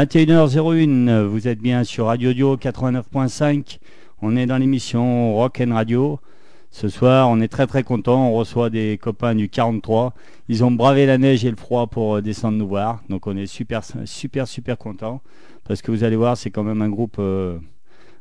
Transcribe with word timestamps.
21h01, 0.00 1.26
vous 1.26 1.46
êtes 1.46 1.58
bien 1.58 1.84
sur 1.84 2.06
Radio 2.06 2.32
Dio 2.32 2.56
89.5. 2.56 3.80
On 4.22 4.34
est 4.34 4.46
dans 4.46 4.56
l'émission 4.56 5.34
Rock 5.34 5.62
Radio. 5.68 6.18
Ce 6.70 6.88
soir, 6.88 7.28
on 7.28 7.38
est 7.42 7.48
très 7.48 7.66
très 7.66 7.82
content. 7.82 8.30
On 8.30 8.32
reçoit 8.32 8.70
des 8.70 8.96
copains 8.96 9.34
du 9.34 9.50
43. 9.50 10.14
Ils 10.48 10.64
ont 10.64 10.70
bravé 10.70 11.04
la 11.04 11.18
neige 11.18 11.44
et 11.44 11.50
le 11.50 11.56
froid 11.56 11.86
pour 11.86 12.16
euh, 12.16 12.22
descendre 12.22 12.56
nous 12.56 12.66
voir. 12.66 13.02
Donc 13.10 13.26
on 13.26 13.36
est 13.36 13.44
super 13.44 13.82
super 14.06 14.48
super 14.48 14.78
content 14.78 15.20
parce 15.68 15.82
que 15.82 15.90
vous 15.90 16.02
allez 16.02 16.16
voir, 16.16 16.38
c'est 16.38 16.50
quand 16.50 16.64
même 16.64 16.80
un 16.80 16.88
groupe 16.88 17.16
euh, 17.18 17.58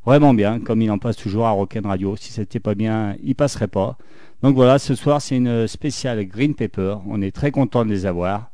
vraiment 0.05 0.33
bien, 0.33 0.59
comme 0.59 0.81
il 0.81 0.91
en 0.91 0.97
passe 0.97 1.16
toujours 1.16 1.45
à 1.45 1.52
Rock 1.52 1.77
and 1.77 1.88
Radio. 1.88 2.17
Si 2.17 2.33
c'était 2.33 2.59
pas 2.59 2.75
bien, 2.75 3.16
il 3.23 3.36
passerait 3.36 3.69
pas. 3.69 3.97
Donc 4.43 4.53
voilà, 4.55 4.80
ce 4.80 4.95
soir 4.95 5.21
c'est 5.21 5.38
une 5.38 5.66
spéciale 5.66 6.25
Green 6.25 6.55
Pepper. 6.55 6.95
On 7.08 7.21
est 7.21 7.33
très 7.33 7.52
content 7.52 7.86
de 7.86 7.89
les 7.89 8.05
avoir. 8.05 8.52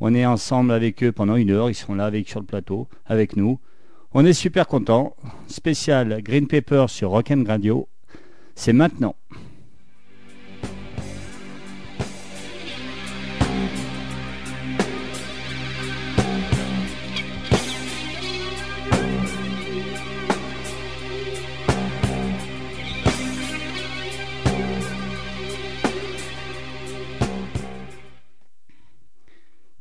On 0.00 0.14
est 0.14 0.26
ensemble 0.26 0.72
avec 0.72 1.02
eux 1.02 1.12
pendant 1.12 1.36
une 1.36 1.50
heure. 1.50 1.70
Ils 1.70 1.74
seront 1.74 1.94
là 1.94 2.06
avec 2.06 2.28
sur 2.28 2.40
le 2.40 2.46
plateau 2.46 2.88
avec 3.06 3.36
nous. 3.36 3.58
On 4.12 4.24
est 4.24 4.32
super 4.32 4.66
content. 4.66 5.16
Spécial 5.48 6.22
Green 6.22 6.46
Pepper 6.46 6.86
sur 6.88 7.10
Rock 7.10 7.30
and 7.30 7.44
Radio. 7.46 7.88
C'est 8.54 8.72
maintenant. 8.72 9.16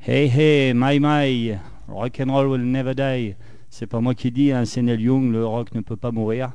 Hey 0.10 0.30
hey, 0.30 0.74
my 0.74 1.00
my, 1.02 1.60
rock 1.86 2.22
and 2.22 2.32
roll 2.32 2.48
will 2.48 2.64
never 2.64 2.96
die. 2.96 3.36
C'est 3.70 3.88
pas 3.88 4.00
moi 4.00 4.16
qui 4.16 4.32
dis, 4.32 4.54
hein, 4.54 4.64
c'est 4.64 4.82
Neil 4.82 5.02
Young, 5.02 5.34
le 5.34 5.46
rock 5.46 5.76
ne 5.76 5.82
peut 5.82 5.98
pas 5.98 6.12
mourir. 6.12 6.52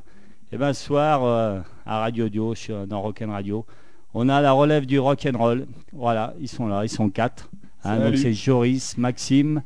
Et 0.51 0.57
bien 0.57 0.73
ce 0.73 0.83
soir, 0.83 1.23
euh, 1.23 1.59
à 1.85 1.99
Radio 1.99 2.29
Dio, 2.29 2.55
sur, 2.55 2.87
dans 2.87 3.03
Rock 3.03 3.21
and 3.21 3.29
Radio, 3.29 3.63
on 4.15 4.27
a 4.27 4.41
la 4.41 4.53
relève 4.53 4.87
du 4.87 4.97
rock 4.97 5.27
and 5.31 5.37
roll. 5.37 5.67
Voilà, 5.91 6.33
ils 6.41 6.47
sont 6.47 6.65
là, 6.65 6.83
ils 6.83 6.89
sont 6.89 7.11
quatre. 7.11 7.51
Hein, 7.83 7.99
donc 7.99 8.17
c'est 8.17 8.33
Joris, 8.33 8.97
Maxime, 8.97 9.61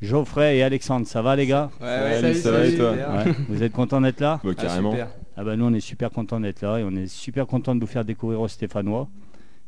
Geoffrey 0.00 0.56
et 0.56 0.62
Alexandre. 0.62 1.06
Ça 1.06 1.20
va 1.20 1.36
les 1.36 1.46
gars? 1.46 1.68
Ouais, 1.78 1.86
ouais 1.86 2.20
salut, 2.22 2.34
ça 2.36 2.50
va 2.50 2.64
et 2.64 2.74
toi? 2.74 2.92
Ouais. 2.92 3.34
Vous 3.50 3.62
êtes 3.62 3.72
contents 3.72 4.00
d'être 4.00 4.20
là? 4.20 4.40
Bah, 4.42 4.54
Carrément. 4.54 4.94
Ah, 4.98 5.08
ah 5.36 5.44
bah 5.44 5.56
nous 5.56 5.66
on 5.66 5.74
est 5.74 5.80
super 5.80 6.10
contents 6.10 6.40
d'être 6.40 6.62
là 6.62 6.78
et 6.78 6.84
on 6.84 6.92
est 6.92 7.06
super 7.06 7.46
contents 7.46 7.74
de 7.74 7.80
vous 7.80 7.86
faire 7.86 8.06
découvrir 8.06 8.40
aux 8.40 8.48
Stéphanois 8.48 9.08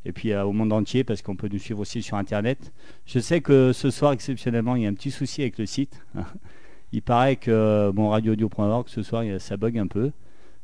et 0.04 0.12
puis 0.12 0.32
euh, 0.32 0.44
au 0.44 0.52
monde 0.52 0.72
entier 0.72 1.04
parce 1.04 1.22
qu'on 1.22 1.36
peut 1.36 1.48
nous 1.50 1.58
suivre 1.58 1.80
aussi 1.80 2.02
sur 2.02 2.16
internet. 2.16 2.72
Je 3.06 3.18
sais 3.18 3.40
que 3.40 3.72
ce 3.72 3.90
soir 3.90 4.12
exceptionnellement 4.12 4.76
il 4.76 4.82
y 4.82 4.86
a 4.86 4.88
un 4.88 4.94
petit 4.94 5.10
souci 5.10 5.42
avec 5.42 5.58
le 5.58 5.66
site. 5.66 6.04
il 6.92 7.02
paraît 7.02 7.36
que 7.36 7.90
bon 7.94 8.08
radioaudio.org 8.08 8.88
ce 8.88 9.02
soir 9.02 9.24
ça 9.38 9.56
bug 9.56 9.78
un 9.78 9.86
peu. 9.86 10.10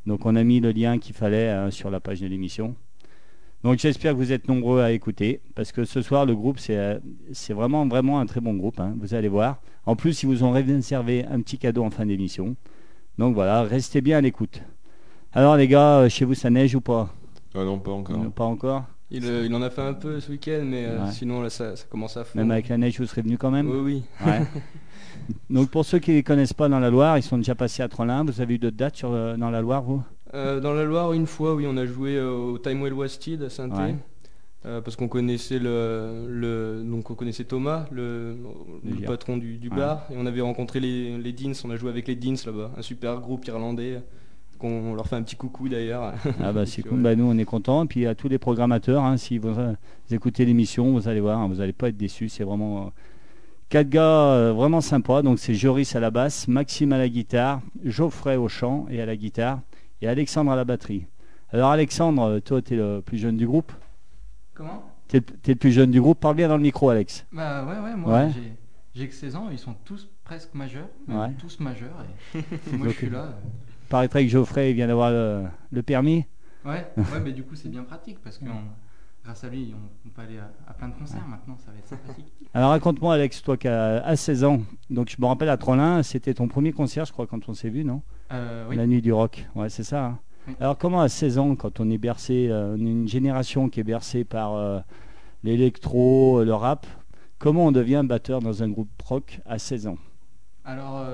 Donc 0.07 0.27
on 0.27 0.37
a 0.37 0.45
mis 0.45 0.61
le 0.61 0.71
lien 0.71 0.99
qu'il 0.99 1.15
fallait 1.15 1.49
hein, 1.49 1.71
sur 1.71 1.91
la 1.91 2.01
page 2.01 2.21
de 2.21 2.27
l'émission. 2.27 2.75
Donc 3.63 3.79
j'espère 3.79 4.13
que 4.13 4.19
vous 4.19 4.33
êtes 4.33 4.47
nombreux 4.47 4.83
à 4.83 4.93
écouter 4.93 5.41
parce 5.55 5.73
que 5.73 5.85
ce 5.85 6.03
soir 6.03 6.27
le 6.27 6.35
groupe 6.35 6.59
c'est 6.59 6.77
euh, 6.77 6.99
c'est 7.33 7.55
vraiment 7.55 7.87
vraiment 7.87 8.21
un 8.21 8.27
très 8.27 8.41
bon 8.41 8.55
groupe. 8.55 8.81
Hein, 8.81 8.95
vous 9.01 9.15
allez 9.15 9.29
voir. 9.29 9.61
En 9.87 9.97
plus 9.97 10.23
ils 10.23 10.27
vous 10.27 10.45
ont 10.45 10.51
réservé 10.51 11.25
un 11.25 11.41
petit 11.41 11.59
cadeau 11.59 11.83
en 11.85 11.91
fin 11.91 12.07
d'émission. 12.07 12.57
Donc 13.19 13.35
voilà, 13.35 13.63
restez 13.63 14.01
bien 14.01 14.19
à 14.19 14.21
l'écoute. 14.21 14.63
Alors 15.33 15.57
les 15.57 15.67
gars, 15.67 15.99
euh, 16.01 16.09
chez 16.09 16.25
vous 16.25 16.35
ça 16.35 16.51
neige 16.51 16.75
ou 16.75 16.81
pas? 16.81 17.13
Ah 17.55 17.65
Non, 17.65 17.79
pas 17.79 17.93
encore. 17.93 18.19
Non, 18.19 18.31
pas 18.31 18.45
encore? 18.45 18.85
Il, 19.17 19.25
euh, 19.27 19.47
il, 19.47 19.55
en 19.55 19.63
a 19.63 19.71
fait 19.71 19.83
un 19.83 19.95
peu 19.95 20.19
ce 20.21 20.31
week-end, 20.31 20.63
mais 20.65 20.87
euh, 20.87 21.05
ouais. 21.05 21.13
sinon 21.13 21.41
là 21.41 21.51
ça, 21.51 21.77
ça, 21.77 21.85
commence 21.89 22.17
à 22.17 22.25
fondre. 22.25 22.45
Même 22.45 22.51
avec 22.51 22.69
la 22.69 22.77
neige, 22.79 22.99
vous 22.99 23.07
serez 23.07 23.23
venu 23.23 23.39
quand 23.39 23.51
même 23.51 23.71
Oui, 23.71 23.79
oui. 23.79 24.27
Ouais. 24.27 24.43
Donc 25.51 25.71
pour 25.71 25.85
ceux 25.85 25.99
qui 25.99 26.11
ne 26.11 26.17
les 26.17 26.23
connaissent 26.23 26.53
pas 26.53 26.69
dans 26.69 26.81
la 26.81 26.91
Loire, 26.91 27.17
ils 27.19 27.23
sont 27.23 27.39
déjà 27.39 27.55
passés 27.55 27.83
à 27.83 27.89
Trollin. 27.89 28.25
Vous 28.25 28.41
avez 28.41 28.55
eu 28.55 28.59
d'autres 28.59 28.77
dates 28.77 28.97
sur, 28.97 29.13
euh, 29.13 29.37
dans 29.37 29.51
la 29.51 29.61
Loire, 29.61 29.83
vous? 29.83 30.03
Euh, 30.35 30.59
Dans 30.59 30.73
la 30.73 30.85
Loire, 30.85 31.13
une 31.13 31.27
fois, 31.29 31.55
oui, 31.55 31.65
on 31.69 31.77
a 31.77 31.87
joué 31.87 32.21
au 32.21 32.59
Time 32.59 32.83
Well 32.83 32.93
Wasted 32.93 33.41
à 33.43 33.51
saint 33.51 33.71
ouais. 33.71 33.95
euh, 34.67 34.81
parce 34.81 34.97
qu'on 34.97 35.07
connaissait 35.07 35.61
le, 35.61 36.27
le, 36.29 36.83
donc 36.85 37.09
on 37.09 37.15
connaissait 37.15 37.45
Thomas, 37.45 37.87
le, 37.93 38.37
le 38.83 39.07
patron 39.07 39.37
du, 39.37 39.59
du 39.59 39.71
bar, 39.71 40.09
et 40.11 40.15
on 40.19 40.27
avait 40.27 40.41
rencontré 40.41 40.81
les, 40.81 41.17
les 41.19 41.33
Deans. 41.33 41.53
On 41.65 41.71
a 41.71 41.77
joué 41.77 41.91
avec 41.91 42.09
les 42.09 42.17
Deans 42.17 42.35
là-bas, 42.45 42.73
un 42.77 42.83
super 42.83 43.21
groupe 43.21 43.47
irlandais. 43.47 44.03
On 44.65 44.95
leur 44.95 45.07
fait 45.07 45.17
un 45.17 45.23
petit 45.23 45.37
coucou 45.37 45.69
d'ailleurs. 45.69 46.15
Ah 46.43 46.53
bah 46.53 46.67
c'est 46.67 46.83
cool, 46.83 47.01
bah 47.01 47.15
nous 47.15 47.25
on 47.25 47.37
est 47.37 47.45
contents. 47.45 47.85
Et 47.85 47.87
puis 47.87 48.07
à 48.07 48.15
tous 48.15 48.29
les 48.29 48.39
programmateurs, 48.39 49.05
hein, 49.05 49.17
si 49.17 49.39
vous, 49.39 49.53
vous 49.53 50.15
écoutez 50.15 50.45
l'émission, 50.45 50.93
vous 50.93 51.07
allez 51.07 51.21
voir, 51.21 51.39
hein, 51.39 51.49
vous 51.49 51.57
n'allez 51.57 51.73
pas 51.73 51.89
être 51.89 51.97
déçus. 51.97 52.29
C'est 52.29 52.45
vraiment 52.45 52.93
Quatre 53.75 53.89
gars 53.89 54.03
euh, 54.03 54.53
vraiment 54.53 54.81
sympas, 54.81 55.23
donc 55.23 55.39
c'est 55.39 55.55
Joris 55.55 55.97
à 55.97 56.01
la 56.01 56.11
basse, 56.11 56.49
Maxime 56.49 56.93
à 56.93 56.99
la 56.99 57.09
guitare, 57.09 57.61
Geoffrey 57.83 58.37
au 58.37 58.47
chant 58.47 58.87
et 58.91 59.01
à 59.01 59.07
la 59.07 59.17
guitare, 59.17 59.61
et 60.01 60.07
Alexandre 60.07 60.53
à 60.53 60.57
la 60.57 60.65
batterie. 60.65 61.07
Alors 61.51 61.71
Alexandre, 61.71 62.39
toi 62.41 62.63
tu 62.63 62.75
es 62.75 62.77
le 62.77 63.01
plus 63.01 63.19
jeune 63.19 63.37
du 63.37 63.47
groupe? 63.47 63.73
Comment? 64.55 64.85
Tu 65.09 65.17
es, 65.17 65.19
es, 65.19 65.49
le 65.49 65.55
plus 65.57 65.73
jeune 65.73 65.91
du 65.91 66.01
groupe, 66.01 66.21
parle 66.21 66.37
bien 66.37 66.49
dans 66.49 66.57
le 66.57 66.63
micro 66.63 66.89
Alex. 66.89 67.27
Bah 67.33 67.65
ouais, 67.65 67.81
ouais, 67.81 67.97
moi 67.97 68.13
ouais. 68.13 68.31
j'ai 68.95 69.09
que 69.09 69.15
16 69.15 69.35
ans, 69.37 69.49
ils 69.51 69.59
sont 69.59 69.75
tous 69.85 70.09
presque 70.25 70.55
majeurs, 70.55 70.89
ouais. 71.09 71.33
tous 71.39 71.59
majeurs, 71.59 72.05
et 72.35 72.77
moi 72.77 72.89
je 72.89 72.95
suis 72.95 73.11
là. 73.11 73.25
Euh... 73.25 73.31
Paraîtrait 73.95 74.25
que 74.25 74.31
Geoffrey 74.33 74.73
vient 74.73 74.89
d'avoir 74.89 75.13
le, 75.13 75.45
le, 75.71 75.83
permis 75.85 76.25
Ouais, 76.65 76.85
ouais 76.97 77.21
mais 77.23 77.31
du 77.31 77.45
coup 77.45 77.55
c'est 77.55 77.69
bien 77.69 77.85
pratique 77.85 78.19
parce 78.25 78.39
que 78.39 78.47
grâce 79.23 79.45
à 79.45 79.49
lui, 79.49 79.73
on, 79.73 80.09
on 80.09 80.11
peut 80.11 80.23
aller 80.23 80.37
à, 80.37 80.51
à, 80.69 80.75
plein 80.75 80.89
de 80.89 80.95
concerts 80.95 81.25
maintenant, 81.29 81.57
ça 81.65 81.71
va 81.71 81.79
être 81.79 81.87
sympathique. 81.87 82.33
Alors 82.55 82.71
raconte-moi 82.71 83.15
Alex, 83.15 83.41
toi 83.45 83.57
qui 83.57 83.69
as 83.69 84.17
16 84.17 84.43
ans, 84.43 84.63
donc 84.91 85.11
je 85.11 85.23
me 85.23 85.27
rappelle 85.27 85.49
à 85.49 85.57
Trollin, 85.57 86.03
c'était 86.03 86.35
ton 86.35 86.49
premier 86.49 86.73
concert 86.73 87.05
je 87.05 87.13
crois 87.13 87.29
quand 87.29 87.49
on 87.49 87.55
s'est 87.55 87.69
vu, 87.69 87.85
non? 87.85 88.03
Euh, 88.33 88.67
oui. 88.69 88.75
La 88.75 88.89
nuit 88.89 89.01
du 89.01 89.13
rock, 89.13 89.47
ouais 89.55 89.69
c'est 89.69 89.85
ça. 89.85 90.07
Hein 90.07 90.19
oui. 90.49 90.57
Alors 90.59 90.77
comment 90.77 91.01
à 91.01 91.09
16 91.09 91.39
ans, 91.39 91.55
quand 91.55 91.79
on 91.79 91.89
est 91.89 91.99
bercé, 91.99 92.49
euh, 92.51 92.75
on 92.77 92.85
est 92.85 92.91
une 92.91 93.07
génération 93.07 93.69
qui 93.69 93.79
est 93.79 93.85
bercée 93.85 94.25
par 94.25 94.57
euh, 94.57 94.81
l'électro, 95.45 96.43
le 96.43 96.53
rap, 96.53 96.85
comment 97.39 97.67
on 97.67 97.71
devient 97.71 98.03
batteur 98.05 98.41
dans 98.41 98.65
un 98.65 98.69
groupe 98.71 98.91
rock 99.05 99.39
à 99.47 99.61
16 99.61 99.87
ans? 99.87 99.99
Alors 100.65 101.07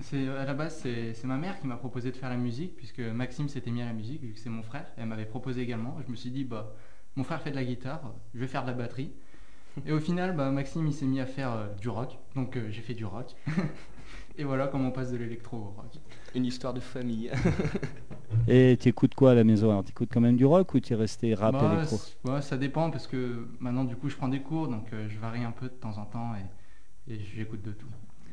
c'est 0.00 0.28
à 0.28 0.44
la 0.44 0.54
base 0.54 0.78
c'est 0.80 1.24
ma 1.24 1.36
mère 1.36 1.60
qui 1.60 1.66
m'a 1.66 1.76
proposé 1.76 2.10
de 2.10 2.16
faire 2.16 2.28
la 2.30 2.36
musique 2.36 2.76
puisque 2.76 3.00
Maxime 3.00 3.48
s'était 3.48 3.70
mis 3.70 3.82
à 3.82 3.86
la 3.86 3.92
musique 3.92 4.22
vu 4.22 4.32
que 4.32 4.38
c'est 4.38 4.50
mon 4.50 4.62
frère, 4.62 4.86
elle 4.96 5.06
m'avait 5.06 5.26
proposé 5.26 5.62
également, 5.62 5.96
je 6.06 6.10
me 6.10 6.16
suis 6.16 6.30
dit 6.30 6.44
bah 6.44 6.74
mon 7.16 7.24
frère 7.24 7.42
fait 7.42 7.50
de 7.50 7.56
la 7.56 7.64
guitare, 7.64 8.14
je 8.34 8.38
vais 8.38 8.46
faire 8.46 8.62
de 8.62 8.68
la 8.68 8.74
batterie. 8.74 9.10
Et 9.86 9.92
au 9.92 10.00
final, 10.00 10.34
bah, 10.36 10.50
Maxime 10.50 10.86
il 10.86 10.92
s'est 10.92 11.06
mis 11.06 11.20
à 11.20 11.26
faire 11.26 11.52
euh, 11.52 11.66
du 11.80 11.88
rock, 11.88 12.18
donc 12.34 12.56
euh, 12.56 12.68
j'ai 12.70 12.82
fait 12.82 12.94
du 12.94 13.04
rock. 13.04 13.34
et 14.38 14.44
voilà 14.44 14.68
comment 14.68 14.88
on 14.88 14.92
passe 14.92 15.10
de 15.10 15.16
l'électro 15.16 15.56
au 15.56 15.70
rock. 15.80 15.98
Une 16.34 16.44
histoire 16.46 16.74
de 16.74 16.80
famille. 16.80 17.30
et 18.48 18.76
t'écoutes 18.78 19.14
quoi 19.14 19.32
à 19.32 19.34
la 19.34 19.44
maison? 19.44 19.70
Alors 19.70 19.84
t'écoutes 19.84 20.10
quand 20.12 20.20
même 20.20 20.36
du 20.36 20.44
rock 20.44 20.74
ou 20.74 20.80
t'es 20.80 20.94
resté 20.94 21.34
rap 21.34 21.54
bah, 21.54 21.72
électro? 21.72 22.00
bah, 22.24 22.40
Ça 22.40 22.56
dépend 22.56 22.90
parce 22.90 23.06
que 23.06 23.48
maintenant 23.60 23.84
du 23.84 23.96
coup 23.96 24.08
je 24.08 24.16
prends 24.16 24.28
des 24.28 24.40
cours, 24.42 24.68
donc 24.68 24.92
euh, 24.92 25.08
je 25.08 25.18
varie 25.18 25.44
un 25.44 25.52
peu 25.52 25.66
de 25.66 25.74
temps 25.74 25.98
en 25.98 26.04
temps 26.04 26.34
et, 26.36 27.14
et 27.14 27.20
j'écoute 27.20 27.62
de 27.62 27.72
tout. 27.72 27.88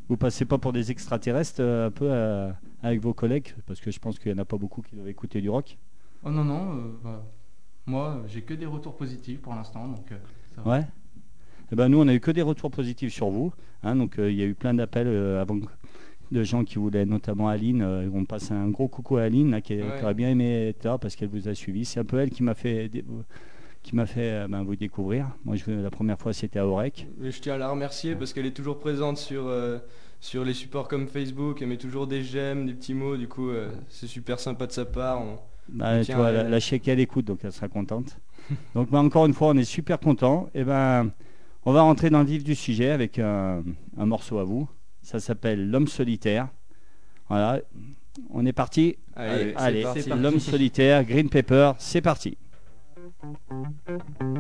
Vous 0.08 0.18
passez 0.18 0.46
pas 0.46 0.58
pour 0.58 0.74
des 0.74 0.92
extraterrestres 0.92 1.62
euh, 1.62 1.88
un 1.88 1.92
peu 1.92 2.08
euh, 2.10 2.52
avec 2.84 3.02
vos 3.02 3.14
collègues 3.14 3.56
Parce 3.66 3.80
que 3.80 3.92
je 3.92 4.00
pense 4.00 4.20
qu'il 4.20 4.32
n'y 4.32 4.40
en 4.40 4.42
a 4.42 4.46
pas 4.46 4.58
beaucoup 4.58 4.82
qui 4.82 4.96
doivent 4.96 5.10
écouter 5.10 5.42
du 5.42 5.50
rock. 5.50 5.78
Oh 6.24 6.32
non, 6.32 6.44
non. 6.44 6.94
moi, 7.86 8.24
j'ai 8.28 8.42
que 8.42 8.54
des 8.54 8.66
retours 8.66 8.96
positifs 8.96 9.42
pour 9.42 9.54
l'instant, 9.54 9.88
donc 9.88 10.12
ça 10.56 10.62
va. 10.62 10.72
Ouais 10.72 10.86
eh 11.72 11.76
ben, 11.76 11.90
nous, 11.90 12.00
on 12.00 12.08
a 12.08 12.14
eu 12.14 12.20
que 12.20 12.32
des 12.32 12.42
retours 12.42 12.72
positifs 12.72 13.14
sur 13.14 13.30
vous. 13.30 13.52
Hein, 13.84 13.96
donc, 13.96 14.20
euh, 14.20 14.32
il 14.32 14.38
y 14.38 14.44
a 14.44 14.46
eu 14.46 14.54
plein 14.54 14.74
d'appels 14.74 15.08
euh, 15.08 15.42
avant 15.42 15.58
de 16.32 16.44
gens 16.44 16.64
qui 16.64 16.76
voulaient, 16.76 17.06
notamment 17.06 17.48
Aline. 17.48 17.82
Euh, 17.82 18.10
on 18.14 18.26
passe 18.26 18.52
un 18.52 18.70
gros 18.70 18.88
coucou 18.88 19.18
à 19.18 19.24
Aline 19.24 19.52
là, 19.52 19.62
qui, 19.62 19.76
ouais. 19.76 19.84
qui, 19.98 20.04
aurait 20.04 20.14
bien 20.14 20.30
aimé 20.30 20.70
être 20.70 20.84
là 20.84 20.98
parce 20.98 21.16
qu'elle 21.16 21.30
vous 21.30 21.48
a 21.48 21.56
suivi. 21.56 21.86
C'est 21.86 22.00
un 22.00 22.06
peu 22.06 22.20
elle 22.20 22.30
qui 22.30 22.44
m'a 22.44 22.54
fait, 22.54 22.90
qui 23.86 23.96
m'a 23.96 24.08
fait 24.08 24.48
ben, 24.48 24.64
vous 24.64 24.76
découvrir. 24.76 25.28
Moi, 25.46 25.56
je, 25.56 25.70
la 25.70 25.92
première 25.92 26.20
fois, 26.20 26.34
c'était 26.34 26.58
à 26.58 26.66
Orec. 26.66 27.08
Je 27.22 27.40
tiens 27.40 27.54
à 27.54 27.58
la 27.58 27.70
remercier 27.70 28.16
parce 28.16 28.34
qu'elle 28.34 28.48
est 28.48 28.56
toujours 28.56 28.80
présente 28.80 29.20
sur, 29.20 29.48
euh, 29.48 29.78
sur 30.20 30.44
les 30.44 30.54
supports 30.54 30.88
comme 30.88 31.08
Facebook. 31.08 31.62
Elle 31.62 31.68
met 31.68 31.78
toujours 31.78 32.08
des 32.08 32.24
j'aime, 32.24 32.66
des 32.66 32.74
petits 32.74 32.96
mots. 32.96 33.16
Du 33.16 33.28
coup, 33.28 33.50
euh, 33.50 33.70
c'est 33.90 34.08
super 34.08 34.40
sympa 34.40 34.66
de 34.66 34.72
sa 34.72 34.86
part. 34.86 35.22
On, 35.22 35.38
bah, 35.70 36.04
tu 36.04 36.14
vois, 36.14 36.32
la, 36.32 36.44
la 36.44 36.60
chèque, 36.60 36.88
elle 36.88 37.00
écoute, 37.00 37.26
donc 37.26 37.40
elle 37.44 37.52
sera 37.52 37.68
contente. 37.68 38.18
donc, 38.76 38.90
ben, 38.90 39.00
encore 39.00 39.28
une 39.28 39.34
fois, 39.34 39.50
on 39.50 39.58
est 39.58 39.64
super 39.64 40.00
content. 40.00 40.50
Et 40.56 40.64
ben. 40.64 41.12
On 41.68 41.74
va 41.74 41.82
rentrer 41.82 42.12
dans 42.12 42.20
le 42.20 42.28
vif 42.28 42.44
du 42.44 42.54
sujet 42.54 42.92
avec 42.92 43.18
un, 43.18 43.64
un 43.98 44.06
morceau 44.06 44.38
à 44.38 44.44
vous. 44.44 44.70
Ça 45.02 45.20
s'appelle 45.20 45.68
L'homme 45.68 45.88
solitaire. 45.88 46.50
Voilà, 47.28 47.60
on 48.30 48.46
est 48.46 48.54
parti. 48.54 48.98
Allez, 49.16 49.54
Allez 49.56 49.82
parti. 49.82 50.10
L'homme 50.10 50.40
solitaire, 50.40 51.04
Green 51.04 51.28
Pepper, 51.28 51.72
c'est 51.80 52.02
parti. 52.02 52.38
Thank 53.26 53.40
you. 53.88 54.35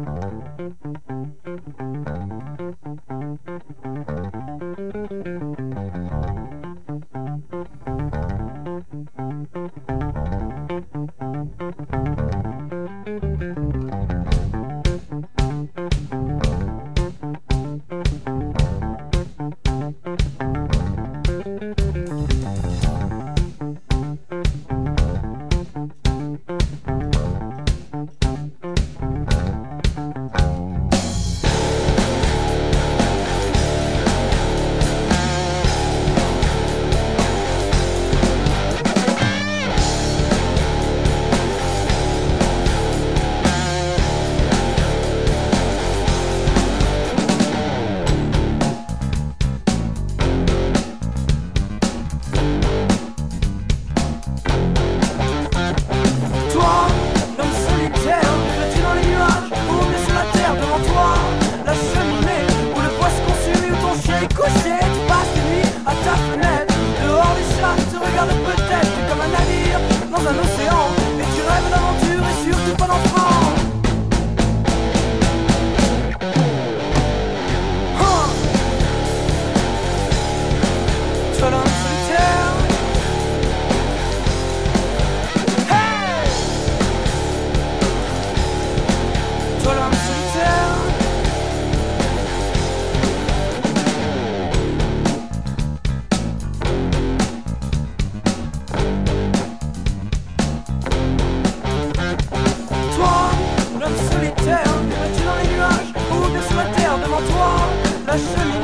Russian 108.15 108.54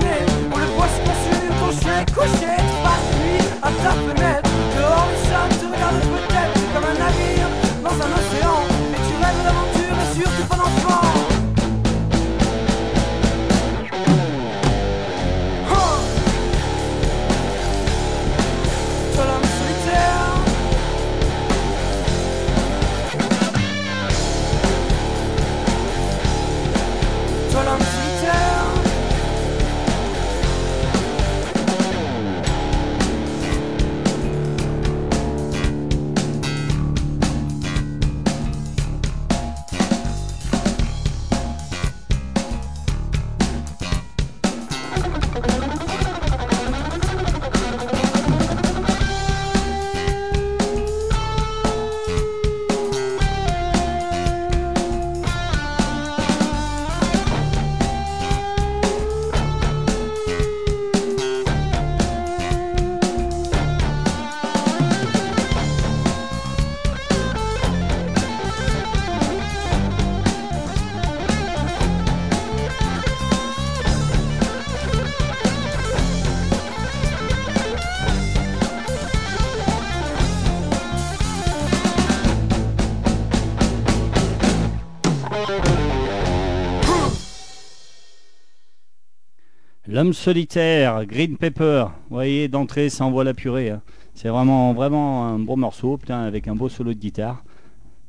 Solitaire, 90.11 91.05
Green 91.05 91.37
Pepper. 91.37 91.85
Vous 92.09 92.15
voyez, 92.15 92.47
d'entrée, 92.47 92.89
ça 92.89 93.05
envoie 93.05 93.23
la 93.23 93.33
purée. 93.33 93.69
hein. 93.69 93.81
C'est 94.13 94.29
vraiment, 94.29 94.73
vraiment 94.73 95.27
un 95.27 95.39
beau 95.39 95.55
morceau, 95.55 95.97
putain, 95.97 96.21
avec 96.21 96.47
un 96.47 96.55
beau 96.55 96.69
solo 96.69 96.93
de 96.93 96.99
guitare. 96.99 97.43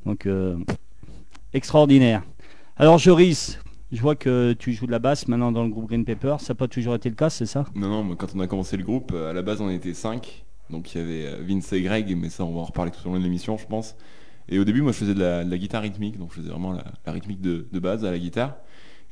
Donc, 0.05 0.25
euh, 0.25 0.57
extraordinaire. 1.53 2.23
Alors, 2.77 2.97
Joris, 2.97 3.59
je 3.91 4.01
vois 4.01 4.15
que 4.15 4.53
tu 4.53 4.73
joues 4.73 4.87
de 4.87 4.91
la 4.91 4.99
basse 4.99 5.27
maintenant 5.27 5.51
dans 5.51 5.63
le 5.63 5.69
groupe 5.69 5.87
Green 5.87 6.03
Pepper. 6.03 6.37
Ça 6.39 6.53
n'a 6.53 6.57
pas 6.57 6.67
toujours 6.67 6.95
été 6.95 7.09
le 7.09 7.15
cas, 7.15 7.29
c'est 7.29 7.45
ça? 7.45 7.65
Non, 7.75 7.87
non, 7.89 8.03
mais 8.03 8.15
quand 8.15 8.33
on 8.35 8.39
a 8.39 8.47
commencé 8.47 8.75
le 8.75 8.83
groupe, 8.83 9.11
euh, 9.13 9.29
à 9.29 9.33
la 9.33 9.43
base 9.43 9.61
on 9.61 9.69
était 9.69 9.93
5. 9.93 10.43
Donc 10.69 10.95
il 10.95 11.01
y 11.01 11.03
avait 11.03 11.25
euh, 11.27 11.43
Vince 11.47 11.71
et 11.73 11.81
Greg, 11.81 12.17
mais 12.17 12.29
ça 12.29 12.43
on 12.43 12.53
va 12.53 12.61
en 12.61 12.63
reparler 12.63 12.91
tout 12.91 13.07
au 13.07 13.11
long 13.11 13.19
de 13.19 13.23
l'émission, 13.23 13.57
je 13.57 13.67
pense. 13.67 13.95
Et 14.49 14.57
au 14.57 14.63
début, 14.63 14.81
moi 14.81 14.91
je 14.91 14.97
faisais 14.97 15.13
de 15.13 15.19
la, 15.19 15.57
guitare 15.57 15.83
rythmique, 15.83 16.17
donc 16.17 16.31
je 16.31 16.37
faisais 16.37 16.49
vraiment 16.49 16.73
la, 16.73 16.83
la 17.05 17.11
rythmique 17.11 17.41
de, 17.41 17.67
de 17.71 17.79
base 17.79 18.03
à 18.03 18.11
la 18.11 18.17
guitare. 18.17 18.55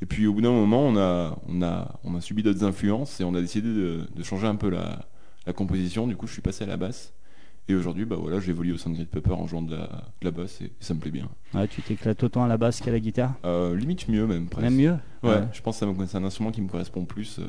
Et 0.02 0.06
puis 0.06 0.26
au 0.26 0.34
bout 0.34 0.42
d'un 0.42 0.50
moment, 0.50 0.84
on 0.84 0.96
a, 0.96 1.38
on 1.48 1.62
a, 1.62 2.00
on 2.02 2.16
a 2.16 2.20
subi 2.20 2.42
d'autres 2.42 2.64
influences 2.64 3.20
et 3.20 3.24
on 3.24 3.34
a 3.34 3.40
décidé 3.40 3.68
de, 3.68 4.00
de 4.14 4.22
changer 4.24 4.48
un 4.48 4.56
peu 4.56 4.68
la, 4.68 5.06
la 5.46 5.52
composition. 5.52 6.08
Du 6.08 6.16
coup, 6.16 6.26
je 6.26 6.32
suis 6.32 6.42
passé 6.42 6.64
à 6.64 6.66
la 6.66 6.76
basse. 6.76 7.14
Et 7.68 7.76
aujourd'hui, 7.76 8.04
bah 8.04 8.16
voilà, 8.18 8.40
j'évolue 8.40 8.72
au 8.72 8.76
sein 8.76 8.90
de 8.90 8.96
Green 8.96 9.06
Pepper 9.06 9.30
en 9.30 9.46
jouant 9.46 9.62
de 9.62 9.76
la, 9.76 9.86
de 9.86 10.24
la 10.24 10.32
basse 10.32 10.60
et, 10.60 10.64
et 10.64 10.72
ça 10.80 10.94
me 10.94 10.98
plaît 10.98 11.12
bien. 11.12 11.28
Ouais, 11.54 11.68
tu 11.68 11.80
t'éclates 11.80 12.20
autant 12.24 12.42
à 12.42 12.48
la 12.48 12.56
basse 12.56 12.80
qu'à 12.80 12.90
la 12.90 12.98
guitare? 12.98 13.34
Euh, 13.44 13.76
limite 13.76 14.08
mieux 14.08 14.26
même, 14.26 14.48
presque. 14.48 14.64
Même 14.64 14.74
mieux? 14.74 14.96
Ouais, 15.22 15.44
je 15.52 15.62
pense 15.62 15.78
que 15.78 16.06
c'est 16.06 16.18
un 16.18 16.24
instrument 16.24 16.50
qui 16.50 16.60
me 16.60 16.68
correspond 16.68 17.04
plus 17.04 17.38
euh, 17.38 17.44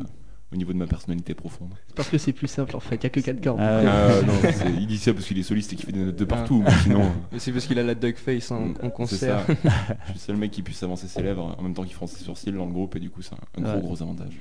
au 0.53 0.57
niveau 0.57 0.71
de 0.73 0.77
ma 0.77 0.85
personnalité 0.87 1.33
profonde. 1.33 1.73
Parce 1.95 2.09
que 2.09 2.17
c'est 2.17 2.33
plus 2.33 2.47
simple 2.47 2.75
en 2.75 2.79
fait, 2.79 2.95
il 2.95 2.99
n'y 3.01 3.05
a 3.07 3.09
que 3.09 3.19
4 3.19 3.41
cordes. 3.41 3.59
Ah. 3.61 3.63
Euh, 3.79 4.21
non, 4.23 4.33
c'est- 4.43 4.69
il 4.77 4.87
dit 4.87 4.97
ça 4.97 5.13
parce 5.13 5.25
qu'il 5.25 5.37
est 5.39 5.43
soliste 5.43 5.73
et 5.73 5.75
qu'il 5.75 5.85
fait 5.85 5.91
des 5.91 6.03
notes 6.05 6.15
de 6.15 6.25
partout, 6.25 6.61
mais 6.65 6.71
sinon. 6.83 7.01
euh, 7.33 7.35
c'est 7.37 7.51
parce 7.51 7.65
qu'il 7.65 7.79
a 7.79 7.83
la 7.83 7.95
duck 7.95 8.17
face 8.17 8.51
en, 8.51 8.69
en 8.69 8.73
C'est 8.81 8.91
concert. 8.91 9.39
ça. 9.47 9.53
Je 9.63 10.09
suis 10.09 10.13
le 10.13 10.19
seul 10.19 10.35
mec 10.37 10.51
qui 10.51 10.61
puisse 10.61 10.81
avancer 10.83 11.07
ses 11.07 11.21
lèvres 11.23 11.55
en 11.57 11.61
même 11.61 11.73
temps 11.73 11.83
qu'il 11.83 11.93
fronce 11.93 12.11
ses 12.11 12.23
sourcils 12.23 12.51
dans 12.51 12.65
le 12.65 12.71
groupe 12.71 12.95
et 12.95 12.99
du 12.99 13.09
coup 13.09 13.21
c'est 13.21 13.33
un, 13.33 13.37
un 13.57 13.61
gros 13.63 13.73
Ouais. 13.75 13.81
gros 13.81 14.01
avantage. 14.03 14.33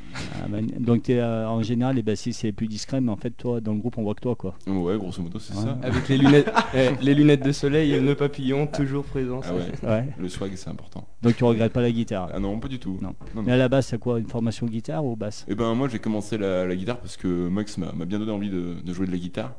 Ah, 0.43 0.47
bah, 0.49 0.59
Donc, 0.79 1.05
t'es, 1.05 1.19
euh, 1.19 1.49
en 1.49 1.63
général, 1.63 1.97
les 1.97 2.03
bassistes, 2.03 2.41
c'est 2.41 2.49
les 2.49 2.53
plus 2.53 2.67
discret, 2.69 3.01
mais 3.01 3.11
en 3.11 3.17
fait, 3.17 3.31
toi, 3.31 3.61
dans 3.61 3.73
le 3.73 3.79
groupe, 3.79 3.97
on 3.99 4.03
voit 4.03 4.15
que 4.15 4.21
toi, 4.21 4.35
quoi. 4.37 4.55
Ouais, 4.67 4.97
grosso 4.99 5.23
modo 5.23 5.39
c'est 5.39 5.55
Ouais. 5.55 5.63
ça. 5.63 5.79
Avec 5.83 6.09
les 6.09 6.19
lunettes, 6.19 6.51
eh, 6.75 6.91
les 7.01 7.15
lunettes 7.15 7.45
de 7.45 7.53
soleil 7.53 7.93
et 7.93 8.01
le 8.01 8.07
nœud 8.07 8.15
papillon 8.15 8.67
toujours. 8.67 9.05
Ah 9.15 9.19
ouais, 9.55 9.89
Ouais. 9.89 10.09
le 10.19 10.29
swag 10.29 10.53
c'est 10.57 10.69
important. 10.71 11.07
Donc, 11.23 11.37
tu 11.37 11.45
regrettes 11.45 11.73
pas 11.73 11.81
la 11.83 11.91
guitare 11.91 12.29
Ah 12.35 12.39
non, 12.41 12.59
pas 12.59 12.69
du 12.69 12.79
tout. 12.79 12.99
Non. 13.01 13.15
non, 13.35 13.43
Mais 13.43 13.53
à 13.53 13.57
la 13.57 13.69
base, 13.69 13.87
c'est 13.87 13.99
quoi 13.99 14.19
Une 14.19 14.27
formation 14.27 14.67
guitare 14.67 15.05
ou 15.05 15.17
basse? 15.17 15.45
Et 15.49 15.55
ben 15.55 15.75
moi 15.75 15.89
j'ai 15.89 15.99
commencé 16.03 16.37
la, 16.37 16.75
guitare 16.77 16.99
parce 16.99 17.17
que 17.17 17.49
Max 17.49 17.79
m'a 17.79 17.93
bien 18.05 18.19
donné 18.19 18.33
envie 18.33 18.51
de, 18.51 18.93
jouer 18.93 19.07
de 19.07 19.13
la 19.13 19.19
guitare. 19.19 19.55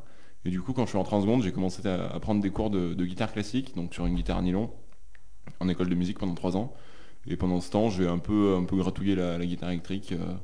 Et 0.45 0.50
du 0.50 0.62
coup 0.62 0.73
quand 0.73 0.83
je 0.83 0.89
suis 0.89 0.97
en 0.97 1.21
seconde 1.21 1.41
j'ai 1.41 1.51
commencé 1.51 1.88
à, 1.88 2.19
prendre 2.19 2.41
des 2.41 2.51
cours 2.51 2.69
de, 2.69 2.93
guitare 3.05 3.33
classique, 3.33 3.75
donc 3.75 3.93
sur 3.93 4.05
une 4.05 4.15
guitare 4.15 4.41
nylon, 4.41 4.71
en 5.59 5.69
école 5.69 5.89
de 5.89 5.95
musique 5.95 6.19
pendant 6.19 6.35
trois 6.35 6.55
ans. 6.55 6.73
Et 7.25 7.38
pendant 7.38 7.62
ce 7.62 7.71
temps 7.71 7.89
j'ai 7.89 8.07
un 8.07 8.19
peu, 8.19 8.55
un 8.55 8.65
peu 8.65 8.75
gratouillé 8.77 9.15
la, 9.15 9.43
guitare 9.43 9.71
électrique 9.71 10.12
euh, 10.12 10.35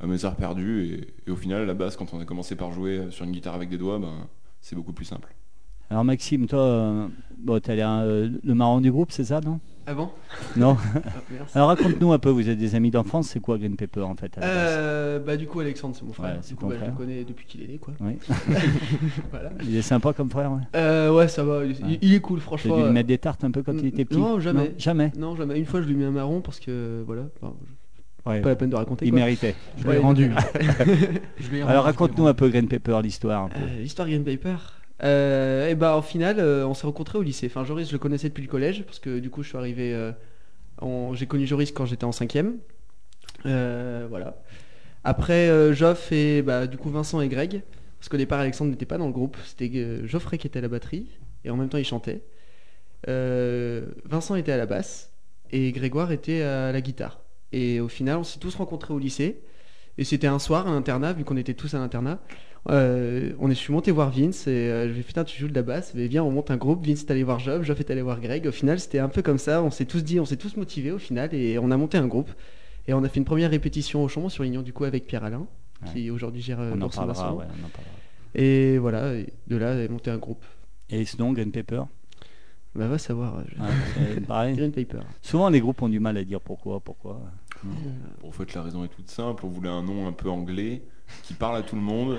à 0.00 0.06
mes 0.06 0.24
heures 0.24 0.36
perdues. 0.36 1.14
Et, 1.26 1.30
au 1.30 1.36
final 1.36 1.66
la 1.66 1.74
base 1.74 1.96
quand 1.96 2.12
on 2.12 2.20
a 2.20 2.26
commencé 2.26 2.56
par 2.56 2.72
jouer 2.72 3.06
sur 3.10 3.24
une 3.24 3.32
guitare 3.32 3.54
avec 3.54 3.70
des 3.70 3.78
doigts, 3.78 3.98
ben, 3.98 4.28
c'est 4.60 4.76
beaucoup 4.76 4.92
plus 4.92 5.06
simple. 5.06 5.34
Alors, 5.90 6.04
Maxime, 6.04 6.46
toi, 6.46 6.60
euh, 6.60 7.06
bon, 7.38 7.60
t'as 7.60 7.74
l'air 7.74 7.90
euh, 7.90 8.28
le 8.44 8.54
marrant 8.54 8.80
du 8.80 8.92
groupe, 8.92 9.10
c'est 9.10 9.24
ça, 9.24 9.40
non? 9.40 9.58
Ah 9.86 9.94
bon? 9.94 10.08
Non 10.56 10.76
Ah. 10.94 11.00
Alors, 11.54 11.68
raconte-nous 11.68 12.12
un 12.12 12.18
peu, 12.20 12.28
vous 12.30 12.48
êtes 12.48 12.58
des 12.58 12.76
amis 12.76 12.92
d'enfance, 12.92 13.26
c'est 13.28 13.40
quoi 13.40 13.58
Green 13.58 13.74
Pepper, 13.74 14.02
en 14.02 14.14
fait 14.14 14.36
à 14.38 14.40
la 14.40 14.46
base? 14.46 14.56
Euh, 14.56 15.18
bah 15.18 15.36
du 15.36 15.46
coup 15.48 15.58
Alexandre 15.58 15.96
c'est 15.96 16.04
mon 16.04 16.12
frère, 16.12 16.34
Ouais, 16.34 16.38
c'est 16.42 16.50
du 16.50 16.54
coup 16.54 16.66
ton 16.66 16.68
bah, 16.68 16.76
je 16.80 16.84
le 16.84 16.92
connais 16.96 17.24
depuis 17.24 17.44
qu'il 17.46 17.62
est 17.62 17.66
né 17.66 17.78
quoi. 17.78 17.94
Oui. 18.00 18.12
Voilà. 19.32 19.50
Il 19.64 19.74
est 19.74 19.82
sympa 19.82 20.12
comme 20.12 20.30
frère, 20.30 20.52
ouais? 20.52 20.60
Euh, 20.76 21.12
ouais 21.12 21.26
ça 21.26 21.42
va, 21.42 21.62
il, 21.64 22.14
est 22.14 22.20
cool 22.20 22.38
franchement. 22.40 22.76
dû 22.76 22.82
lui 22.82 22.88
euh, 22.88 22.92
mettre 22.92 23.08
des 23.08 23.18
tartes 23.18 23.42
un 23.42 23.50
peu 23.50 23.62
quand 23.62 23.72
il 23.72 23.86
était 23.86 24.04
petit? 24.04 24.18
Non, 24.20 24.38
jamais. 24.38 24.74
jamais 24.78 25.10
Non 25.16 25.34
jamais, 25.34 25.58
une 25.58 25.66
fois 25.66 25.80
je 25.80 25.86
lui 25.86 25.94
ai 25.94 25.96
mis 25.96 26.04
un 26.04 26.10
marron 26.12 26.40
parce 26.40 26.60
que 26.60 27.02
voilà, 27.06 27.22
enfin, 27.42 27.54
Ouais. 28.26 28.42
pas 28.42 28.50
la 28.50 28.56
peine 28.56 28.70
de 28.70 28.76
raconter 28.76 29.06
Il 29.06 29.10
quoi. 29.12 29.20
méritait. 29.20 29.54
Je 29.78 29.84
l'ai 29.84 29.88
Ouais. 29.88 29.98
rendu. 29.98 30.30
Je 31.38 31.50
l'ai 31.50 31.62
Alors, 31.62 31.84
rendu, 31.84 31.86
raconte-nous 31.86 32.26
un 32.26 32.34
peu 32.34 32.48
Green 32.50 32.68
Pepper, 32.68 33.00
l'histoire, 33.02 33.44
un 33.44 33.48
peu. 33.48 33.58
Euh, 33.60 33.80
L'histoire 33.80 34.06
Green 34.06 34.22
Paper. 34.24 34.56
Euh, 35.02 35.68
et 35.68 35.74
bah 35.74 35.96
au 35.96 36.02
final 36.02 36.38
euh, 36.40 36.66
on 36.66 36.74
s'est 36.74 36.86
rencontrés 36.86 37.18
au 37.18 37.22
lycée. 37.22 37.46
Enfin 37.46 37.64
Joris 37.64 37.88
je 37.88 37.92
le 37.92 37.98
connaissais 37.98 38.28
depuis 38.28 38.42
le 38.42 38.48
collège 38.50 38.84
parce 38.84 38.98
que 38.98 39.18
du 39.18 39.30
coup 39.30 39.42
je 39.42 39.48
suis 39.48 39.56
arrivé, 39.58 39.94
euh, 39.94 40.12
en- 40.78 41.14
j'ai 41.14 41.26
connu 41.26 41.46
Joris 41.46 41.72
quand 41.72 41.86
j'étais 41.86 42.04
en 42.04 42.12
cinquième. 42.12 42.58
Euh, 43.46 44.06
voilà. 44.10 44.42
Après 45.04 45.48
Joff 45.74 46.12
et 46.12 46.42
bah 46.42 46.66
du 46.66 46.76
coup 46.76 46.90
Vincent 46.90 47.20
et 47.22 47.28
Greg 47.28 47.62
parce 47.98 48.08
qu'au 48.10 48.18
départ 48.18 48.40
Alexandre 48.40 48.70
n'était 48.70 48.86
pas 48.86 48.98
dans 48.98 49.06
le 49.06 49.12
groupe, 49.12 49.36
c'était 49.46 50.06
Geoffrey 50.06 50.36
qui 50.38 50.46
était 50.46 50.58
à 50.58 50.62
la 50.62 50.68
batterie 50.68 51.06
et 51.44 51.50
en 51.50 51.56
même 51.56 51.68
temps 51.70 51.78
il 51.78 51.84
chantait. 51.86 52.22
Vincent 53.06 54.34
était 54.36 54.52
à 54.52 54.58
la 54.58 54.66
basse 54.66 55.12
et 55.50 55.72
Grégoire 55.72 56.12
était 56.12 56.42
à 56.42 56.72
la 56.72 56.80
guitare. 56.80 57.20
Et 57.52 57.80
au 57.80 57.88
final 57.88 58.18
on 58.18 58.24
s'est 58.24 58.38
tous 58.38 58.54
rencontrés 58.56 58.92
au 58.92 58.98
lycée 58.98 59.40
et 59.98 60.04
c'était 60.04 60.26
un 60.26 60.38
soir 60.38 60.66
un 60.68 60.76
internat 60.76 61.14
vu 61.14 61.24
qu'on 61.24 61.36
était 61.38 61.54
tous 61.54 61.72
à 61.74 61.78
l'internat. 61.78 62.20
Euh, 62.68 63.32
on 63.38 63.48
est, 63.50 63.54
je 63.54 63.58
suis 63.58 63.72
monté 63.72 63.90
voir 63.90 64.10
Vince 64.10 64.46
et 64.46 64.50
euh, 64.50 64.82
je 64.88 64.88
lui 64.92 64.98
ai 64.98 65.02
dit 65.02 65.06
putain 65.06 65.24
tu 65.24 65.38
joues 65.40 65.48
de 65.48 65.54
la 65.54 65.62
basse, 65.62 65.92
mais 65.94 66.06
viens 66.08 66.22
on 66.22 66.30
monte 66.30 66.50
un 66.50 66.58
groupe, 66.58 66.86
Vince 66.86 67.00
est 67.04 67.10
allé 67.10 67.22
voir 67.22 67.38
Job, 67.38 67.62
Job 67.62 67.76
est 67.78 67.90
allé 67.90 68.02
voir 68.02 68.20
Greg, 68.20 68.46
au 68.46 68.52
final 68.52 68.78
c'était 68.78 68.98
un 68.98 69.08
peu 69.08 69.22
comme 69.22 69.38
ça, 69.38 69.62
on 69.62 69.70
s'est 69.70 69.86
tous 69.86 70.04
dit, 70.04 70.20
on 70.20 70.26
s'est 70.26 70.36
tous 70.36 70.56
motivés 70.58 70.90
au 70.90 70.98
final 70.98 71.32
et 71.34 71.58
on 71.58 71.70
a 71.70 71.76
monté 71.78 71.96
un 71.96 72.06
groupe 72.06 72.30
et 72.86 72.92
on 72.92 73.02
a 73.02 73.08
fait 73.08 73.18
une 73.18 73.24
première 73.24 73.50
répétition 73.50 74.04
au 74.04 74.08
Chambon 74.08 74.28
sur 74.28 74.44
Lignon 74.44 74.60
du 74.60 74.74
coup 74.74 74.84
avec 74.84 75.06
Pierre 75.06 75.24
Alain 75.24 75.46
qui 75.86 76.10
aujourd'hui 76.10 76.42
gère 76.42 76.60
euh, 76.60 76.72
On 76.76 76.82
en 76.82 76.88
parlera, 76.90 77.34
ouais, 77.34 77.46
on 77.48 77.66
en 77.66 77.68
parlera. 77.70 77.94
Et 78.34 78.76
voilà, 78.76 79.14
et 79.14 79.32
de 79.48 79.56
là 79.56 79.72
on 79.74 79.84
a 79.84 79.88
monté 79.88 80.10
un 80.10 80.18
groupe. 80.18 80.44
Et 80.90 81.04
sinon, 81.06 81.32
Green 81.32 81.50
Pepper 81.52 81.82
Bah 82.74 82.86
va 82.88 82.98
savoir, 82.98 83.42
je- 83.48 83.58
ouais, 83.62 83.68
c'est 84.14 84.20
pareil. 84.26 84.54
Green 84.54 84.70
Paper. 84.72 84.98
Souvent, 85.22 85.48
les 85.48 85.60
groupes 85.60 85.80
ont 85.80 85.88
du 85.88 85.98
mal 86.00 86.16
à 86.18 86.24
dire 86.24 86.40
pourquoi, 86.42 86.80
pourquoi. 86.80 87.22
Bon, 87.64 88.28
en 88.28 88.32
fait 88.32 88.54
la 88.54 88.62
raison 88.62 88.84
est 88.84 88.88
toute 88.88 89.10
simple, 89.10 89.44
on 89.44 89.48
voulait 89.48 89.68
un 89.68 89.82
nom 89.82 90.06
un 90.08 90.12
peu 90.12 90.30
anglais 90.30 90.82
qui 91.24 91.34
parle 91.34 91.56
à 91.56 91.62
tout 91.62 91.74
le 91.76 91.82
monde 91.82 92.18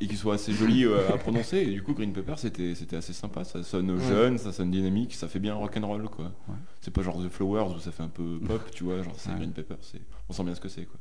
et 0.00 0.06
qui 0.06 0.16
soit 0.16 0.34
assez 0.34 0.52
joli 0.52 0.84
euh, 0.86 1.12
à 1.12 1.18
prononcer 1.18 1.58
et 1.58 1.66
du 1.70 1.82
coup 1.82 1.92
Green 1.94 2.12
Pepper 2.12 2.34
c'était 2.38 2.74
c'était 2.74 2.96
assez 2.96 3.12
sympa, 3.12 3.44
ça 3.44 3.62
sonne 3.62 3.90
Ouais. 3.90 4.02
jeune, 4.08 4.38
ça 4.38 4.50
sonne 4.52 4.70
dynamique, 4.70 5.14
ça 5.14 5.28
fait 5.28 5.38
bien 5.38 5.54
rock'n'roll 5.54 6.08
quoi. 6.08 6.24
Ouais. 6.48 6.54
C'est 6.80 6.90
pas 6.92 7.02
genre 7.02 7.22
The 7.22 7.28
Flowers 7.28 7.74
où 7.76 7.78
ça 7.78 7.92
fait 7.92 8.02
un 8.02 8.08
peu 8.08 8.38
pop, 8.46 8.62
tu 8.72 8.84
vois, 8.84 9.02
genre 9.02 9.12
c'est 9.16 9.30
Ouais. 9.30 9.36
Green 9.36 9.52
Pepper, 9.52 9.76
c'est 9.82 10.00
on 10.28 10.32
sent 10.32 10.44
bien 10.44 10.54
ce 10.54 10.60
que 10.60 10.68
c'est 10.68 10.86
quoi. 10.86 10.98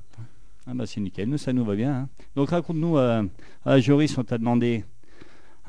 Ah 0.68 0.74
bah 0.76 0.86
c'est 0.86 1.00
nickel, 1.02 1.30
nous 1.30 1.38
ça 1.38 1.54
nous 1.54 1.64
va 1.66 1.76
bien. 1.76 1.94
hein. 1.96 2.10
Donc 2.36 2.50
raconte-nous, 2.50 2.98
euh, 2.98 3.24
à 3.66 3.80
Joris, 3.80 4.16
on 4.18 4.24
t'a 4.24 4.38
demandé 4.38 4.84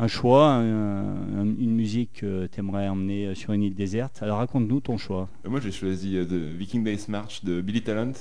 un 0.03 0.09
choix, 0.09 0.47
un- 0.49 1.41
un- 1.41 1.57
une 1.59 1.75
musique 1.75 2.21
que 2.21 2.47
tu 2.47 2.61
aimerais 2.61 2.89
emmener 2.89 3.27
euh, 3.27 3.35
sur 3.35 3.53
une 3.53 3.63
île 3.63 3.75
déserte. 3.75 4.23
Alors 4.23 4.39
raconte-nous 4.39 4.81
ton 4.81 4.97
choix. 4.99 5.29
Et 5.45 5.49
moi 5.49 5.61
j'ai 5.61 5.73
choisi 5.73 6.17
euh, 6.17 6.25
The 6.25 6.57
Viking 6.59 6.83
Days 6.85 7.07
March 7.09 7.45
de 7.45 7.61
Billy 7.61 7.83
Talent 7.83 8.13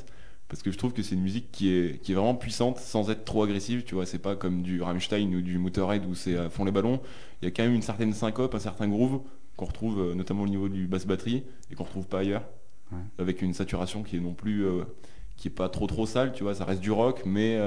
parce 0.48 0.64
que 0.64 0.72
je 0.72 0.78
trouve 0.78 0.94
que 0.94 1.04
c'est 1.04 1.14
une 1.16 1.22
musique 1.22 1.52
qui 1.52 1.70
est, 1.72 2.02
qui 2.02 2.12
est 2.12 2.16
vraiment 2.16 2.34
puissante 2.36 2.80
sans 2.80 3.12
être 3.12 3.24
trop 3.24 3.44
agressive, 3.44 3.84
tu 3.84 3.94
vois, 3.96 4.06
c'est 4.08 4.18
pas 4.20 4.36
comme 4.36 4.64
du 4.64 4.82
Rammstein 4.82 5.34
ou 5.36 5.42
du 5.42 5.60
Motorhead 5.60 6.06
où 6.06 6.16
c'est 6.16 6.36
à 6.38 6.50
fond 6.50 6.66
les 6.66 6.72
ballons, 6.72 7.00
il 7.42 7.46
y 7.46 7.48
a 7.48 7.52
quand 7.52 7.64
même 7.64 7.76
une 7.76 7.84
certaine 7.84 8.14
syncope, 8.14 8.56
un 8.56 8.60
certain 8.60 8.88
groove 8.88 9.22
qu'on 9.56 9.66
retrouve 9.66 10.00
euh, 10.00 10.16
notamment 10.16 10.42
au 10.44 10.48
niveau 10.48 10.68
du 10.68 10.88
basse 10.88 11.06
batterie 11.06 11.44
et 11.72 11.76
qu'on 11.76 11.84
retrouve 11.84 12.08
pas 12.08 12.20
ailleurs. 12.20 12.44
avec 13.20 13.44
une 13.44 13.54
saturation 13.54 14.02
qui 14.02 14.18
est 14.18 14.20
non 14.20 14.34
plus 14.34 14.66
qui 15.38 15.48
est 15.50 15.52
pas 15.52 15.70
trop 15.70 15.86
trop 15.86 16.08
sale, 16.08 16.34
tu 16.34 16.42
vois, 16.44 16.56
ça 16.56 16.66
reste 16.66 16.82
du 16.82 16.90
rock, 16.92 17.22
mais 17.26 17.60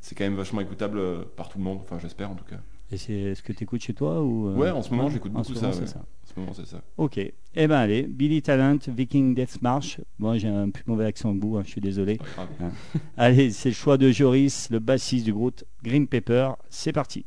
c'est 0.00 0.14
quand 0.14 0.22
même 0.24 0.36
vachement 0.36 0.60
écoutable 0.60 1.00
par 1.36 1.48
tout 1.48 1.58
le 1.58 1.64
monde, 1.64 1.80
enfin 1.82 1.98
j'espère 1.98 2.30
en 2.30 2.36
tout 2.36 2.44
cas. 2.44 2.60
Et 2.92 2.96
c'est 2.96 3.34
ce 3.34 3.42
que 3.42 3.52
tu 3.52 3.64
écoutes 3.64 3.82
chez 3.82 3.94
toi 3.94 4.22
ou 4.22 4.52
Ouais, 4.56 4.70
en 4.70 4.82
ce 4.82 4.90
moment 4.92 5.08
j'écoute 5.10 5.32
beaucoup 5.32 5.54
ça. 5.54 5.68
En 5.68 5.72
ce 5.72 6.40
moment 6.40 6.52
c'est 6.52 6.66
ça. 6.66 6.82
Ok. 6.96 7.18
Eh 7.18 7.32
ben 7.54 7.76
allez, 7.76 8.02
Billy 8.02 8.42
Talent, 8.42 8.78
Viking 8.88 9.34
Death 9.34 9.62
March. 9.62 10.00
Bon, 10.18 10.36
j'ai 10.38 10.48
un 10.48 10.70
plus 10.70 10.84
mauvais 10.86 11.04
accent 11.04 11.36
que 11.36 11.40
vous, 11.40 11.56
hein, 11.56 11.62
je 11.64 11.70
suis 11.70 11.80
désolé. 11.80 12.18
Hein. 12.38 12.70
allez, 13.16 13.50
c'est 13.50 13.70
le 13.70 13.74
choix 13.74 13.96
de 13.96 14.10
Joris, 14.10 14.68
le 14.70 14.78
bassiste 14.78 15.24
du 15.24 15.32
groupe 15.32 15.62
Green 15.82 16.06
Pepper. 16.06 16.50
C'est 16.68 16.92
parti. 16.92 17.24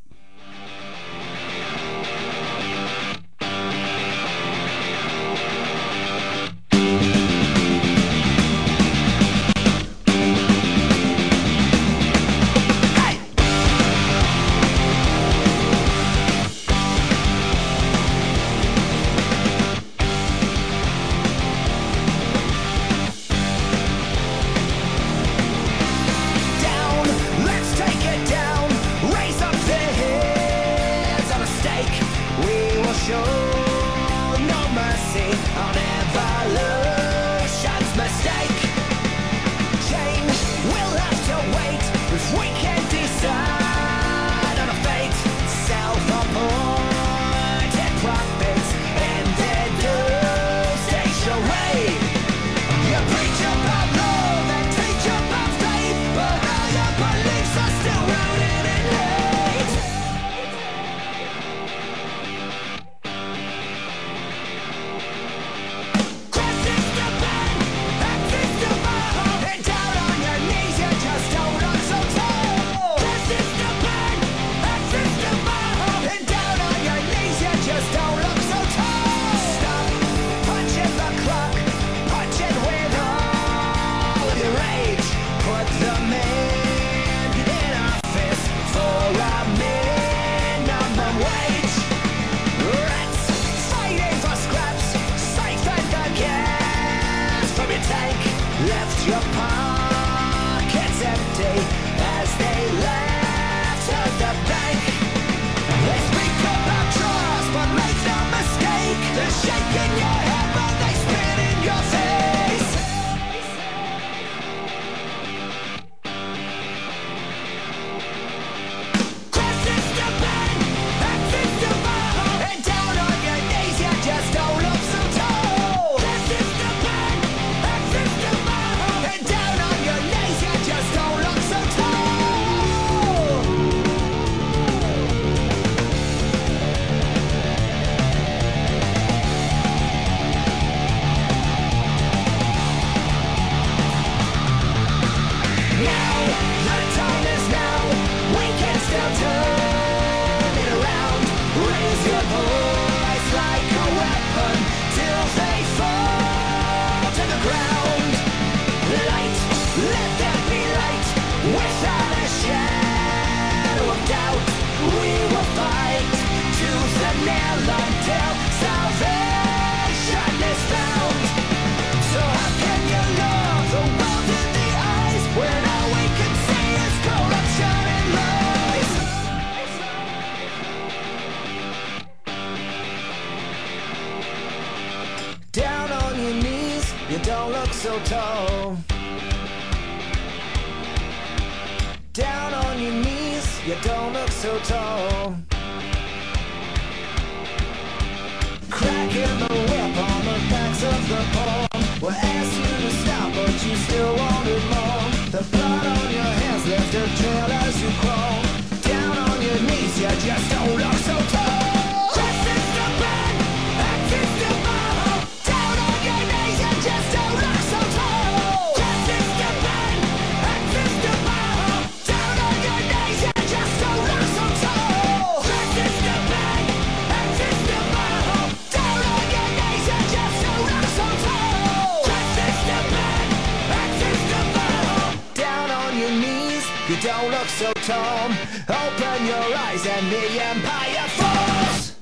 Your 239.25 239.55
eyes 239.55 239.85
and 239.87 240.09
the 240.11 240.23
Empire 240.39 241.07
falls. 241.09 241.95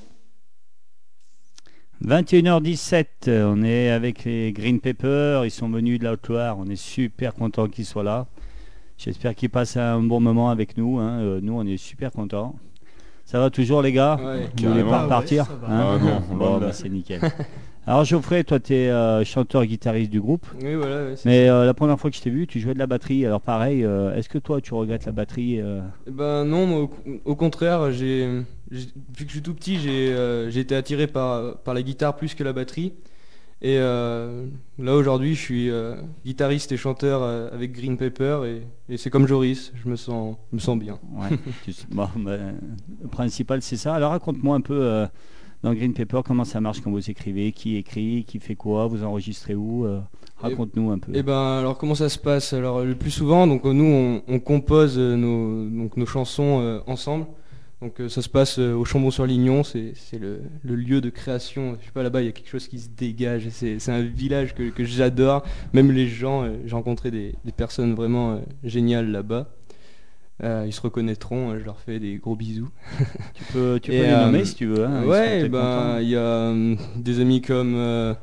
21h17, 2.04 3.06
on 3.44 3.62
est 3.62 3.90
avec 3.90 4.24
les 4.24 4.52
Green 4.52 4.80
Pepper, 4.80 5.42
ils 5.44 5.50
sont 5.50 5.68
venus 5.68 6.00
de 6.00 6.04
la 6.04 6.12
Haute-Loire, 6.12 6.58
on 6.58 6.66
est 6.66 6.76
super 6.76 7.32
content 7.34 7.68
qu'ils 7.68 7.84
soient 7.86 8.02
là. 8.02 8.26
J'espère 8.98 9.34
qu'ils 9.36 9.50
passent 9.50 9.76
un 9.76 10.02
bon 10.02 10.20
moment 10.20 10.50
avec 10.50 10.76
nous, 10.76 10.98
hein. 10.98 11.20
euh, 11.20 11.40
nous 11.40 11.54
on 11.54 11.64
est 11.64 11.76
super 11.76 12.10
contents. 12.10 12.56
Ça 13.24 13.38
va 13.38 13.50
toujours 13.50 13.82
les 13.82 13.92
gars? 13.92 14.16
Ouais, 14.20 14.48
Vous 14.60 14.68
voulez 14.68 14.82
pas 14.82 15.04
repartir? 15.04 15.46
Hein? 15.68 15.98
Ah, 16.02 16.20
Bon, 16.34 16.58
bah, 16.58 16.72
c'est 16.72 16.88
nickel. 16.88 17.20
Alors 17.84 18.04
Geoffrey, 18.04 18.44
toi 18.44 18.60
tu 18.60 18.74
es 18.74 18.90
euh, 18.90 19.24
chanteur-guitariste 19.24 20.10
du 20.10 20.20
groupe. 20.20 20.46
Oui, 20.62 20.74
voilà. 20.76 21.14
Mais 21.24 21.48
euh, 21.48 21.64
la 21.64 21.74
première 21.74 21.98
fois 21.98 22.10
que 22.10 22.16
je 22.16 22.22
t'ai 22.22 22.30
vu, 22.30 22.46
tu 22.46 22.60
jouais 22.60 22.74
de 22.74 22.78
la 22.78 22.86
batterie. 22.86 23.26
Alors 23.26 23.40
pareil, 23.40 23.84
euh, 23.84 24.14
est-ce 24.14 24.28
que 24.28 24.38
toi 24.38 24.60
tu 24.60 24.72
regrettes 24.74 25.04
la 25.04 25.10
batterie 25.10 25.58
eh 25.58 26.10
Ben 26.10 26.44
non, 26.44 26.88
au, 27.24 27.34
contraire, 27.34 27.90
j'ai, 27.90 28.44
vu 28.70 28.86
que 29.16 29.26
je 29.26 29.32
suis 29.32 29.42
tout 29.42 29.54
petit, 29.54 29.80
j'ai, 29.80 30.60
été 30.60 30.76
attiré 30.76 31.08
par, 31.08 31.58
par 31.58 31.74
la 31.74 31.82
guitare 31.82 32.14
plus 32.14 32.34
que 32.36 32.44
la 32.44 32.52
batterie. 32.52 32.92
Et 33.62 33.78
là 33.78 34.94
aujourd'hui, 34.94 35.34
je 35.34 35.40
suis 35.40 35.70
guitariste 36.24 36.70
et 36.70 36.76
chanteur 36.76 37.24
avec 37.52 37.72
Green 37.72 37.96
Pepper 37.96 38.42
et, 38.46 38.92
et 38.94 38.96
c'est 38.96 39.10
comme 39.10 39.26
Joris, 39.26 39.72
je 39.74 39.88
me 39.88 39.96
sens, 39.96 40.36
je 40.52 40.56
me 40.56 40.60
sens 40.60 40.78
bien. 40.78 41.00
Ouais, 41.14 41.36
tu 41.64 41.72
sais- 41.72 41.86
bon, 41.90 42.08
ben, 42.16 42.54
le 43.02 43.08
principal 43.08 43.60
c'est 43.60 43.76
ça. 43.76 43.92
Alors 43.94 44.12
raconte-moi 44.12 44.54
un 44.54 44.60
peu 44.60 45.06
dans 45.62 45.74
Green 45.74 45.94
Paper 45.94 46.20
comment 46.24 46.44
ça 46.44 46.60
marche 46.60 46.80
quand 46.80 46.90
vous 46.90 47.10
écrivez, 47.10 47.52
qui 47.52 47.76
écrit, 47.76 48.24
qui 48.26 48.40
fait 48.40 48.56
quoi, 48.56 48.86
vous 48.86 49.04
enregistrez 49.04 49.54
où, 49.54 49.86
euh, 49.86 50.00
raconte-nous 50.38 50.90
un 50.90 50.98
peu. 50.98 51.14
Et 51.14 51.22
ben 51.22 51.58
alors 51.58 51.78
comment 51.78 51.94
ça 51.94 52.08
se 52.08 52.18
passe? 52.18 52.52
Alors 52.52 52.84
le 52.84 52.94
plus 52.94 53.10
souvent, 53.10 53.46
donc 53.46 53.64
nous 53.64 54.22
on, 54.26 54.40
compose 54.40 54.96
euh, 54.98 55.16
nos, 55.16 56.06
chansons 56.06 56.60
euh, 56.60 56.80
ensemble. 56.86 57.26
Donc 57.80 58.00
ça 58.08 58.22
se 58.22 58.28
passe 58.28 58.58
au 58.58 58.84
Chambon-sur-Lignon, 58.84 59.64
c'est 59.64 59.94
le, 60.12 60.40
lieu 60.62 61.00
de 61.00 61.10
création. 61.10 61.76
Je 61.80 61.86
sais 61.86 61.90
pas 61.90 62.04
là-bas, 62.04 62.22
il 62.22 62.26
y 62.26 62.28
a 62.28 62.32
quelque 62.32 62.48
chose 62.48 62.68
qui 62.68 62.78
se 62.78 62.88
dégage. 62.88 63.48
C'est 63.50 63.88
un 63.88 64.02
village 64.02 64.54
que, 64.54 64.84
j'adore. 64.84 65.42
Même 65.72 65.90
les 65.90 66.06
gens, 66.06 66.48
j'ai 66.64 66.76
rencontré 66.76 67.10
des, 67.10 67.34
personnes 67.56 67.94
vraiment 67.94 68.40
géniales 68.62 69.10
là-bas. 69.10 69.48
Euh, 70.42 70.64
ils 70.66 70.72
se 70.72 70.80
reconnaîtront. 70.80 71.50
euh, 71.50 71.58
je 71.60 71.64
leur 71.64 71.78
fais 71.78 72.00
des 72.00 72.16
gros 72.16 72.34
bisous. 72.34 72.68
tu 73.34 73.44
peux, 73.52 73.78
tu 73.80 73.90
peux 73.90 73.96
les 73.96 74.02
euh, 74.04 74.26
nommer 74.26 74.44
si 74.44 74.54
tu 74.56 74.66
veux. 74.66 74.84
hein, 74.84 75.04
ouais, 75.04 75.48
ben 75.48 76.00
il 76.00 76.08
y 76.08 76.16
a 76.16 76.52
des 76.96 77.20
amis 77.20 77.40
comme 77.40 77.74
euh, 77.76 78.14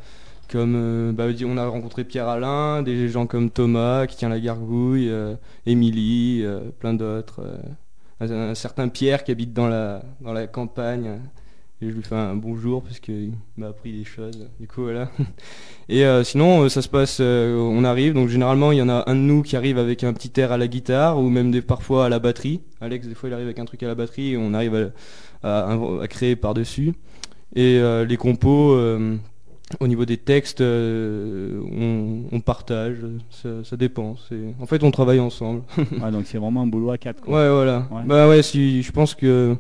comme 0.52 0.74
euh, 0.76 1.12
bah, 1.14 1.26
on 1.46 1.58
a 1.58 1.66
rencontré 1.68 2.04
Pierre 2.04 2.28
Alain, 2.28 2.82
des 2.82 3.08
gens 3.08 3.26
comme 3.28 3.50
Thomas 3.50 4.08
qui 4.08 4.18
tient 4.18 4.30
la 4.30 4.40
gargouille, 4.40 5.10
euh, 5.10 5.36
Émilie, 5.66 6.42
euh, 6.44 6.60
plein 6.80 6.94
d'autres, 6.94 7.42
euh, 7.42 7.58
un, 8.20 8.50
un 8.50 8.56
certain 8.56 8.90
Pierre 8.90 9.24
qui 9.24 9.32
habite 9.32 9.54
dans 9.54 9.68
la 9.68 10.02
dans 10.22 10.34
la 10.34 10.48
campagne. 10.48 11.20
Et 11.82 11.90
je 11.90 11.96
lui 11.96 12.04
fais 12.04 12.16
un 12.16 12.36
bonjour 12.36 12.84
parce 12.84 13.00
qu'il 13.00 13.32
m'a 13.56 13.68
appris 13.68 13.94
des 13.94 14.04
choses. 14.04 14.50
Du 14.60 14.68
coup 14.68 14.82
voilà. 14.84 15.10
Et 15.90 16.04
euh, 16.06 16.26
sinon 16.26 16.64
euh, 16.64 16.70
ça 16.70 16.82
se 16.82 16.90
passe, 16.90 17.20
euh, 17.22 17.56
on 17.58 17.86
arrive 17.86 18.14
donc 18.14 18.28
généralement 18.28 18.74
il 18.74 18.80
y 18.80 18.82
en 18.82 18.90
a 18.90 19.10
un 19.10 19.16
de 19.16 19.22
nous 19.22 19.44
qui 19.44 19.56
arrive 19.56 19.78
avec 19.78 20.04
un 20.04 20.12
petit 20.12 20.38
air 20.42 20.52
à 20.52 20.58
la 20.58 20.68
guitare 20.68 21.18
ou 21.18 21.30
même 21.30 21.52
des 21.52 21.62
parfois 21.62 22.06
à 22.06 22.10
la 22.10 22.20
batterie. 22.20 22.60
Alex 22.82 23.08
des 23.08 23.16
fois 23.16 23.30
il 23.30 23.34
arrive 23.34 23.46
avec 23.46 23.60
un 23.60 23.66
truc 23.66 23.82
à 23.84 23.88
la 23.88 23.96
batterie 23.96 24.34
et 24.34 24.38
on 24.38 24.54
arrive 24.54 24.92
à, 25.42 25.72
à, 25.72 25.78
à 26.02 26.08
créer 26.10 26.36
par 26.36 26.54
dessus. 26.54 26.94
Et 27.56 27.80
euh, 27.80 28.04
les 28.06 28.18
compos, 28.18 28.78
au 29.80 29.88
niveau 29.88 30.06
des 30.06 30.18
textes, 30.18 30.62
on, 30.62 32.24
on 32.32 32.40
partage, 32.42 32.98
ça, 33.30 33.50
ça 33.64 33.78
dépend. 33.78 34.16
c'est- 34.28 34.54
En 34.62 34.66
fait, 34.66 34.84
on 34.84 34.92
travaille 34.92 35.20
ensemble. 35.20 35.62
Ouais, 36.02 36.12
donc 36.12 36.26
c'est 36.26 36.38
vraiment 36.38 36.62
un 36.64 36.68
boulot 36.68 36.92
à 36.92 36.98
quatre. 36.98 37.22
Quoi. 37.22 37.34
Ouais, 37.42 37.50
voilà. 37.50 37.88
Ouais. 37.92 38.02
Bah 38.06 38.28
ouais, 38.28 38.44
si, 38.44 38.84
je 38.84 38.92
pense 38.92 39.16
que 39.16 39.56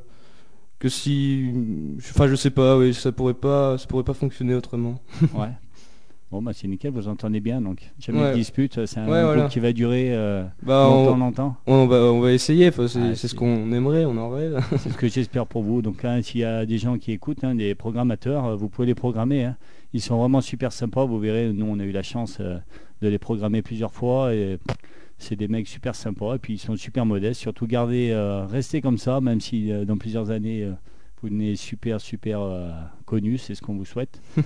que 0.79 0.89
si, 0.89 1.45
enfin, 1.99 2.27
je 2.27 2.35
sais 2.35 2.49
pas, 2.51 2.77
oui, 2.77 2.93
ça 2.93 3.11
pourrait 3.11 3.33
pas, 3.33 3.77
ça 3.77 3.85
pourrait 3.87 4.03
pas 4.03 4.13
fonctionner 4.13 4.53
autrement. 4.55 4.99
Ouais. 5.35 5.49
Bon 6.31 6.43
bah 6.43 6.51
c'est 6.53 6.67
nickel, 6.67 6.91
vous 6.91 7.07
entendez 7.07 7.39
bien 7.39 7.59
donc. 7.59 7.91
Jamais 7.99 8.19
Ouais. 8.21 8.29
de 8.33 8.35
dispute, 8.35 8.85
c'est 8.85 8.99
un 8.99 9.07
Ouais, 9.09 9.23
voilà. 9.23 9.47
qui 9.47 9.59
va 9.59 9.73
durer 9.73 10.09
euh, 10.15 10.43
Bah, 10.61 10.83
longtemps, 10.87 11.13
on, 11.13 11.17
longtemps. 11.17 11.55
on 11.65 11.87
va, 11.87 11.97
on 12.03 12.19
va 12.19 12.31
essayer. 12.33 12.69
c'est 12.71 12.81
Ah, 12.99 13.15
c'est 13.15 13.27
ce 13.27 13.33
qu'on 13.33 13.71
aimerait, 13.71 14.05
on 14.05 14.15
en 14.15 14.29
rêve. 14.29 14.63
C'est 14.77 14.89
ce 14.91 14.97
que 14.97 15.07
j'espère 15.07 15.47
pour 15.47 15.63
vous. 15.63 15.81
Donc 15.81 16.05
hein, 16.05 16.21
s'il 16.21 16.41
y 16.41 16.43
a 16.43 16.67
des 16.67 16.77
gens 16.77 16.99
qui 16.99 17.13
écoutent, 17.13 17.43
hein, 17.43 17.55
des 17.55 17.73
programmateurs, 17.73 18.45
euh, 18.45 18.55
vous 18.55 18.69
pouvez 18.69 18.85
les 18.85 18.93
programmer. 18.93 19.43
hein. 19.43 19.55
Ils 19.93 20.01
sont 20.01 20.19
vraiment 20.19 20.39
super 20.39 20.71
sympas. 20.71 21.03
Vous 21.05 21.17
verrez, 21.17 21.51
nous 21.51 21.65
on 21.67 21.79
a 21.79 21.83
eu 21.83 21.91
la 21.91 22.03
chance 22.03 22.37
euh, 22.41 22.59
de 23.01 23.07
les 23.07 23.17
programmer 23.17 23.63
plusieurs 23.63 23.91
fois 23.91 24.31
et 24.35 24.59
c'est 25.19 25.35
des 25.35 25.47
mecs 25.47 25.67
super 25.67 25.93
sympas 25.93 26.35
et 26.35 26.39
puis 26.39 26.53
ils 26.53 26.59
sont 26.59 26.75
super 26.75 27.05
modestes. 27.05 27.39
Surtout 27.39 27.67
gardez, 27.67 28.09
euh, 28.11 28.45
restez 28.45 28.81
comme 28.81 28.97
ça, 28.97 29.21
même 29.21 29.39
si 29.39 29.71
euh, 29.71 29.85
dans 29.85 29.97
plusieurs 29.97 30.31
années 30.31 30.63
euh, 30.63 30.71
vous 31.21 31.29
devenez 31.29 31.55
super 31.55 32.01
super 32.01 32.39
connus, 33.05 33.37
c'est 33.37 33.53
ce 33.53 33.61
qu'on 33.61 33.75
vous 33.75 33.85
souhaite. 33.85 34.21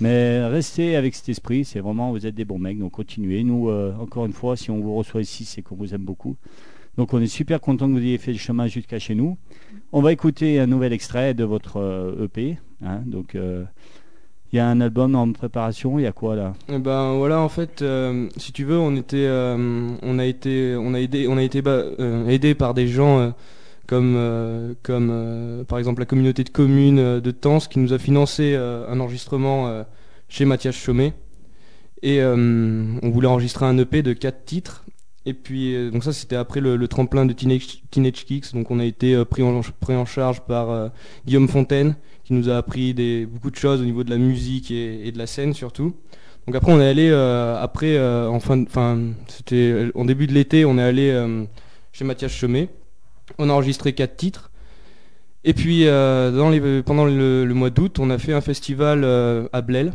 Mais 0.00 0.44
restez 0.46 0.96
avec 0.96 1.14
cet 1.14 1.28
esprit, 1.28 1.64
c'est 1.64 1.80
vraiment, 1.80 2.10
vous 2.10 2.26
êtes 2.26 2.34
des 2.34 2.44
bons 2.44 2.58
mecs, 2.58 2.78
donc 2.78 2.92
continuez. 2.92 3.44
Nous, 3.44 3.68
euh, 3.68 3.94
encore 4.00 4.26
une 4.26 4.32
fois, 4.32 4.56
si 4.56 4.70
on 4.70 4.80
vous 4.80 4.94
reçoit 4.94 5.20
ici, 5.20 5.44
c'est 5.44 5.62
qu'on 5.62 5.76
vous 5.76 5.94
aime 5.94 6.04
beaucoup. 6.04 6.36
Donc 6.96 7.12
on 7.12 7.20
est 7.20 7.26
super 7.26 7.60
content 7.60 7.86
que 7.86 7.92
vous 7.92 7.98
ayez 7.98 8.18
fait 8.18 8.32
le 8.32 8.38
chemin 8.38 8.66
jusqu'à 8.66 8.98
chez 8.98 9.14
nous. 9.14 9.36
On 9.92 10.00
va 10.02 10.12
écouter 10.12 10.58
un 10.58 10.66
nouvel 10.66 10.92
extrait 10.92 11.34
de 11.34 11.44
votre 11.44 11.76
euh, 11.76 12.24
EP. 12.24 12.58
hein. 12.84 13.02
donc 13.06 13.34
euh, 13.34 13.64
il 14.54 14.58
y 14.58 14.60
a 14.60 14.68
un 14.68 14.80
album 14.80 15.16
en 15.16 15.32
préparation, 15.32 15.98
il 15.98 16.02
y 16.02 16.06
a 16.06 16.12
quoi 16.12 16.36
là 16.36 16.54
Eh 16.68 16.78
ben 16.78 17.14
voilà 17.14 17.40
en 17.40 17.48
fait 17.48 17.82
euh, 17.82 18.28
si 18.36 18.52
tu 18.52 18.62
veux 18.62 18.78
on 18.78 18.94
était 18.94 19.26
euh, 19.26 19.88
on 20.00 20.18
a 20.20 20.24
été 20.24 20.76
on 20.78 20.94
a 20.94 21.00
aidé 21.00 21.26
été 21.40 21.60
euh, 21.66 22.28
aidé 22.28 22.54
par 22.54 22.72
des 22.72 22.86
gens 22.86 23.34
comme 23.88 24.76
comme 24.84 25.64
par 25.66 25.80
exemple 25.80 25.98
la 25.98 26.06
communauté 26.06 26.44
de 26.44 26.50
communes 26.50 27.18
de 27.18 27.30
Tens 27.32 27.66
qui 27.66 27.80
nous 27.80 27.92
a 27.92 27.98
financé 27.98 28.54
un 28.54 29.00
enregistrement 29.00 29.84
chez 30.28 30.44
Mathias 30.44 30.76
Chaumet. 30.76 31.14
Et 32.02 32.22
on 32.24 33.10
voulait 33.10 33.26
enregistrer 33.26 33.66
un 33.66 33.76
EP 33.78 34.02
de 34.02 34.12
quatre 34.12 34.44
titres. 34.44 34.84
Et 35.26 35.34
puis 35.34 35.90
donc 35.90 36.04
ça 36.04 36.12
c'était 36.12 36.36
après 36.36 36.60
le, 36.60 36.86
tremplin 36.86 37.26
de 37.26 37.32
Teenage, 37.32 37.82
Kicks. 37.90 38.54
Donc 38.54 38.70
on 38.70 38.78
a 38.78 38.84
été 38.84 39.22
pris 39.24 39.42
en 39.42 40.06
charge 40.06 40.42
par 40.42 40.92
Guillaume 41.26 41.48
Fontaine 41.48 41.96
qui 42.24 42.32
nous 42.32 42.48
a 42.48 42.56
appris 42.56 42.94
beaucoup 43.26 43.50
de 43.50 43.56
choses 43.56 43.80
au 43.80 43.84
niveau 43.84 44.02
de 44.02 44.10
la 44.10 44.16
musique 44.16 44.70
et, 44.70 45.12
de 45.12 45.18
la 45.18 45.26
scène 45.26 45.54
surtout. 45.54 45.94
Donc 46.46 46.56
après 46.56 46.72
on 46.72 46.80
est 46.80 46.88
allé 46.88 47.08
euh, 47.10 47.56
après 47.60 47.96
euh, 47.96 48.28
en 48.28 48.40
fin 48.40 48.64
c'était 49.28 49.90
en 49.94 50.04
début 50.04 50.26
de 50.26 50.32
l'été 50.32 50.64
on 50.64 50.76
est 50.76 50.82
allé 50.82 51.10
euh, 51.10 51.44
chez 51.92 52.04
Mathias 52.04 52.32
Chemet. 52.32 52.68
On 53.38 53.48
a 53.48 53.52
enregistré 53.52 53.92
quatre 53.94 54.16
titres. 54.16 54.50
Et 55.44 55.52
puis 55.52 55.86
euh, 55.86 56.82
pendant 56.82 57.04
le, 57.04 57.46
mois 57.52 57.70
d'août 57.70 57.98
on 57.98 58.10
a 58.10 58.18
fait 58.18 58.32
un 58.32 58.40
festival 58.40 59.04
euh, 59.04 59.46
à 59.52 59.62
Blel. 59.62 59.92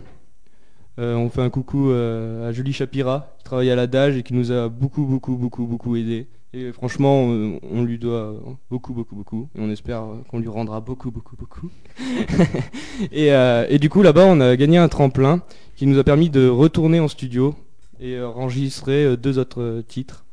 Euh, 1.00 1.16
on 1.16 1.30
fait 1.30 1.42
un 1.42 1.50
coucou 1.50 1.92
euh, 1.92 2.50
à 2.50 2.52
Julie 2.52 2.74
Chapira 2.74 3.34
qui 3.38 3.46
travaille 3.46 3.72
à 3.72 3.76
l'adage 3.76 4.18
et 4.18 4.24
qui 4.24 4.34
nous 4.34 4.52
a 4.52 4.68
beaucoup 4.68 5.06
beaucoup 5.06 5.36
beaucoup 5.36 5.66
beaucoup 5.66 5.96
aidé. 5.96 6.28
Et 6.52 6.72
franchement 6.72 7.22
on, 7.22 7.60
on 7.62 7.84
lui 7.84 8.00
doit 8.00 8.36
beaucoup 8.72 8.94
beaucoup 8.94 9.16
beaucoup 9.16 9.50
et 9.56 9.62
on 9.62 9.70
espère 9.70 10.02
euh, 10.02 10.16
qu'on 10.28 10.40
lui 10.40 10.48
rendra 10.48 10.82
beaucoup 10.82 11.12
beaucoup 11.12 11.36
beaucoup. 11.36 11.70
et, 13.12 13.32
euh, 13.32 13.68
et 13.70 13.78
du 13.78 13.90
coup 13.90 14.02
là-bas 14.02 14.26
on 14.26 14.40
a 14.42 14.56
gagné 14.56 14.80
un 14.80 14.88
tremplin 14.88 15.44
qui 15.76 15.86
nous 15.86 16.00
a 16.00 16.04
permis 16.04 16.32
de 16.32 16.48
retourner 16.48 17.00
en 17.00 17.08
studio 17.08 17.54
et 18.00 18.16
euh, 18.16 18.28
enregistrer 18.28 19.06
euh, 19.06 19.16
deux 19.16 19.38
autres 19.38 19.62
euh, 19.62 19.82
titres. 19.84 20.26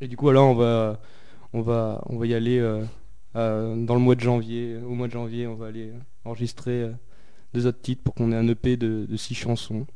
Et 0.00 0.08
du 0.08 0.16
coup 0.16 0.30
là 0.30 0.40
on 0.42 0.54
va 0.54 0.98
y 2.22 2.32
aller 2.32 2.58
euh, 2.58 2.82
euh, 3.36 3.76
dans 3.76 3.94
le 3.94 4.00
mois 4.00 4.14
de 4.14 4.20
janvier. 4.20 4.78
Au 4.78 4.94
mois 4.94 5.06
de 5.06 5.12
janvier 5.12 5.46
on 5.46 5.54
va 5.54 5.66
aller 5.66 5.88
euh, 5.90 5.98
enregistrer 6.24 6.82
euh, 6.82 6.92
deux 7.52 7.66
autres 7.66 7.82
titres 7.82 8.02
pour 8.02 8.14
qu'on 8.14 8.32
ait 8.32 8.36
un 8.36 8.48
EP 8.48 8.78
de 8.78 9.06
six 9.16 9.34
chansons. 9.34 9.86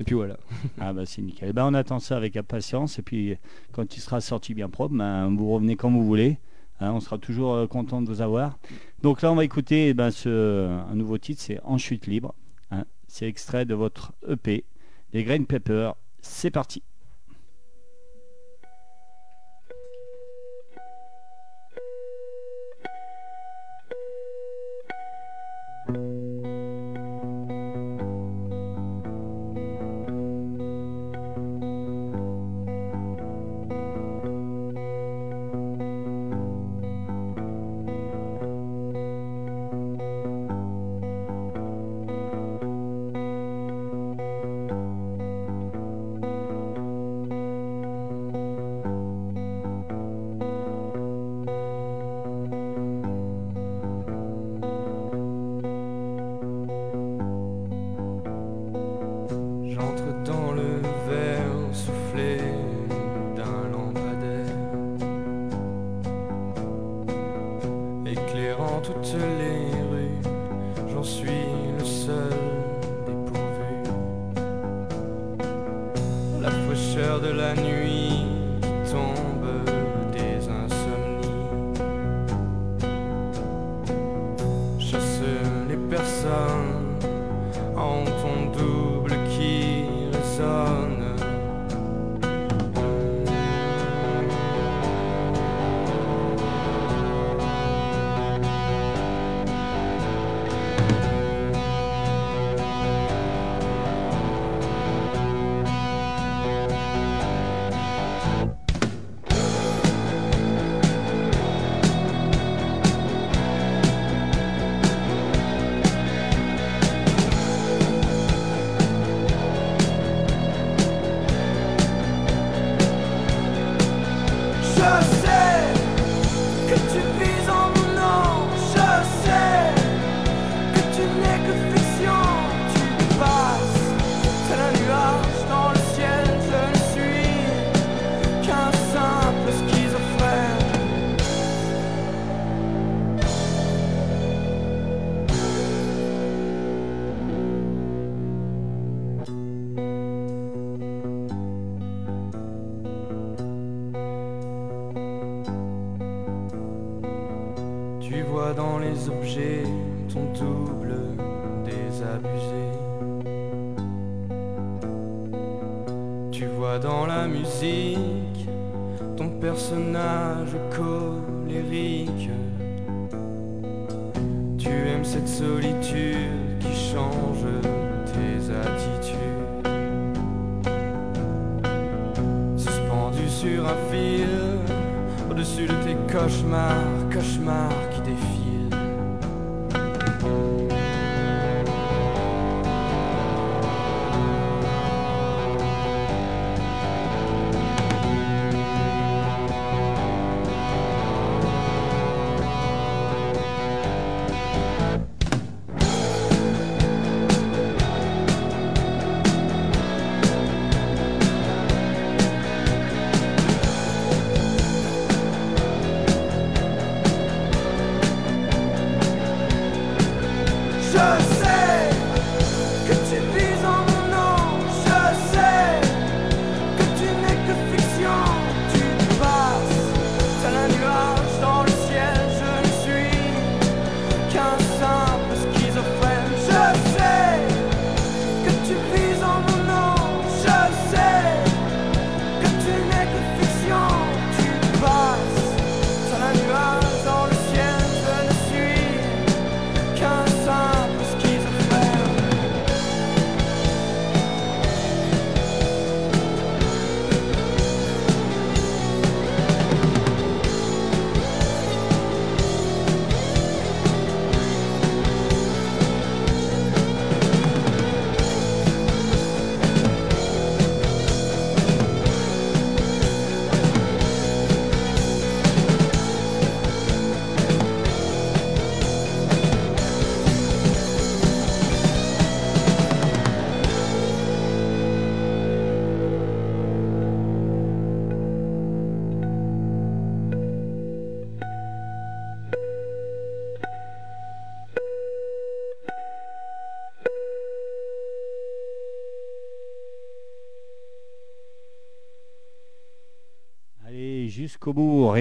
Et 0.00 0.04
puis 0.04 0.14
voilà. 0.14 0.36
Ah 0.80 0.92
bah 0.92 1.06
c'est 1.06 1.22
nickel. 1.22 1.48
Eh 1.50 1.52
ben, 1.52 1.66
on 1.66 1.74
attend 1.74 2.00
ça 2.00 2.16
avec 2.16 2.36
impatience 2.36 2.98
et 2.98 3.02
puis 3.02 3.36
quand 3.72 3.96
il 3.96 4.00
sera 4.00 4.20
sorti 4.20 4.54
bien 4.54 4.68
propre, 4.68 4.94
ben, 4.94 5.34
vous 5.34 5.50
revenez 5.52 5.76
quand 5.76 5.90
vous 5.90 6.04
voulez. 6.04 6.38
Hein, 6.80 6.90
on 6.92 7.00
sera 7.00 7.18
toujours 7.18 7.54
euh, 7.54 7.66
content 7.68 8.02
de 8.02 8.08
vous 8.08 8.20
avoir. 8.20 8.58
Donc 9.02 9.22
là 9.22 9.30
on 9.30 9.36
va 9.36 9.44
écouter 9.44 9.88
eh 9.88 9.94
ben, 9.94 10.10
un 10.26 10.94
nouveau 10.94 11.18
titre, 11.18 11.40
c'est 11.40 11.60
En 11.62 11.78
chute 11.78 12.06
libre. 12.06 12.34
hein. 12.72 12.84
c'est 13.06 13.28
extrait 13.28 13.64
de 13.64 13.74
votre 13.74 14.12
EP, 14.28 14.64
les 15.12 15.22
Green 15.24 15.46
Pepper. 15.46 15.92
C'est 16.20 16.50
parti. 16.50 16.82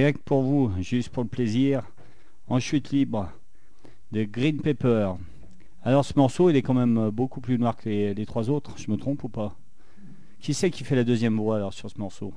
Rien 0.04 0.12
que 0.12 0.18
pour 0.18 0.42
vous, 0.42 0.70
juste 0.82 1.10
pour 1.10 1.24
le 1.24 1.30
plaisir, 1.30 1.84
en 2.48 2.60
chute 2.60 2.92
libre, 2.92 3.32
de 4.12 4.26
Green 4.26 4.60
Pepper. 4.60 5.14
Alors 5.82 6.04
ce 6.04 6.14
morceau, 6.18 6.50
il 6.50 6.58
est 6.58 6.62
quand 6.62 6.74
même 6.74 7.10
beaucoup 7.10 7.40
plus 7.40 7.58
noir 7.58 7.78
que 7.78 7.88
les, 7.88 8.14
les 8.14 8.26
trois 8.26 8.50
autres, 8.50 8.78
je 8.78 8.92
me 8.92 8.98
trompe 8.98 9.24
ou 9.24 9.30
pas? 9.30 9.56
Qui 10.42 10.54
c'est 10.54 10.70
qui 10.72 10.84
fait 10.84 10.98
la 10.98 11.06
deuxième 11.06 11.38
voix 11.38 11.56
alors 11.56 11.74
sur 11.74 11.90
ce 11.90 11.98
morceau? 11.98 12.34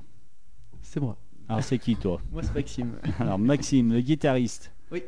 C'est 0.81 1.01
moi. 1.01 1.17
Alors 1.49 1.61
c'est 1.61 1.77
qui 1.77 1.97
toi? 1.97 2.21
Moi, 2.31 2.41
c'est 2.41 2.55
Maxime. 2.55 2.93
Alors 3.19 3.37
Maxime, 3.37 3.91
le 3.91 3.99
guitariste. 3.99 4.71
Oui. 4.89 5.03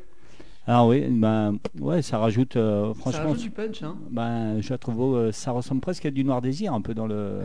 Alors 0.68 0.88
oui, 0.88 1.06
ben 1.10 1.58
ouais, 1.80 2.02
ça 2.02 2.18
rajoute 2.18 2.58
euh, 2.58 2.94
Ça 2.94 3.00
franchement, 3.00 3.30
rajoute 3.30 3.42
du 3.42 3.50
punch, 3.52 3.84
hein. 3.84 3.98
ben 4.12 4.60
je 4.60 4.74
trouve, 4.74 5.16
euh, 5.16 5.32
ça 5.32 5.52
ressemble 5.52 5.82
presque 5.82 6.06
à 6.06 6.12
du 6.12 6.26
Noir 6.26 6.42
Désir 6.42 6.74
un 6.74 6.82
peu 6.82 6.94
dans 6.94 7.08
le 7.08 7.44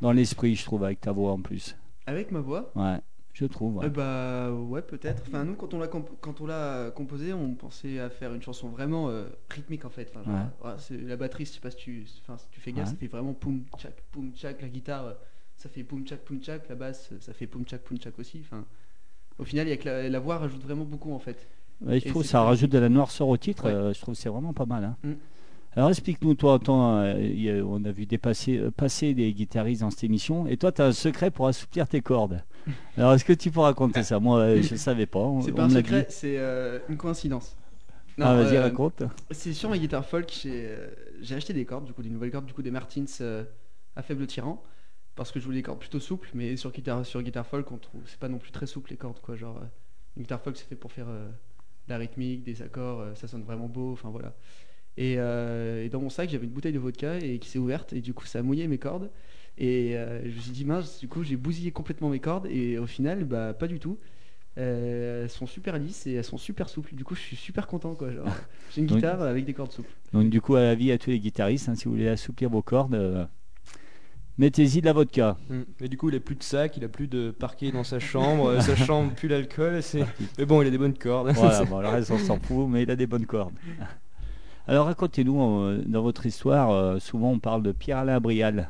dans 0.00 0.12
l'esprit, 0.12 0.56
je 0.56 0.64
trouve, 0.64 0.84
avec 0.84 1.00
ta 1.00 1.12
voix 1.12 1.32
en 1.32 1.40
plus. 1.40 1.76
Avec 2.06 2.32
ma 2.32 2.40
voix? 2.40 2.70
Ouais, 2.74 2.98
je 3.32 3.44
trouve. 3.46 3.76
ouais. 3.76 3.86
Eh 3.86 3.90
bah 3.90 4.50
ouais 4.52 4.82
peut-être. 4.82 5.22
Enfin 5.26 5.44
nous 5.44 5.54
quand 5.54 5.72
on 5.74 5.78
l'a 5.78 5.86
comp- 5.88 6.10
quand 6.20 6.40
on 6.40 6.46
l'a 6.46 6.90
composé 6.94 7.32
on 7.32 7.54
pensait 7.54 7.98
à 8.00 8.10
faire 8.10 8.34
une 8.34 8.42
chanson 8.42 8.68
vraiment 8.68 9.08
euh, 9.08 9.24
rythmique 9.48 9.84
en 9.84 9.90
fait. 9.90 10.10
Enfin, 10.14 10.22
genre, 10.24 10.34
Ouais. 10.34 10.46
voilà, 10.60 10.78
c'est- 10.78 10.96
la 11.00 11.16
batterie 11.16 11.44
je 11.44 11.50
sais 11.52 11.60
pas 11.60 11.70
si 11.70 11.76
tu, 11.76 12.06
enfin, 12.22 12.36
si 12.38 12.46
tu 12.50 12.60
fais 12.60 12.72
gaffe 12.72 12.88
ça 12.88 12.96
fait 12.96 13.06
vraiment 13.06 13.32
poum 13.32 13.62
tchak 13.78 13.94
poum 14.10 14.32
tchak. 14.34 14.60
La 14.62 14.68
guitare 14.68 15.14
ça 15.56 15.68
fait 15.68 15.84
poum 15.84 16.04
tchak 16.04 16.20
poum 16.20 16.40
tchak. 16.40 16.68
La 16.68 16.74
basse 16.74 17.10
ça 17.20 17.32
fait 17.32 17.46
poum 17.46 17.64
tchak 17.64 17.82
poum 17.82 17.98
tchak 17.98 18.18
aussi. 18.18 18.40
Enfin 18.44 18.64
au 19.38 19.44
final 19.44 19.66
il 19.66 19.70
y 19.70 19.72
a 19.72 19.76
que 19.76 19.88
la, 19.88 20.08
la 20.08 20.18
voix 20.18 20.38
rajoute 20.38 20.62
vraiment 20.62 20.84
beaucoup 20.84 21.12
en 21.12 21.18
fait. 21.18 21.46
Je 21.86 21.92
Et 21.94 22.00
trouve 22.02 22.24
ça 22.24 22.42
rajoute 22.42 22.70
de 22.70 22.78
la 22.78 22.90
noirceur 22.90 23.28
au 23.28 23.36
titre. 23.38 23.64
Euh, 23.66 23.92
je 23.94 24.00
trouve 24.00 24.14
que 24.14 24.20
c'est 24.20 24.28
vraiment 24.28 24.52
pas 24.52 24.66
mal. 24.66 24.84
hein. 24.84 24.96
Mm. 25.02 25.12
Alors 25.76 25.88
explique-nous, 25.90 26.34
toi, 26.34 26.54
attends, 26.54 26.98
euh, 26.98 27.62
on 27.64 27.84
a 27.84 27.92
vu 27.92 28.04
dépasser, 28.04 28.58
euh, 28.58 28.70
passer 28.72 29.14
des 29.14 29.32
guitaristes 29.32 29.82
dans 29.82 29.90
cette 29.90 30.02
émission, 30.02 30.48
et 30.48 30.56
toi, 30.56 30.72
tu 30.72 30.82
as 30.82 30.86
un 30.86 30.92
secret 30.92 31.30
pour 31.30 31.46
assouplir 31.46 31.86
tes 31.86 32.00
cordes. 32.00 32.42
Alors 32.96 33.14
est-ce 33.14 33.24
que 33.24 33.32
tu 33.32 33.50
peux 33.50 33.60
raconter 33.60 34.02
ça? 34.02 34.18
Moi, 34.20 34.38
euh, 34.40 34.62
je 34.62 34.74
ne 34.74 34.78
savais 34.78 35.06
pas. 35.06 35.20
on- 35.20 35.40
C'est 35.40 35.52
on 35.52 35.52
pas 35.52 35.64
un 35.64 35.68
me 35.68 35.74
l'a 35.74 35.82
secret, 35.82 36.06
dit. 36.06 36.06
c'est 36.08 36.38
euh, 36.38 36.80
une 36.88 36.96
coïncidence. 36.96 37.56
Non, 38.18 38.26
Ah, 38.26 38.34
vas-y, 38.34 38.56
euh, 38.56 38.58
raconte. 38.58 39.02
C'est 39.30 39.52
sur 39.54 39.70
ma 39.70 39.78
guitare 39.78 40.04
folk, 40.06 40.30
j'ai 40.42 40.66
euh, 40.68 40.90
j'ai 41.20 41.34
acheté 41.36 41.52
des 41.54 41.64
cordes, 41.66 41.84
du 41.86 41.92
coup 41.94 42.02
des 42.02 42.10
nouvelles 42.10 42.30
cordes, 42.32 42.46
du 42.46 42.54
coup 42.54 42.62
des 42.62 42.70
Martins 42.72 43.04
euh, 43.22 43.44
à 43.96 44.02
faible 44.02 44.26
tyran, 44.26 44.62
parce 45.16 45.32
que 45.32 45.40
je 45.40 45.46
voulais 45.46 45.58
des 45.58 45.62
cordes 45.62 45.80
plutôt 45.80 46.00
souples, 46.00 46.30
mais 46.34 46.56
sur 46.56 46.72
guitare, 46.72 47.06
sur 47.06 47.22
guitare 47.22 47.46
folk, 47.46 47.70
on 47.72 47.78
trouve 47.78 48.02
c'est 48.06 48.18
pas 48.20 48.28
non 48.28 48.38
plus 48.38 48.52
très 48.52 48.66
souple 48.66 48.90
les 48.90 48.96
cordes 48.98 49.20
quoi, 49.20 49.36
genre 49.36 49.58
euh, 49.58 49.66
une 50.16 50.22
guitare 50.24 50.40
folk 50.42 50.56
c'est 50.56 50.66
fait 50.68 50.76
pour 50.76 50.92
faire 50.92 51.08
euh, 51.08 51.28
de 51.88 51.90
la 51.92 51.98
rythmique, 51.98 52.44
des 52.44 52.62
accords, 52.62 53.00
euh, 53.00 53.14
ça 53.16 53.28
sonne 53.28 53.44
vraiment 53.44 53.68
beau, 53.68 53.92
enfin 53.92 54.10
voilà. 54.10 54.34
Et, 54.96 55.16
euh, 55.18 55.84
et 55.84 55.88
dans 55.88 56.00
mon 56.00 56.10
sac 56.10 56.28
j'avais 56.30 56.46
une 56.46 56.52
bouteille 56.52 56.72
de 56.72 56.78
vodka 56.78 57.18
et 57.18 57.38
qui 57.38 57.48
s'est 57.48 57.58
ouverte 57.58 57.92
et 57.92 58.00
du 58.00 58.12
coup 58.14 58.26
ça 58.26 58.40
a 58.40 58.42
mouillé 58.42 58.66
mes 58.68 58.78
cordes 58.78 59.10
et 59.60 59.96
euh, 59.96 60.20
je 60.24 60.34
me 60.34 60.40
suis 60.40 60.50
dit 60.52 60.64
mince, 60.64 60.98
du 61.00 61.06
coup 61.06 61.22
j'ai 61.22 61.36
bousillé 61.36 61.70
complètement 61.70 62.08
mes 62.08 62.18
cordes 62.18 62.46
et 62.50 62.78
au 62.78 62.86
final 62.86 63.24
bah 63.24 63.52
pas 63.54 63.68
du 63.68 63.78
tout. 63.78 63.98
Euh, 64.58 65.22
elles 65.22 65.30
sont 65.30 65.46
super 65.46 65.78
lisses 65.78 66.06
et 66.08 66.14
elles 66.14 66.24
sont 66.24 66.36
super 66.36 66.68
souples. 66.68 66.94
Du 66.96 67.04
coup, 67.04 67.14
je 67.14 67.20
suis 67.20 67.36
super 67.36 67.68
content 67.68 67.94
quoi. 67.94 68.10
genre. 68.10 68.26
J'ai 68.74 68.80
une 68.80 68.88
Donc- 68.88 68.96
guitare 68.98 69.22
avec 69.22 69.44
des 69.44 69.52
cordes 69.54 69.70
souples. 69.70 69.88
Donc 70.12 70.28
du 70.28 70.40
coup, 70.40 70.56
à 70.56 70.62
la 70.62 70.74
vie 70.74 70.90
à 70.90 70.98
tous 70.98 71.10
les 71.10 71.20
guitaristes, 71.20 71.68
hein, 71.68 71.76
si 71.76 71.84
vous 71.84 71.92
voulez 71.92 72.08
assouplir 72.08 72.50
vos 72.50 72.60
cordes, 72.60 72.94
euh, 72.94 73.24
mettez-y 74.38 74.80
de 74.80 74.86
la 74.86 74.92
vodka. 74.92 75.36
Mm. 75.48 75.60
Et 75.82 75.88
du 75.88 75.96
coup, 75.96 76.08
il 76.08 76.16
a 76.16 76.20
plus 76.20 76.34
de 76.34 76.42
sac, 76.42 76.76
il 76.76 76.84
a 76.84 76.88
plus 76.88 77.06
de 77.06 77.30
parquet 77.30 77.70
dans 77.70 77.84
sa 77.84 78.00
chambre, 78.00 78.60
sa 78.60 78.74
chambre 78.74 79.12
pue 79.14 79.28
l'alcool. 79.28 79.82
c'est- 79.82 80.04
Mais 80.36 80.44
bon, 80.46 80.62
il 80.62 80.68
a 80.68 80.70
des 80.70 80.78
bonnes 80.78 80.98
cordes. 80.98 81.30
Voilà, 81.30 81.64
bon, 81.66 81.76
reste 81.78 82.10
on 82.10 82.18
s'en 82.18 82.40
fout, 82.40 82.66
mais 82.68 82.82
il 82.82 82.90
a 82.90 82.96
des 82.96 83.06
bonnes 83.06 83.26
cordes. 83.26 83.54
Alors 84.66 84.86
racontez-nous, 84.86 85.82
dans 85.86 86.02
votre 86.02 86.26
histoire, 86.26 87.00
souvent 87.00 87.30
on 87.30 87.38
parle 87.38 87.62
de 87.62 87.72
Pierre-Alain 87.72 88.20
Brial. 88.20 88.68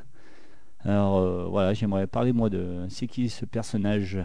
Alors 0.85 1.19
euh, 1.19 1.47
voilà, 1.47 1.75
j'aimerais 1.75 2.07
parler 2.07 2.33
moi 2.33 2.51
de... 2.51 2.87
C'est 2.90 3.07
qui 3.07 3.29
ce 3.29 3.45
personnage? 3.45 4.19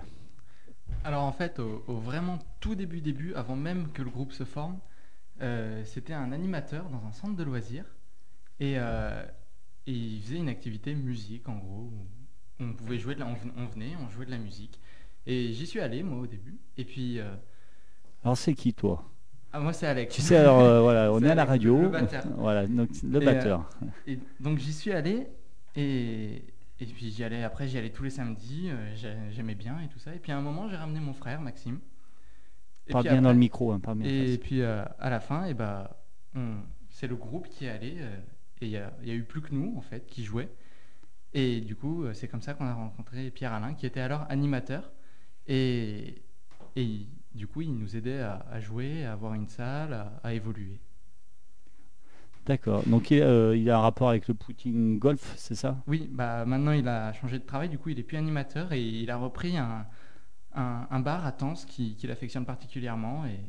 Alors 1.04 1.24
en 1.24 1.32
fait, 1.32 1.60
au, 1.60 1.84
au 1.88 1.96
vraiment 1.98 2.39
tout 2.60 2.76
début 2.76 3.02
début, 3.02 3.34
avant 3.36 3.56
même 3.56 3.91
que 3.91 4.02
le 4.02 4.10
groupe 4.10 4.32
se 4.32 4.44
forme, 4.44 4.80
euh, 5.41 5.84
c'était 5.86 6.13
un 6.13 6.32
animateur 6.32 6.89
dans 6.89 7.06
un 7.06 7.12
centre 7.12 7.36
de 7.36 7.44
loisirs 7.44 7.86
et, 8.60 8.76
euh, 8.80 9.26
et 9.88 9.94
il 9.94 10.22
faisait 10.24 10.38
une 10.38 10.50
activité 10.50 10.96
musique 10.96 11.50
en 11.50 11.58
gros. 11.58 11.91
où 11.94 12.08
on 12.60 12.74
pouvait 12.74 13.00
jouer 13.00 13.15
de 13.15 13.22
la, 13.22 13.28
on, 13.28 13.36
ven- 13.36 13.54
on 13.58 13.65
venait, 13.68 13.96
on 13.98 14.10
jouait 14.10 14.26
de 14.28 14.32
la 14.32 14.38
musique 14.39 14.80
et 15.28 15.54
j'y 15.54 15.68
suis 15.68 15.80
allé 15.82 16.04
moi 16.04 16.20
au 16.20 16.28
début. 16.28 16.60
Et 16.78 16.86
puis 16.86 17.20
euh, 17.20 17.36
Alors 18.26 18.38
c'est 18.38 18.56
qui 18.56 18.74
toi? 18.74 19.06
Ah, 19.52 19.60
moi 19.60 19.74
c'est 19.74 19.88
Alex. 19.88 20.15
Tu 20.15 20.22
sais, 20.22 20.36
alors 20.38 20.60
euh, 20.62 20.82
voilà, 20.82 21.12
on 21.12 21.24
est 21.24 21.30
à 21.30 21.36
la 21.36 21.46
radio. 21.46 21.78
le 21.80 21.89
batteur. 21.89 22.26
Voilà, 22.38 22.68
donc, 22.68 22.89
le 23.04 23.20
Et, 23.20 23.26
batteur. 23.26 23.70
Et 24.08 24.20
donc 24.39 24.60
j'y 24.60 24.74
suis 24.74 24.91
allé 24.91 25.28
et, 25.76 26.44
et 26.80 26.86
puis 26.86 27.12
j'y 27.12 27.24
allais 27.24 27.44
après 27.44 27.68
j'y 27.68 27.78
allais 27.78 27.92
tous 27.92 28.04
les 28.04 28.10
samedis, 28.10 28.70
euh, 28.70 28.96
j'ai- 28.96 29.18
j'aimais 29.32 29.56
bien 29.56 29.80
et 29.82 29.88
tout 29.90 30.00
ça. 30.00 30.14
Et 30.16 30.20
puis 30.20 30.32
à 30.32 30.38
un 30.38 30.42
moment 30.42 30.68
j'ai 30.70 30.76
ramené 30.78 31.00
mon 31.00 31.14
frère 31.14 31.42
Maxime 31.42 31.80
Et 32.88 32.94
puis 32.94 33.04
bien 33.04 33.22
dans 33.22 33.32
le 33.32 33.38
micro, 33.40 33.72
hein, 33.72 33.80
parle 33.80 33.98
bien. 34.00 34.08
Et 34.08 34.38
puis 34.38 34.62
euh, 34.62 34.84
à 35.00 35.10
la 35.10 35.20
fin, 35.20 35.46
et 35.46 35.54
bah, 35.54 36.06
on- 36.36 36.58
c'est 36.90 37.08
le 37.08 37.16
groupe 37.16 37.50
qui 37.50 37.66
est 37.66 37.70
allé 37.70 37.96
euh, 38.00 38.18
et 38.62 38.68
il 38.68 38.72
y 38.72 38.78
a, 38.78 38.92
eu 39.16 39.24
plus 39.24 39.42
que 39.42 39.54
nous 39.54 39.74
en 39.78 39.82
fait 39.82 40.06
qui 40.08 40.24
jouaient. 40.24 40.50
Et 41.34 41.62
du 41.62 41.76
coup, 41.76 42.06
c'est 42.14 42.28
comme 42.30 42.42
ça 42.42 42.54
qu'on 42.56 42.66
a 42.66 42.74
rencontré 42.74 43.32
Pierre 43.32 43.54
Alain, 43.54 43.74
qui 43.76 43.86
était 43.86 44.02
alors 44.02 44.26
animateur. 44.30 44.92
Et, 45.48 46.24
et 46.76 47.08
du 47.36 47.48
coup, 47.48 47.62
il 47.62 47.74
nous 47.78 47.96
aidait 47.98 48.20
à, 48.22 48.46
à 48.52 48.60
jouer, 48.62 49.06
à 49.06 49.14
avoir 49.14 49.34
une 49.36 49.48
salle, 49.50 49.94
à, 49.94 50.20
à 50.24 50.34
évoluer. 50.34 50.80
D'accord. 52.45 52.84
Donc 52.88 53.12
il, 53.12 53.21
euh, 53.21 53.58
il 53.58 53.69
a 53.69 53.77
un 53.77 53.81
rapport 53.81 54.10
avec 54.10 54.27
le 54.27 54.34
Poutine 54.34 54.99
Golf, 54.99 55.34
c'est 55.38 55.55
ça? 55.55 55.77
Oui, 55.88 56.10
bah 56.12 56.45
maintenant 56.45 56.71
il 56.71 56.88
a 56.88 57.12
changé 57.13 57.39
de 57.39 57.43
travail, 57.45 57.69
du 57.69 57.77
coup 57.77 57.89
il 57.89 57.99
est 57.99 58.03
plus 58.03 58.17
animateur 58.17 58.71
et 58.73 58.81
il 58.81 59.10
a 59.10 59.17
repris 59.17 59.58
un, 59.58 59.86
un, 60.53 60.88
un 60.89 60.99
bar 60.99 61.25
à 61.25 61.31
qui- 61.67 61.95
qu'il 61.95 62.12
affectionne 62.12 62.45
particulièrement 62.45 63.25
et, 63.25 63.39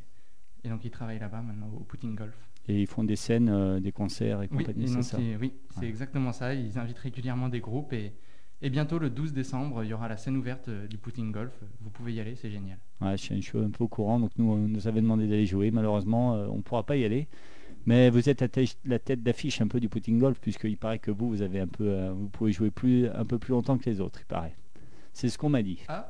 et 0.64 0.68
donc 0.68 0.84
il 0.84 0.90
travaille 0.90 1.18
là-bas 1.18 1.42
maintenant 1.42 1.68
au 1.76 1.80
Poutine 1.84 2.14
Golf. 2.14 2.34
Et 2.68 2.80
ils 2.80 2.86
font 2.86 3.04
des 3.04 3.16
scènes, 3.16 3.48
euh, 3.48 3.80
des 3.80 3.92
concerts 3.92 4.42
et 4.42 4.48
Oui, 4.50 4.64
compagnie, 4.64 4.88
c'est 4.88 5.02
ça? 5.02 5.18
oui, 5.40 5.52
c'est 5.70 5.80
Ouais. 5.82 5.88
exactement 5.88 6.32
ça. 6.32 6.54
Ils 6.54 6.78
invitent 6.78 6.98
régulièrement 6.98 7.48
des 7.48 7.60
groupes 7.60 7.92
et, 7.92 8.12
et 8.60 8.70
bientôt 8.70 8.98
le 8.98 9.08
12 9.10 9.32
décembre, 9.32 9.84
il 9.84 9.90
y 9.90 9.94
aura 9.94 10.08
la 10.08 10.16
scène 10.16 10.36
ouverte 10.36 10.68
euh, 10.68 10.86
du 10.88 10.98
Poutine 10.98 11.30
Golf. 11.30 11.52
Vous 11.80 11.90
pouvez 11.90 12.12
y 12.14 12.20
aller, 12.20 12.34
c'est 12.34 12.50
génial. 12.50 12.78
Ouais, 13.00 13.16
je, 13.16 13.40
suis- 13.40 13.58
un 13.58 13.70
peu 13.70 13.84
au 13.84 13.88
courant, 13.88 14.18
donc 14.18 14.30
nous, 14.36 14.50
on 14.50 14.56
nous 14.56 14.88
avait 14.88 15.00
demandé 15.00 15.26
d'aller 15.28 15.46
jouer. 15.46 15.70
Malheureusement, 15.70 16.32
on 16.32 16.56
ne 16.56 16.62
pourra 16.62 16.84
pas 16.84 16.96
y 16.96 17.04
aller. 17.04 17.28
Mais 17.86 18.10
vous 18.10 18.28
êtes 18.28 18.40
la, 18.40 18.48
tête- 18.98 19.22
d'affiche 19.22 19.60
un 19.60 19.68
peu 19.68 19.78
du 19.80 19.88
Poutine 19.88 20.18
Golf, 20.18 20.38
puisqu'il 20.40 20.76
paraît 20.76 20.98
que 20.98 21.10
vous, 21.12 21.28
vous 21.28 21.42
avez 21.42 21.60
un 21.60 21.68
peu, 21.68 21.84
euh, 21.88 22.12
vous 22.12 22.28
pouvez 22.28 22.50
jouer 22.52 22.70
plus, 22.70 23.08
un 23.08 23.24
peu 23.24 23.38
plus 23.38 23.52
longtemps 23.52 23.78
que 23.78 23.88
les 23.88 24.00
autres, 24.00 24.18
il 24.22 24.26
paraît. 24.26 24.56
C'est 25.12 25.28
ce 25.30 25.38
qu'on 25.38 25.48
m'a 25.48 25.62
dit. 25.62 25.78
Ah. 25.88 26.06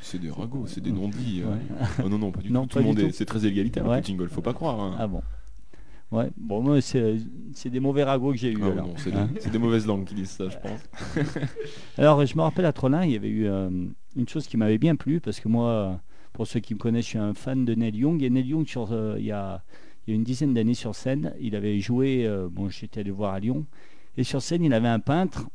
C'est 0.00 0.18
des 0.18 0.30
ragots, 0.30 0.66
c'est 0.66 0.80
des 0.80 0.90
non-dits. 0.90 1.42
euh. 1.44 1.50
Ouais. 1.52 1.58
Oh 2.04 2.08
non, 2.08 2.18
non, 2.18 2.32
pas 2.32 2.40
du 2.40 2.50
Non, 2.50 2.66
tout. 2.66 2.78
Le 2.78 2.84
monde 2.84 3.10
c'est 3.12 3.24
très 3.26 3.46
égalitaire, 3.46 3.84
Ouais. 3.86 3.96
le 3.96 4.00
Poutine 4.00 4.16
Golf, 4.16 4.32
faut 4.32 4.40
pas 4.42 4.54
croire. 4.54 4.80
hein. 4.80 4.96
Ah 4.98 5.06
bon. 5.06 5.22
Ouais. 6.10 6.28
Bon, 6.36 6.60
moi, 6.60 6.80
c'est 6.80 7.18
c'est 7.54 7.70
des 7.70 7.78
mauvais 7.78 8.02
ragots 8.02 8.32
que 8.32 8.38
j'ai 8.38 8.50
eu. 8.50 8.58
Ah 8.64 8.82
c'est 8.96 9.14
Hein. 9.14 9.28
des, 9.32 9.40
c'est 9.40 9.50
des 9.50 9.58
mauvaises 9.58 9.86
langues 9.86 10.04
qui 10.06 10.14
disent 10.16 10.30
ça, 10.30 10.48
je 10.48 10.56
pense. 10.58 10.80
Alors, 11.98 12.24
je 12.26 12.36
me 12.36 12.42
rappelle 12.42 12.64
à 12.64 12.72
Trollin, 12.72 13.04
il 13.04 13.12
y 13.12 13.16
avait 13.16 13.28
eu 13.28 13.46
euh, 13.46 13.70
une 14.16 14.28
chose 14.28 14.48
qui 14.48 14.56
m'avait 14.56 14.78
bien 14.78 14.96
plu, 14.96 15.20
parce 15.20 15.38
que 15.38 15.46
moi, 15.48 16.00
pour 16.32 16.48
ceux 16.48 16.58
qui 16.58 16.74
me 16.74 16.80
connaissent, 16.80 17.04
je 17.04 17.10
suis 17.10 17.18
un 17.18 17.34
fan 17.34 17.64
de 17.64 17.74
Neil 17.74 17.94
Young. 17.96 18.22
Et 18.24 18.30
Neil 18.30 18.46
Young, 18.48 18.66
sur, 18.66 18.88
euh, 18.90 19.16
il, 19.20 19.26
y 19.26 19.30
a, 19.30 19.62
une 20.14 20.24
dizaine 20.24 20.54
d'années 20.54 20.74
sur 20.74 20.94
scène, 20.94 21.34
il 21.40 21.54
avait 21.56 21.78
joué, 21.80 22.26
euh, 22.26 22.48
bon, 22.50 22.68
j'étais 22.68 23.00
allé 23.00 23.10
voir 23.10 23.34
à 23.34 23.40
Lyon, 23.40 23.66
et 24.16 24.24
sur 24.24 24.42
scène, 24.42 24.64
il 24.64 24.72
avait 24.72 24.88
un 24.88 25.00
peintre 25.00 25.48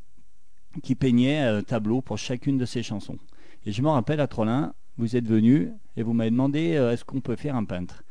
qui 0.83 0.95
peignait 0.95 1.39
un 1.39 1.63
tableau 1.63 2.01
pour 2.01 2.17
chacune 2.17 2.57
de 2.57 2.65
ses 2.65 2.83
chansons. 2.83 3.17
Et 3.65 3.71
je 3.71 3.81
me 3.81 3.89
rappelle 3.89 4.19
à 4.19 4.27
Trollin, 4.27 4.73
vous 4.97 5.15
êtes 5.15 5.27
venu 5.27 5.71
et 5.97 6.03
vous 6.03 6.13
m'avez 6.13 6.31
demandé 6.31 6.75
euh, 6.75 6.91
est-ce 6.91 7.03
qu'on 7.03 7.21
peut 7.21 7.35
faire 7.35 7.55
un 7.55 7.65
peintre? 7.65 8.03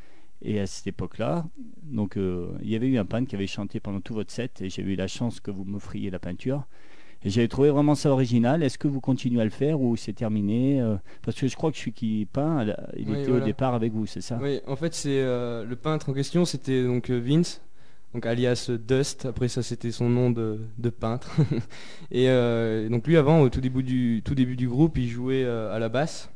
Et 0.42 0.60
à 0.60 0.66
cette 0.66 0.86
époque-là, 0.86 1.46
donc 1.82 2.16
euh, 2.16 2.52
il 2.62 2.68
y 2.68 2.76
avait 2.76 2.88
eu 2.88 2.98
un 2.98 3.06
peintre 3.06 3.28
qui 3.28 3.34
avait 3.34 3.46
chanté 3.46 3.80
pendant 3.80 4.00
tout 4.00 4.14
votre 4.14 4.30
set 4.30 4.60
et 4.60 4.68
j'ai 4.68 4.82
eu 4.82 4.94
la 4.94 5.08
chance 5.08 5.40
que 5.40 5.50
vous 5.50 5.64
m'offriez 5.64 6.10
la 6.10 6.18
peinture. 6.18 6.66
Et 7.24 7.30
j'avais 7.30 7.48
trouvé 7.48 7.70
vraiment 7.70 7.94
ça 7.94 8.10
original. 8.10 8.62
Est-ce 8.62 8.76
que 8.76 8.86
vous 8.86 9.00
continuez 9.00 9.40
à 9.40 9.44
le 9.44 9.50
faire 9.50 9.80
ou 9.80 9.96
c'est 9.96 10.12
terminé 10.12 10.80
euh, 10.80 10.96
Parce 11.22 11.38
que 11.40 11.48
je 11.48 11.56
crois 11.56 11.72
que 11.72 11.78
celui 11.78 11.92
qui 11.92 12.26
peint, 12.30 12.66
il 12.98 13.08
Oui, 13.08 13.20
était 13.20 13.30
au 13.30 13.40
départ 13.40 13.74
avec 13.74 13.92
vous, 13.92 14.04
c'est 14.04 14.20
ça? 14.20 14.38
Oui, 14.42 14.60
en 14.66 14.76
fait, 14.76 14.94
c'est 14.94 15.20
euh, 15.22 15.64
le 15.64 15.74
peintre 15.74 16.10
en 16.10 16.12
question, 16.12 16.44
c'était 16.44 16.84
donc 16.84 17.08
euh, 17.08 17.18
Vince, 17.18 17.62
donc 18.12 18.26
alias 18.26 18.70
Dust. 18.86 19.24
Après 19.24 19.48
ça, 19.48 19.62
c'était 19.62 19.90
son 19.90 20.10
nom 20.10 20.30
de, 20.30 20.60
de 20.76 20.90
peintre. 20.90 21.34
et 22.10 22.28
euh, 22.28 22.90
donc 22.90 23.06
lui, 23.06 23.16
avant, 23.16 23.40
au 23.40 23.48
tout 23.48 23.62
début 23.62 23.82
du 23.82 24.20
tout 24.22 24.34
début 24.34 24.56
du 24.56 24.68
groupe, 24.68 24.98
il 24.98 25.08
jouait 25.08 25.44
euh, 25.44 25.74
à 25.74 25.78
la 25.78 25.88
basse. 25.88 26.30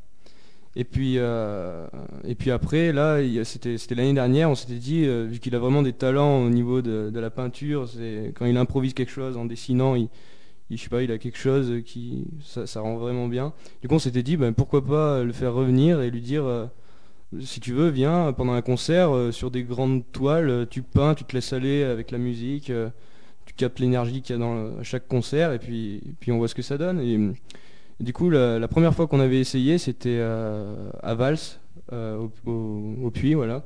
Et 0.74 0.85
puis 0.85 1.16
et 1.16 2.35
puis 2.37 2.51
après, 2.51 2.92
là, 2.92 3.18
c'était 3.42 3.77
l'année 3.96 4.12
dernière, 4.14 4.48
on 4.48 4.55
s'était 4.55 4.74
dit, 4.74 5.07
vu 5.27 5.40
qu'il 5.40 5.53
a 5.57 5.59
vraiment 5.59 5.83
des 5.83 5.92
talents 5.92 6.44
au 6.44 6.51
niveau 6.51 6.83
de, 6.83 7.11
de 7.11 7.18
la 7.20 7.31
peinture, 7.31 7.88
quand 8.37 8.46
il 8.46 8.57
improvise 8.57 8.94
quelque 8.94 9.11
chose 9.11 9.37
en 9.37 9.44
dessinant, 9.44 9.96
il 9.96 10.09
il- 10.71 10.77
je 10.79 11.13
a 11.13 11.19
quelque 11.19 11.39
chose 11.39 11.83
qui 11.85 12.27
ça, 12.41 12.81
rend 12.81 12.97
vraiment 12.97 13.29
bien. 13.29 13.53
Du 13.83 13.89
coup, 13.89 13.95
on 13.95 13.99
s'était 13.99 14.23
dit, 14.23 14.37
ben, 14.37 14.53
pourquoi 14.53 14.85
pas 14.85 15.23
le 15.23 15.33
faire 15.33 15.55
revenir 15.55 16.01
et 16.01 16.11
lui 16.11 16.21
dire, 16.21 16.45
euh, 16.45 16.67
si 17.41 17.61
tu 17.61 17.73
veux, 17.73 17.89
viens 17.89 18.33
pendant 18.33 18.53
un 18.53 18.63
concert 18.63 19.15
euh, 19.15 19.33
sur 19.33 19.51
des 19.51 19.63
grandes 19.63 20.03
toiles, 20.13 20.51
euh, 20.51 20.67
tu 20.69 20.83
peins, 20.83 21.15
tu 21.15 21.25
te 21.25 21.35
laisses 21.35 21.53
aller 21.53 21.83
avec 21.85 22.11
la 22.11 22.19
musique, 22.19 22.73
tu 23.47 23.55
captes 23.55 23.81
l'énergie 23.81 24.23
qu'il 24.23 24.37
y 24.37 24.39
a 24.39 24.41
dans 24.41 24.79
à 24.79 24.83
chaque 24.83 25.09
concert 25.09 25.53
et 25.53 25.59
puis, 25.59 26.03
puis 26.21 26.33
on 26.33 26.39
voit 26.39 26.49
ce 26.49 26.55
que 26.55 26.63
ça 26.63 26.79
donne. 26.79 27.01
Et, 27.01 27.19
du 28.01 28.13
coup, 28.13 28.31
la, 28.31 28.69
première 28.69 28.95
fois 28.95 29.07
qu'on 29.09 29.21
avait 29.21 29.41
essayé, 29.41 29.79
c'était 29.79 30.21
à 30.21 31.15
Vals, 31.15 31.39
au, 31.93 32.31
au- 32.47 32.95
au 33.05 33.11
Puy, 33.11 33.35
voilà. 33.35 33.65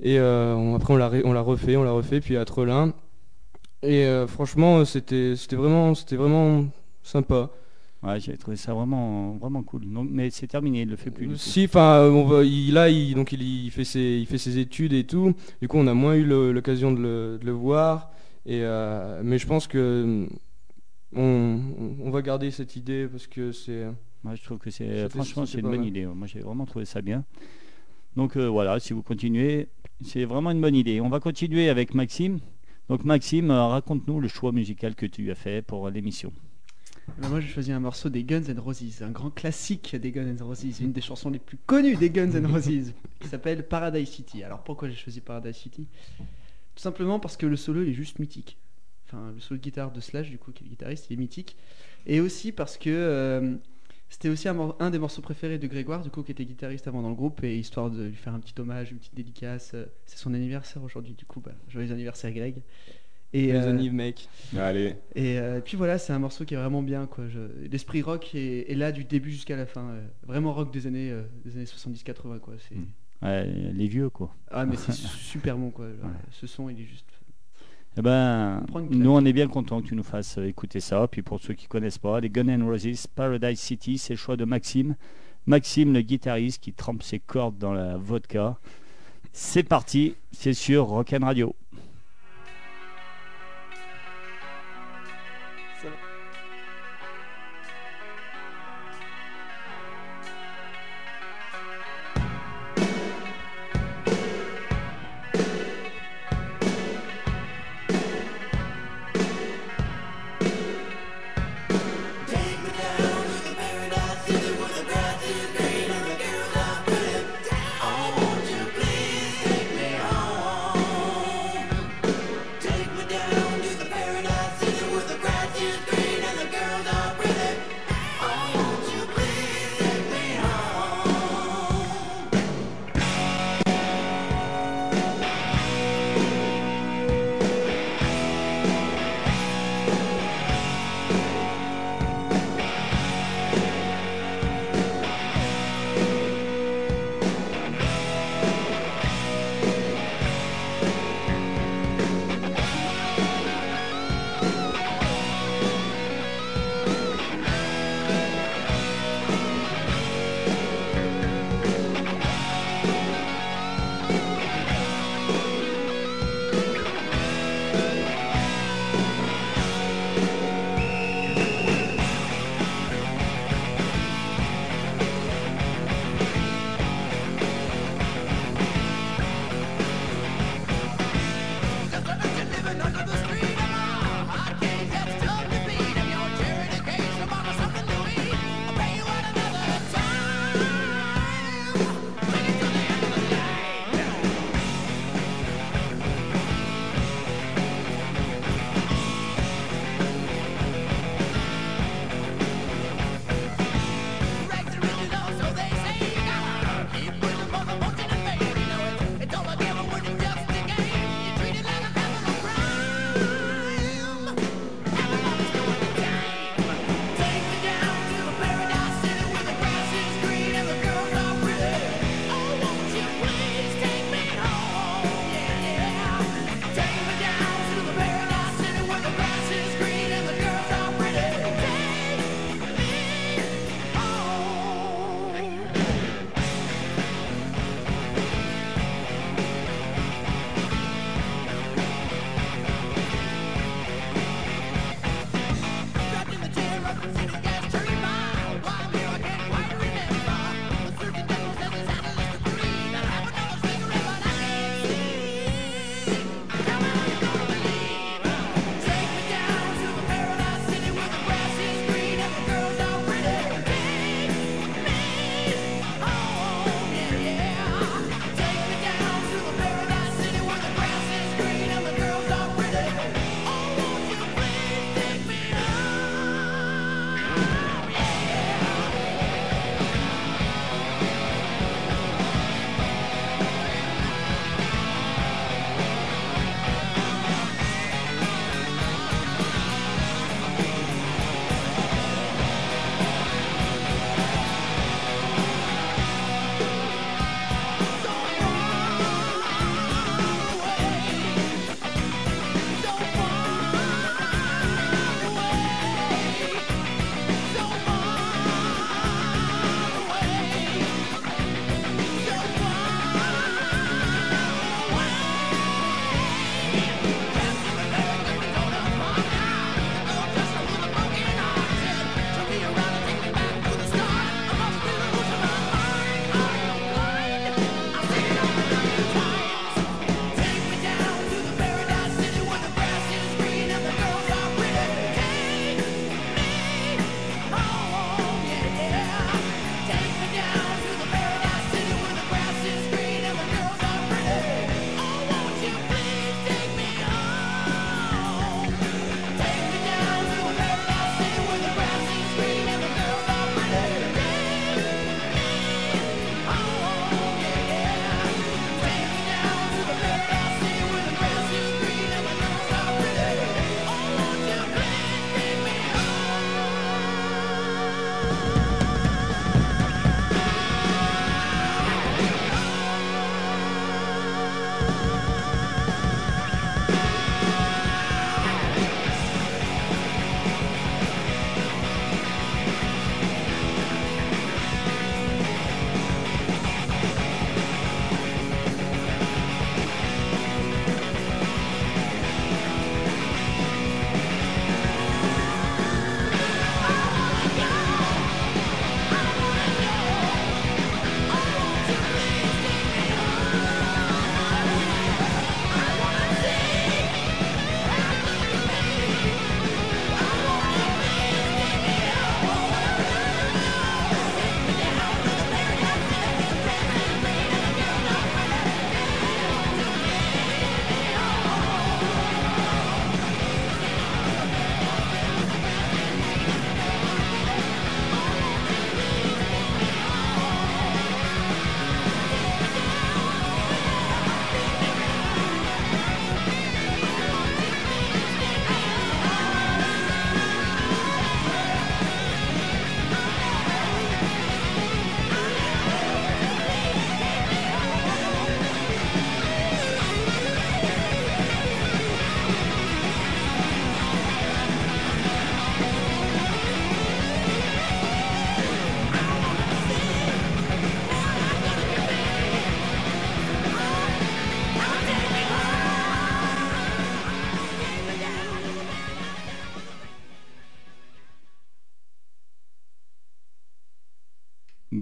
Et 0.00 0.18
après, 0.18 0.92
on 0.92 0.96
l'a 0.96 1.40
refait, 1.40 1.76
on 1.76 1.82
l'a 1.84 1.90
refait, 1.92 2.20
puis 2.20 2.36
à 2.36 2.44
Trelin. 2.44 2.92
Et 3.82 4.04
euh, 4.06 4.26
franchement, 4.26 4.84
c'était 4.84 5.34
vraiment, 5.52 5.94
c'était 5.94 6.16
vraiment 6.16 6.66
sympa. 7.02 7.50
Ouais, 8.02 8.20
j'avais 8.20 8.38
trouvé 8.38 8.56
ça 8.56 8.74
vraiment, 8.74 9.32
vraiment 9.36 9.62
cool. 9.62 9.84
Donc, 9.92 10.08
mais 10.10 10.30
c'est 10.30 10.46
terminé, 10.46 10.82
il 10.82 10.88
le 10.88 10.96
fait 10.96 11.10
plus. 11.10 11.26
du 11.26 11.32
tout. 11.32 11.38
Si, 11.38 11.64
enfin, 11.64 12.02
on 12.12 12.24
va- 12.24 12.44
il, 12.44 12.72
là, 12.72 12.88
il, 12.88 13.14
donc 13.14 13.32
il, 13.32 13.42
il 13.42 13.70
fait 13.70 13.84
ses, 13.84 14.18
il 14.20 14.26
fait 14.26 14.38
ses 14.38 14.58
études 14.58 14.92
et 14.92 15.04
tout. 15.04 15.34
Du 15.60 15.66
coup, 15.68 15.78
on 15.78 15.86
a 15.88 15.94
moins 15.94 16.14
eu 16.14 16.24
l'occasion 16.24 16.92
de 16.92 17.00
le, 17.00 17.38
de 17.40 17.46
le 17.46 17.52
voir. 17.52 18.10
Et 18.46 18.60
euh, 18.62 19.20
mais 19.24 19.38
je 19.38 19.46
pense 19.46 19.66
que 19.66 20.26
on, 21.14 21.60
on 22.00 22.10
va 22.10 22.22
garder 22.22 22.50
cette 22.50 22.76
idée 22.76 23.06
parce 23.08 23.26
que 23.26 23.52
c'est. 23.52 23.86
Moi, 24.24 24.34
je 24.34 24.42
trouve 24.44 24.58
que 24.58 24.70
c'est 24.70 25.08
franchement 25.08 25.46
c'est 25.46 25.58
une 25.58 25.68
bonne 25.68 25.78
mal. 25.80 25.86
idée. 25.88 26.06
Moi, 26.06 26.26
j'ai 26.26 26.40
vraiment 26.40 26.66
trouvé 26.66 26.84
ça 26.84 27.00
bien. 27.02 27.24
Donc 28.16 28.36
euh, 28.36 28.46
voilà, 28.46 28.78
si 28.80 28.92
vous 28.92 29.02
continuez, 29.02 29.68
c'est 30.04 30.24
vraiment 30.24 30.50
une 30.50 30.60
bonne 30.60 30.74
idée. 30.74 31.00
On 31.00 31.08
va 31.08 31.20
continuer 31.20 31.68
avec 31.68 31.94
Maxime. 31.94 32.38
Donc 32.88 33.04
Maxime, 33.04 33.50
euh, 33.50 33.66
raconte-nous 33.66 34.20
le 34.20 34.28
choix 34.28 34.52
musical 34.52 34.94
que 34.94 35.04
tu 35.04 35.30
as 35.30 35.34
fait 35.34 35.62
pour 35.62 35.90
l'émission. 35.90 36.32
Eh 37.18 37.20
ben, 37.20 37.28
moi, 37.28 37.40
j'ai 37.40 37.48
choisi 37.48 37.72
un 37.72 37.80
morceau 37.80 38.08
des 38.08 38.24
Guns 38.24 38.44
N' 38.48 38.58
Roses, 38.58 39.02
un 39.02 39.10
grand 39.10 39.30
classique 39.30 39.96
des 39.96 40.10
Guns 40.10 40.26
N' 40.26 40.42
Roses, 40.42 40.80
une 40.80 40.92
des 40.92 41.00
chansons 41.00 41.30
les 41.30 41.38
plus 41.38 41.58
connues 41.66 41.96
des 41.96 42.10
Guns 42.10 42.30
N' 42.30 42.46
Roses, 42.46 42.92
qui 43.20 43.28
s'appelle 43.28 43.66
Paradise 43.66 44.08
City. 44.08 44.42
Alors 44.42 44.62
pourquoi 44.62 44.88
j'ai 44.88 44.96
choisi 44.96 45.20
Paradise 45.20 45.56
City? 45.56 45.86
Tout 46.18 46.82
simplement 46.82 47.18
parce 47.18 47.36
que 47.36 47.46
le 47.46 47.56
solo 47.56 47.82
est 47.82 47.92
juste 47.92 48.18
mythique. 48.18 48.58
Enfin, 49.06 49.32
le 49.34 49.40
solo 49.40 49.58
de 49.58 49.62
guitare 49.62 49.90
de 49.90 50.00
Slash, 50.00 50.30
du 50.30 50.38
coup, 50.38 50.52
qui 50.52 50.64
est 50.64 50.66
le 50.66 50.70
guitariste, 50.70 51.06
il 51.10 51.14
est 51.14 51.16
mythique. 51.16 51.56
Et 52.06 52.20
aussi 52.20 52.52
parce 52.52 52.78
que 52.78 52.90
euh, 52.90 53.56
c'était 54.08 54.28
aussi 54.28 54.48
un, 54.48 54.90
des 54.90 54.98
morceaux 54.98 55.22
préférés 55.22 55.58
de 55.58 55.66
Grégoire, 55.66 56.02
du 56.02 56.10
coup, 56.10 56.22
qui 56.22 56.32
était 56.32 56.44
guitariste 56.44 56.86
avant 56.88 57.02
dans 57.02 57.10
le 57.10 57.14
groupe, 57.14 57.42
et 57.44 57.58
histoire 57.58 57.90
de 57.90 58.04
lui 58.04 58.14
faire 58.16 58.34
un 58.34 58.40
petit 58.40 58.58
hommage, 58.60 58.90
une 58.92 58.98
petite 58.98 59.14
dédicace. 59.14 59.72
euh, 59.74 59.84
C'est 60.06 60.18
son 60.18 60.32
anniversaire 60.34 60.82
aujourd'hui, 60.82 61.14
du 61.14 61.24
coup, 61.26 61.40
bah, 61.40 61.52
joyeux 61.68 61.92
anniversaire 61.92 62.32
Greg. 62.32 62.62
Et, 63.34 63.48
Les 63.48 63.52
euh, 63.58 63.90
mec. 63.92 64.26
Allez, 64.56 64.94
et 65.14 65.38
euh, 65.38 65.60
puis 65.60 65.76
voilà, 65.76 65.98
c'est 65.98 66.14
un 66.14 66.18
morceau 66.18 66.46
qui 66.46 66.54
est 66.54 66.56
vraiment 66.56 66.82
bien. 66.82 67.06
quoi. 67.06 67.28
Je- 67.28 67.66
L'esprit 67.70 68.00
rock 68.00 68.34
est, 68.34 68.70
est 68.72 68.74
là 68.74 68.90
du 68.90 69.04
début 69.04 69.30
jusqu'à 69.30 69.54
la 69.56 69.66
fin. 69.66 69.90
euh, 69.90 70.06
vraiment 70.26 70.54
rock 70.54 70.72
des 70.72 70.86
années, 70.86 71.10
euh, 71.10 71.22
des 71.44 71.54
années 71.56 71.66
70-80. 71.66 72.38
quoi. 72.38 72.54
C'est... 72.66 72.74
Mm. 72.76 72.86
Ouais, 73.20 73.44
les 73.74 73.86
vieux, 73.88 74.08
quoi. 74.08 74.34
Ah, 74.50 74.64
mais 74.64 74.76
c'est 74.76 74.92
super 74.94 75.58
bon. 75.58 75.70
Quoi. 75.70 75.88
Genre, 75.88 76.06
Ouais. 76.06 76.12
Ce 76.30 76.46
son, 76.46 76.70
il 76.70 76.80
est 76.80 76.84
juste. 76.84 77.17
Eh 77.98 78.00
ben, 78.00 78.64
nous, 78.90 79.10
on 79.10 79.24
est 79.24 79.32
bien 79.32 79.48
content 79.48 79.82
que 79.82 79.88
tu 79.88 79.96
nous 79.96 80.04
fasses 80.04 80.38
euh, 80.38 80.46
écouter 80.46 80.78
ça. 80.78 81.08
Puis 81.08 81.22
pour 81.22 81.40
ceux 81.40 81.54
qui 81.54 81.66
connaissent 81.66 81.98
pas, 81.98 82.20
les 82.20 82.30
Guns 82.30 82.46
N' 82.46 82.62
Roses, 82.62 83.08
Paradise 83.08 83.58
City, 83.58 83.98
c'est 83.98 84.12
le 84.12 84.18
choix 84.18 84.36
de 84.36 84.44
Maxime. 84.44 84.94
Maxime, 85.46 85.92
le 85.92 86.02
guitariste 86.02 86.62
qui 86.62 86.72
trempe 86.72 87.02
ses 87.02 87.18
cordes 87.18 87.58
dans 87.58 87.72
la 87.72 87.96
vodka. 87.96 88.56
C'est 89.32 89.64
parti, 89.64 90.14
c'est 90.30 90.52
sur 90.52 90.86
Rock'n 90.86 91.24
Radio. 91.24 91.56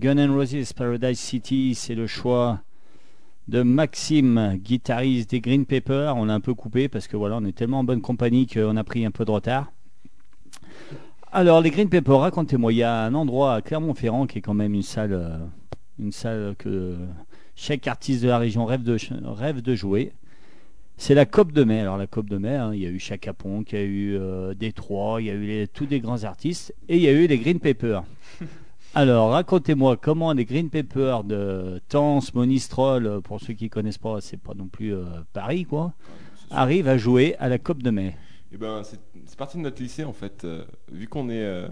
Gun 0.06 0.32
Roses 0.32 0.72
Paradise 0.72 1.18
City, 1.18 1.74
c'est 1.74 1.96
le 1.96 2.06
choix 2.06 2.60
de 3.48 3.62
Maxime, 3.62 4.56
guitariste 4.56 5.30
des 5.30 5.40
Green 5.40 5.66
Paper. 5.66 6.12
On 6.14 6.26
l'a 6.26 6.34
un 6.34 6.38
peu 6.38 6.54
coupé 6.54 6.88
parce 6.88 7.08
que 7.08 7.16
voilà, 7.16 7.38
on 7.38 7.44
est 7.44 7.50
tellement 7.50 7.80
en 7.80 7.82
bonne 7.82 8.00
compagnie 8.00 8.46
qu'on 8.46 8.76
a 8.76 8.84
pris 8.84 9.04
un 9.04 9.10
peu 9.10 9.24
de 9.24 9.32
retard. 9.32 9.72
Alors, 11.32 11.60
les 11.60 11.70
Green 11.70 11.88
Paper, 11.88 12.12
racontez-moi, 12.12 12.72
il 12.72 12.76
y 12.76 12.82
a 12.84 13.02
un 13.02 13.14
endroit 13.14 13.54
à 13.54 13.62
Clermont-Ferrand 13.62 14.28
qui 14.28 14.38
est 14.38 14.42
quand 14.42 14.54
même 14.54 14.74
une 14.74 14.84
salle, 14.84 15.12
euh, 15.12 15.38
une 15.98 16.12
salle 16.12 16.54
que 16.56 16.94
chaque 17.56 17.88
artiste 17.88 18.22
de 18.22 18.28
la 18.28 18.38
région 18.38 18.64
rêve 18.64 18.84
de, 18.84 19.74
jouer. 19.74 20.12
C'est 20.96 21.16
la 21.16 21.26
COP 21.26 21.50
de 21.50 21.64
mai. 21.64 21.80
Alors 21.80 21.96
la 21.96 22.06
COP 22.06 22.30
de 22.30 22.38
mai, 22.38 22.54
hein, 22.54 22.70
il 22.72 22.80
y 22.80 22.86
a 22.86 22.90
eu 22.90 23.00
Chaka 23.00 23.34
il 23.44 23.72
y 23.72 23.76
a 23.76 23.82
eu 23.82 24.16
euh, 24.16 24.54
Détroit, 24.54 25.20
il 25.20 25.26
y 25.26 25.30
a 25.30 25.34
eu 25.34 25.66
tous 25.66 25.86
des 25.86 25.98
grands 25.98 26.22
artistes 26.22 26.72
et 26.88 26.94
il 26.94 27.02
y 27.02 27.08
a 27.08 27.12
eu 27.12 27.26
les 27.26 27.38
Green 27.38 27.58
Paper. 27.58 28.02
Alors 28.98 29.32
racontez-moi 29.32 29.98
comment 29.98 30.32
les 30.32 30.46
Green 30.46 30.70
Paper 30.70 31.18
de 31.26 31.82
Tans, 31.86 32.22
Monistrol, 32.32 33.06
euh, 33.06 33.20
pour 33.20 33.42
ceux 33.42 33.52
qui 33.52 33.68
connaissent 33.68 33.98
pas, 33.98 34.22
c'est 34.22 34.38
pas 34.38 34.54
non 34.54 34.68
plus 34.68 34.94
euh, 34.94 35.04
Paris 35.34 35.66
quoi, 35.66 35.92
arrivent 36.48 36.88
à 36.88 36.96
jouer 36.96 37.36
à 37.38 37.50
la 37.50 37.58
COP 37.58 37.82
de 37.82 37.90
mai. 37.90 38.16
Eh 38.52 38.56
ben, 38.56 38.80
c'est 38.84 39.36
parti 39.36 39.58
de 39.58 39.62
notre 39.64 39.82
lycée 39.82 40.04
en 40.04 40.14
fait. 40.14 40.46
Euh, 40.46 40.64
vu 40.90 41.08
qu'on 41.08 41.28
est 41.28 41.44
euh, 41.44 41.68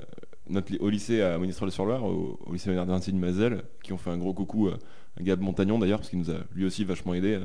notre, 0.51 0.79
au 0.81 0.91
lycée 0.91 1.23
à 1.23 1.39
Monistrol-sur-Loire, 1.39 2.05
au, 2.05 2.39
au 2.45 2.53
lycée 2.53 2.69
Bernardin 2.69 2.99
de 2.99 3.17
Mazel, 3.17 3.63
qui 3.83 3.95
ont 3.95 3.99
fait 3.99 4.11
un 4.11 4.19
gros 4.19 4.35
coucou 4.35 4.69
à 4.69 5.23
Gab 5.23 5.41
Montagnon 5.41 5.79
d'ailleurs, 5.79 6.01
parce 6.01 6.11
qu'il 6.11 6.19
nous 6.19 6.31
a 6.31 6.41
lui 6.55 6.67
aussi 6.67 6.85
vachement 6.85 7.15
aidé 7.15 7.41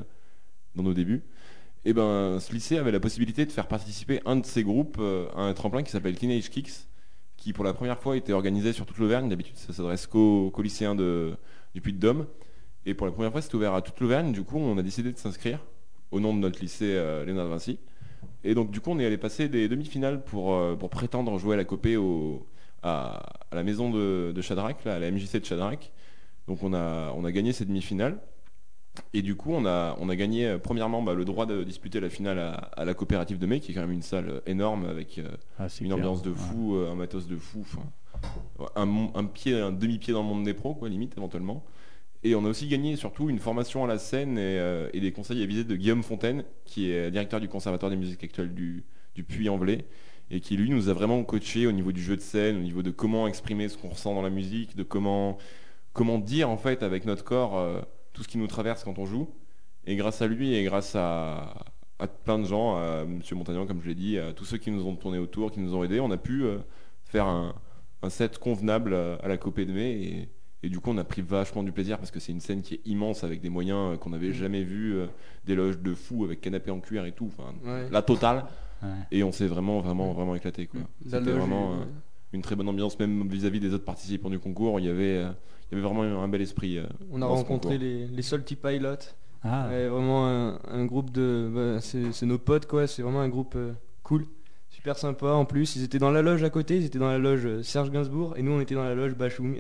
dans 0.76 0.84
nos 0.84 0.94
débuts. 0.94 1.24
Et 1.86 1.94
ben, 1.94 2.38
ce 2.42 2.52
lycée 2.52 2.78
avait 2.78 2.92
la 2.92 3.00
possibilité 3.00 3.46
de 3.46 3.52
faire 3.54 3.70
participer 3.70 4.20
un 4.26 4.36
de 4.36 4.46
ses 4.46 4.64
groupes 4.64 5.00
à 5.38 5.44
un 5.44 5.54
tremplin 5.54 5.84
qui 5.84 5.92
s'appelle 5.92 6.18
Teenage 6.18 6.50
Kicks, 6.50 6.89
qui 7.40 7.54
pour 7.54 7.64
la 7.64 7.74
première 7.74 8.00
fois 8.00 8.18
était 8.18 8.34
organisé 8.34 8.74
sur 8.74 8.86
toute 8.86 8.98
l'Auvergne. 8.98 9.30
D'habitude, 9.30 9.58
ça 9.58 9.74
s'adresse 9.74 10.08
qu'aux 10.08 10.52
lycéens 10.62 10.96
de, 10.96 11.36
du 11.74 11.82
Puy-de-Dôme. 11.82 12.28
Et 12.86 12.94
pour 12.94 13.08
la 13.08 13.14
première 13.14 13.32
fois, 13.32 13.42
c'était 13.42 13.56
ouvert 13.56 13.74
à 13.74 13.82
toute 13.82 14.00
l'Auvergne. 14.00 14.32
Du 14.32 14.44
coup, 14.44 14.58
on 14.58 14.78
a 14.78 14.84
décidé 14.84 15.12
de 15.12 15.18
s'inscrire 15.18 15.60
au 16.12 16.20
nom 16.20 16.34
de 16.34 16.40
notre 16.40 16.60
lycée 16.60 16.96
euh, 16.96 17.26
Léonard 17.26 17.46
de 17.46 17.52
Vinci. 17.52 17.80
Et 18.44 18.54
donc, 18.54 18.72
du 18.72 18.80
coup, 18.80 18.92
on 18.92 19.00
est 19.00 19.06
allé 19.06 19.18
passer 19.18 19.50
des 19.50 19.68
demi-finales 19.68 20.24
pour, 20.24 20.56
euh, 20.56 20.76
prétendre 20.76 21.38
jouer 21.38 21.56
à 21.56 21.58
la 21.58 21.66
copée 21.66 21.98
à, 22.82 23.22
la 23.52 23.64
maison 23.64 23.90
de, 23.90 24.34
là, 24.86 24.96
à 24.96 25.00
la 25.00 25.12
MJC 25.12 25.40
de 25.40 25.46
Shadrach. 25.46 25.92
Donc 26.48 26.64
on 26.64 26.74
a, 26.74 27.12
on 27.16 27.26
a 27.26 27.32
gagné 27.32 27.54
cette 27.54 27.68
demi-finale. 27.68 28.18
Et 29.14 29.22
du 29.22 29.36
coup, 29.36 29.52
on 29.54 29.66
a, 29.66 29.96
on 30.00 30.10
a 30.10 30.16
gagné 30.16 30.46
euh, 30.48 30.58
premièrement 30.58 31.02
bah, 31.02 31.14
le 31.14 31.24
droit 31.26 31.46
de 31.46 31.64
disputer 31.64 32.00
la 32.00 32.10
finale 32.10 32.38
à, 32.40 32.52
à 32.54 32.86
la 32.86 32.94
coopérative 32.94 33.38
de 33.40 33.46
Mai, 33.46 33.60
qui 33.60 33.72
est 33.72 33.76
quand 33.76 33.82
même 33.82 33.92
une 33.92 34.02
salle 34.02 34.30
euh, 34.30 34.40
énorme 34.46 34.86
avec 34.86 35.18
euh, 35.20 35.28
Ah, 35.58 35.68
une 35.80 35.88
clair. 35.88 35.98
ambiance 35.98 36.22
de 36.22 36.34
fou, 36.34 36.76
un 36.76 36.96
matos 36.96 37.28
de 37.28 37.38
fou, 37.38 37.66
un, 38.76 39.26
pied, 39.26 39.54
un 39.60 39.72
demi-pied 39.72 40.14
dans 40.14 40.22
le 40.22 40.28
monde 40.28 40.44
des 40.44 40.54
pros, 40.54 40.74
quoi, 40.74 40.90
limite 40.90 41.18
éventuellement. 41.18 41.64
Et 42.24 42.36
on 42.36 42.44
a 42.46 42.50
aussi 42.50 42.68
gagné 42.68 42.98
surtout 42.98 43.30
une 43.30 43.40
formation 43.40 43.86
à 43.86 43.88
la 43.88 43.98
scène 43.98 44.38
et, 44.38 44.42
euh, 44.60 44.90
et 44.94 45.00
des 45.00 45.12
conseils 45.14 45.42
à 45.42 45.46
visite 45.46 45.68
de 45.68 45.76
Guillaume 45.76 46.04
Fontaine, 46.04 46.44
qui 46.66 46.92
est 46.92 47.10
directeur 47.12 47.40
du 47.40 47.48
Conservatoire 47.48 47.90
des 47.90 47.96
musiques 47.96 48.24
actuelles 48.24 48.54
du, 48.54 48.84
du 49.16 49.24
Puy-en-Velay, 49.24 49.86
et 50.30 50.42
qui 50.42 50.58
lui 50.58 50.70
nous 50.70 50.90
a 50.90 50.94
vraiment 50.94 51.24
coaché 51.24 51.66
au 51.66 51.72
niveau 51.72 51.94
du 51.94 52.02
jeu 52.02 52.18
de 52.18 52.22
scène, 52.22 52.58
au 52.58 52.62
niveau 52.62 52.84
de 52.84 52.92
comment 52.92 53.28
exprimer 53.28 53.70
ce 53.70 53.78
qu'on 53.78 53.90
ressent 53.90 54.14
dans 54.14 54.22
la 54.22 54.30
musique, 54.30 54.76
de 54.76 54.84
comment, 54.84 55.38
comment 55.94 56.20
dire 56.20 56.50
en 56.50 56.58
fait 56.58 56.84
avec 56.84 57.06
notre 57.06 57.24
corps 57.24 57.58
euh, 57.58 57.80
tout 58.20 58.24
ce 58.24 58.28
qui 58.28 58.38
nous 58.38 58.48
traverse 58.48 58.84
quand 58.84 59.00
on 59.00 59.06
joue. 59.06 59.30
Et 59.86 59.96
grâce 59.96 60.22
à 60.22 60.28
lui 60.28 60.54
et 60.54 60.62
grâce 60.66 60.94
à, 60.94 61.54
à 62.00 62.08
plein 62.08 62.38
de 62.38 62.44
gens, 62.44 62.76
à 62.76 63.06
Monsieur 63.06 63.38
Montagnan 63.38 63.66
comme 63.66 63.82
je 63.82 63.88
l'ai 63.88 63.96
dit, 63.96 64.20
à 64.20 64.34
tous 64.34 64.44
ceux 64.44 64.58
qui 64.58 64.72
nous 64.72 64.86
ont 64.86 64.94
tourné 64.98 65.18
autour, 65.20 65.52
qui 65.54 65.62
nous 65.62 65.74
ont 65.74 65.86
aidés, 65.86 66.02
on 66.02 66.12
a 66.12 66.18
pu 66.18 66.44
euh, 66.44 66.58
faire 67.06 67.28
un, 67.28 67.56
un 68.02 68.10
set 68.10 68.38
convenable 68.38 68.92
euh, 68.94 69.16
à 69.24 69.30
la 69.30 69.38
Copée 69.38 69.64
de 69.66 69.72
Mai 69.72 69.92
et, 69.92 70.30
et 70.64 70.70
du 70.70 70.82
coup 70.82 70.90
on 70.92 70.98
a 70.98 71.06
pris 71.06 71.22
vachement 71.22 71.64
du 71.64 71.72
plaisir 71.72 71.98
parce 71.98 72.12
que 72.12 72.20
c'est 72.20 72.34
une 72.34 72.42
scène 72.42 72.62
qui 72.62 72.74
est 72.74 72.82
immense 72.86 73.24
avec 73.24 73.40
des 73.40 73.48
moyens 73.50 73.94
euh, 73.94 73.98
qu'on 73.98 74.10
n'avait 74.10 74.34
jamais 74.34 74.64
vus, 74.64 74.96
euh, 74.98 75.08
des 75.46 75.56
loges 75.56 75.80
de 75.80 75.94
fous 75.96 76.26
avec 76.26 76.42
canapé 76.42 76.72
en 76.72 76.82
cuir 76.82 77.06
et 77.06 77.14
tout, 77.14 77.28
enfin 77.34 77.54
Ouais. 77.64 77.88
la 77.90 78.02
totale. 78.02 78.44
Ouais. 78.84 78.90
Et 79.12 79.24
on 79.24 79.32
s'est 79.32 79.48
vraiment 79.48 79.80
vraiment 79.80 80.12
vraiment 80.12 80.36
éclaté 80.36 80.68
quoi. 80.68 80.82
La 81.06 81.20
C'était 81.20 81.32
vraiment 81.32 81.76
une 82.34 82.42
très 82.42 82.56
bonne 82.56 82.70
ambiance 82.70 82.98
même 83.00 83.28
vis-à-vis 83.28 83.60
des 83.60 83.74
autres 83.74 83.86
participants 83.86 84.30
du 84.30 84.40
concours. 84.40 84.80
Il 84.80 84.86
y 84.86 84.90
avait 84.90 85.18
euh, 85.18 85.30
il 85.72 85.78
y 85.78 85.82
avait 85.82 85.88
vraiment 85.88 86.04
un 86.04 86.28
bel 86.28 86.42
esprit. 86.42 86.78
euh, 86.78 86.86
On 87.12 87.22
a 87.22 87.26
rencontré 87.26 87.78
les, 87.78 88.08
les 88.08 88.22
Salty 88.22 88.56
Pilots. 88.56 88.96
Ah, 89.44 89.68
Ouais, 89.70 89.88
vraiment 89.88 90.28
un, 90.28 90.60
un 90.70 90.86
groupe 90.86 91.12
de. 91.12 91.50
bah, 91.54 91.82
c'est 91.82 92.12
c'est 92.12 92.26
nos 92.26 92.38
potes 92.38 92.66
quoi, 92.66 92.88
c'est 92.88 93.02
vraiment 93.02 93.22
un 93.22 93.30
groupe 93.30 93.54
euh, 93.56 93.72
cool. 94.04 94.26
Super 94.70 94.98
sympa 94.98 95.28
en 95.32 95.46
plus. 95.46 95.76
Ils 95.76 95.84
étaient 95.84 96.00
dans 96.00 96.12
la 96.12 96.22
loge 96.22 96.44
à 96.44 96.50
côté, 96.50 96.78
ils 96.78 96.86
étaient 96.86 97.00
dans 97.00 97.10
la 97.10 97.18
loge 97.18 97.62
Serge 97.64 97.92
Gainsbourg 97.92 98.36
et 98.38 98.42
nous 98.44 98.52
on 98.54 98.62
était 98.62 98.76
dans 98.76 98.84
la 98.84 98.96
loge 98.96 99.16
Bachung. 99.16 99.58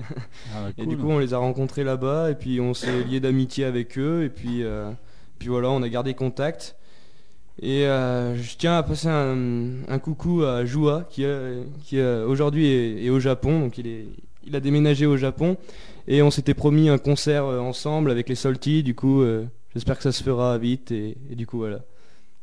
ah, 0.55 0.63
bah, 0.67 0.71
Et 0.77 0.85
du 0.85 0.97
coup 0.97 1.07
on 1.09 1.19
les 1.19 1.33
a 1.33 1.37
rencontrés 1.37 1.83
là-bas 1.83 2.31
et 2.31 2.35
puis 2.35 2.59
on 2.61 2.73
s'est 2.73 3.03
liés 3.03 3.19
d'amitié 3.19 3.65
avec 3.65 3.97
eux 3.97 4.23
et 4.23 4.29
puis, 4.29 4.63
euh, 4.63 4.91
puis 5.37 5.49
voilà, 5.49 5.69
on 5.71 5.81
a 5.81 5.89
gardé 5.89 6.13
contact. 6.13 6.75
Et 7.61 7.85
euh, 7.85 8.35
je 8.35 8.55
tiens 8.57 8.77
à 8.77 8.83
passer 8.83 9.07
un, 9.09 9.83
un 9.87 9.99
coucou 9.99 10.43
à 10.43 10.63
Joua 10.65 11.05
qui, 11.09 11.25
euh, 11.25 11.63
qui 11.83 11.99
euh, 11.99 12.25
aujourd'hui 12.25 12.67
est, 12.67 13.03
est 13.05 13.09
au 13.09 13.19
Japon, 13.19 13.59
donc 13.59 13.77
il, 13.77 13.87
est, 13.87 14.05
il 14.47 14.55
a 14.55 14.59
déménagé 14.61 15.05
au 15.05 15.17
Japon 15.17 15.57
et 16.07 16.21
on 16.21 16.31
s'était 16.31 16.53
promis 16.53 16.87
un 16.89 16.97
concert 16.97 17.45
ensemble 17.45 18.11
avec 18.11 18.29
les 18.29 18.35
Salty, 18.35 18.81
du 18.83 18.95
coup 18.95 19.23
j'espère 19.73 19.97
que 19.97 20.03
ça 20.03 20.11
se 20.13 20.23
fera 20.23 20.57
vite 20.57 20.91
et, 20.91 21.17
et 21.29 21.35
du 21.35 21.45
coup 21.45 21.57
voilà. 21.57 21.81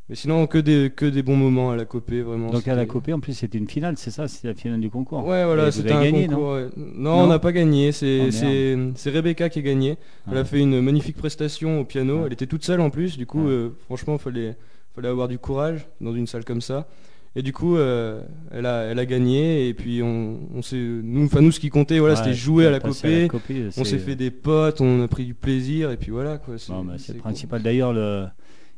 Mais 0.09 0.15
sinon 0.15 0.47
que 0.47 0.57
des, 0.59 0.89
que 0.95 1.05
des 1.05 1.21
bons 1.21 1.35
moments 1.35 1.71
à 1.71 1.75
la 1.75 1.83
copée 1.83 2.21
vraiment. 2.21 2.49
Donc 2.49 2.65
à 2.69 2.75
la 2.75 2.85
copée, 2.85 3.11
en 3.11 3.19
plus, 3.19 3.33
c'était 3.33 3.57
une 3.57 3.67
finale, 3.67 3.95
c'est 3.97 4.09
ça? 4.11 4.29
C'était 4.29 4.47
la 4.47 4.53
finale 4.53 4.79
du 4.79 4.89
concours. 4.89 5.25
Ouais, 5.25 5.43
voilà, 5.43 5.69
c'était 5.69 5.91
un 5.91 6.01
gagné, 6.01 6.27
concours. 6.27 6.53
ouais. 6.53 6.67
Non, 6.77 7.17
Non? 7.17 7.23
on 7.23 7.27
n'a 7.27 7.39
pas 7.39 7.51
gagné. 7.51 7.89
Oh, 7.89 7.91
C'est 8.31 9.09
Rebecca 9.09 9.49
qui 9.49 9.59
a 9.59 9.61
gagné. 9.63 9.97
Elle 10.31 10.37
Ah. 10.37 10.41
a 10.41 10.45
fait 10.45 10.59
une 10.59 10.79
magnifique 10.79 11.17
prestation 11.17 11.81
au 11.81 11.83
piano. 11.83 12.19
Ouais. 12.19 12.27
Elle 12.27 12.33
était 12.33 12.45
toute 12.47 12.63
seule 12.63 12.79
en 12.79 12.89
plus. 12.89 13.17
Du 13.17 13.25
coup, 13.25 13.49
euh, 13.49 13.75
franchement, 13.87 14.17
fallait 14.17 14.55
fallait 14.97 15.09
avoir 15.09 15.27
du 15.27 15.37
courage 15.39 15.87
dans 16.01 16.13
une 16.13 16.27
salle 16.27 16.43
comme 16.43 16.61
ça. 16.61 16.87
Et 17.35 17.43
du 17.43 17.53
coup, 17.53 17.75
euh, 17.77 18.21
elle 18.51 18.65
a 18.65 18.81
elle 18.85 18.97
a 18.97 19.05
gagné. 19.05 19.67
Et 19.67 19.73
puis 19.75 20.01
on, 20.01 20.39
on 20.55 20.61
s'est 20.63 20.75
nous, 20.77 21.25
enfin 21.25 21.41
nous, 21.41 21.51
ce 21.51 21.59
qui 21.59 21.69
comptait, 21.69 21.99
voilà, 21.99 22.15
Ouais, 22.15 22.19
c'était 22.23 22.33
jouer 22.33 22.65
à 22.65 22.71
la 22.71 22.79
copée. 22.79 23.27
copée, 23.27 23.67
On 23.67 23.71
c'est- 23.71 23.85
s'est 23.85 23.99
fait 23.99 24.15
des 24.15 24.31
potes, 24.31 24.81
on 24.81 25.03
a 25.03 25.07
pris 25.07 25.25
du 25.25 25.35
plaisir 25.35 25.91
et 25.91 25.97
puis 25.97 26.09
voilà 26.11 26.39
quoi. 26.39 26.55
Bon, 26.69 26.83
bah, 26.83 26.93
c'est 26.97 27.09
le 27.13 27.19
cool. 27.19 27.21
principal. 27.21 27.61
D'ailleurs, 27.61 27.93
le... 27.93 28.25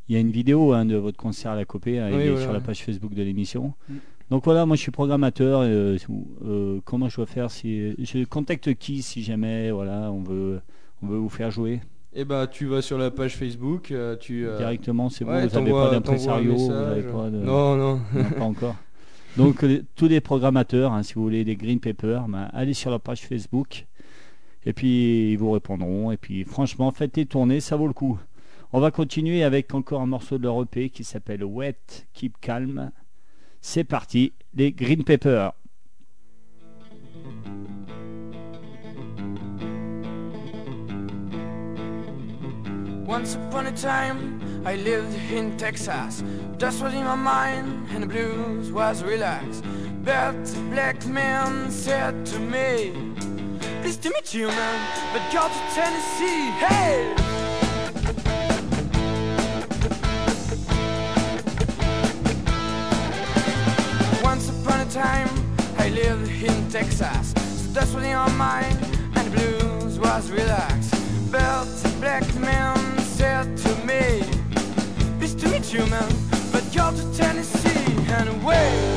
il 0.10 0.14
y 0.16 0.18
a 0.18 0.20
une 0.20 0.32
vidéo 0.32 0.74
hein, 0.74 0.84
de 0.86 0.98
votre 0.98 1.16
concert 1.18 1.52
à 1.52 1.56
la 1.56 1.64
Copée, 1.64 2.00
hein, 2.00 2.10
Oui, 2.12 2.28
voilà, 2.28 2.42
sur 2.42 2.52
la 2.54 2.60
page 2.60 2.84
Facebook 2.84 3.14
de 3.14 3.24
l'émission. 3.24 3.74
Mm. 3.88 3.94
Donc 4.30 4.44
voilà, 4.44 4.66
moi 4.66 4.76
je 4.76 4.82
suis 4.82 4.92
programmateur. 4.92 5.62
euh, 5.64 5.98
euh, 6.46 6.80
comment 6.84 7.08
je 7.08 7.16
dois 7.16 7.26
faire 7.28 7.50
si 7.50 7.96
je 7.98 8.26
contacte 8.26 8.74
qui 8.76 9.02
si 9.02 9.24
jamais 9.24 9.72
voilà 9.72 10.12
on 10.12 10.22
veut 10.22 10.60
on 11.02 11.08
veut 11.08 11.18
vous 11.18 11.30
faire 11.30 11.50
jouer? 11.50 11.80
Et 12.14 12.26
bah 12.26 12.48
tu 12.48 12.66
vas 12.66 12.82
sur 12.82 12.98
la 12.98 13.12
page 13.12 13.36
Facebook, 13.36 13.92
euh, 13.92 14.16
tu 14.16 14.48
euh, 14.48 14.58
directement, 14.58 15.10
c'est 15.10 15.26
bon. 15.26 15.32
ouais, 15.32 15.48
vous 15.48 15.60
n'avez 15.60 15.72
pas 15.72 15.92
d'impresario, 15.92 16.56
vous 16.56 16.70
n'avez 16.72 17.04
pas 17.04 17.30
de 17.30 17.38
Non 17.38 17.76
non. 17.76 18.02
Non, 18.14 18.24
pas 18.32 18.44
encore. 18.44 18.76
Donc 19.38 19.64
tous 19.96 20.08
les 20.08 20.20
programmateurs, 20.20 20.92
hein, 20.92 21.04
si 21.04 21.14
vous 21.14 21.22
voulez 21.22 21.44
des 21.44 21.56
Green 21.56 21.80
Paper, 21.80 22.22
ben, 22.28 22.50
allez 22.52 22.74
sur 22.74 22.90
leur 22.90 23.00
page 23.00 23.22
Facebook 23.22 23.86
et 24.66 24.74
puis 24.74 25.32
ils 25.32 25.38
vous 25.38 25.52
répondront. 25.52 26.12
Et 26.12 26.18
puis 26.18 26.44
franchement, 26.44 26.92
faites 26.92 27.16
les 27.16 27.26
tournées, 27.26 27.60
ça 27.60 27.76
vaut 27.76 27.88
le 27.88 27.94
coup. 27.94 28.20
On 28.72 28.80
va 28.80 28.92
continuer 28.92 29.44
avec 29.44 29.74
encore 29.74 30.02
un 30.02 30.06
morceau 30.06 30.38
de 30.38 30.44
leur 30.44 30.62
EP 30.62 30.90
qui 30.90 31.04
s'appelle 31.04 31.44
Wet, 31.44 32.08
Keep 32.14 32.40
Calm. 32.40 32.92
C'est 33.62 33.84
parti, 33.84 34.34
les 34.56 34.72
Green 34.72 35.04
Paper. 35.04 35.50
Once 43.10 43.34
upon 43.34 43.66
a 43.66 43.72
time, 43.72 44.40
I 44.68 44.76
lived 44.76 45.16
in 45.32 45.58
Texas. 45.58 46.22
Dust 46.60 46.84
was 46.84 46.94
in 46.94 47.06
my 47.06 47.16
mind, 47.16 47.88
and 47.90 48.04
the 48.04 48.08
blues 48.08 48.72
was 48.72 49.02
relaxed. 49.02 49.64
But 50.04 50.46
the 50.46 50.62
black 50.70 51.04
man 51.08 51.72
said 51.72 52.24
to 52.28 52.38
me, 52.38 52.94
Pleased 53.82 54.04
to 54.04 54.12
meet 54.12 54.32
you, 54.32 54.48
man, 54.50 54.80
but 55.12 55.24
go 55.34 55.48
to 55.48 55.62
Tennessee. 55.74 56.52
Hey! 56.62 57.16
Once 64.22 64.50
upon 64.50 64.82
a 64.82 64.90
time, 64.92 65.30
I 65.80 65.90
lived 65.90 66.30
in 66.44 66.70
Texas. 66.70 67.34
That's 67.74 67.92
what 67.92 68.04
in 68.04 68.16
my 68.16 68.32
mind, 68.34 68.78
and 69.16 69.32
the 69.32 69.36
blues 69.36 69.98
was 69.98 70.30
relaxed. 70.30 70.94
But 71.32 71.66
the 71.66 71.90
black 72.00 72.36
man 72.36 72.79
human, 75.72 76.10
but 76.52 76.64
go 76.74 76.92
to 76.92 77.16
Tennessee 77.16 77.94
and 78.08 78.30
away. 78.42 78.89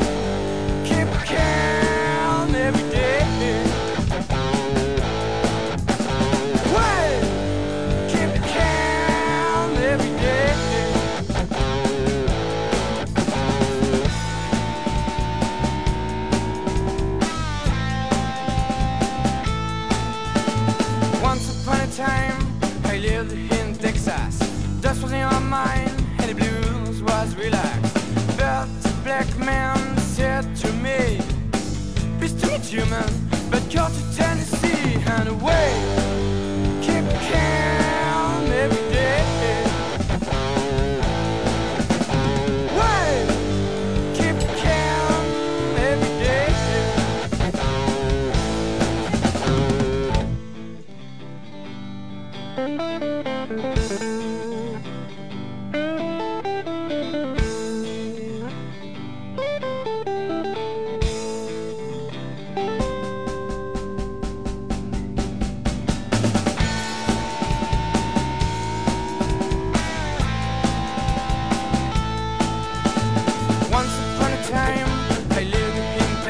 human 32.73 33.22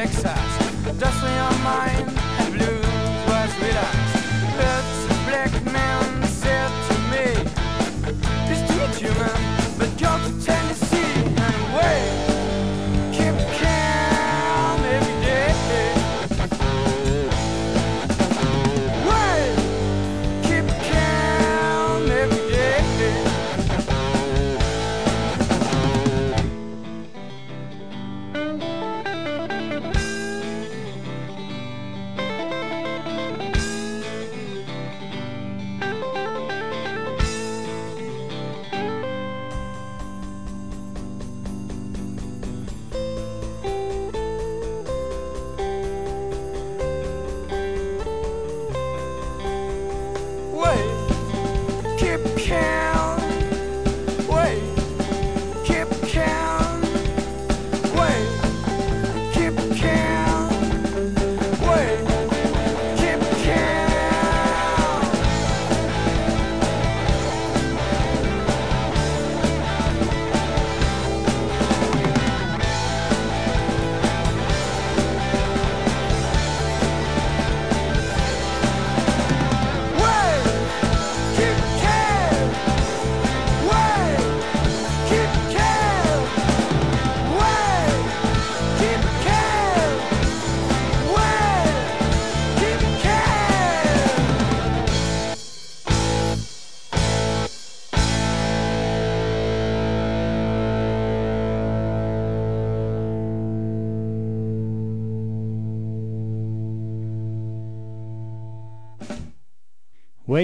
excess. 0.03 0.99
Dust 0.99 1.23
me 1.23 1.29
on 1.29 1.63
my 1.63 1.92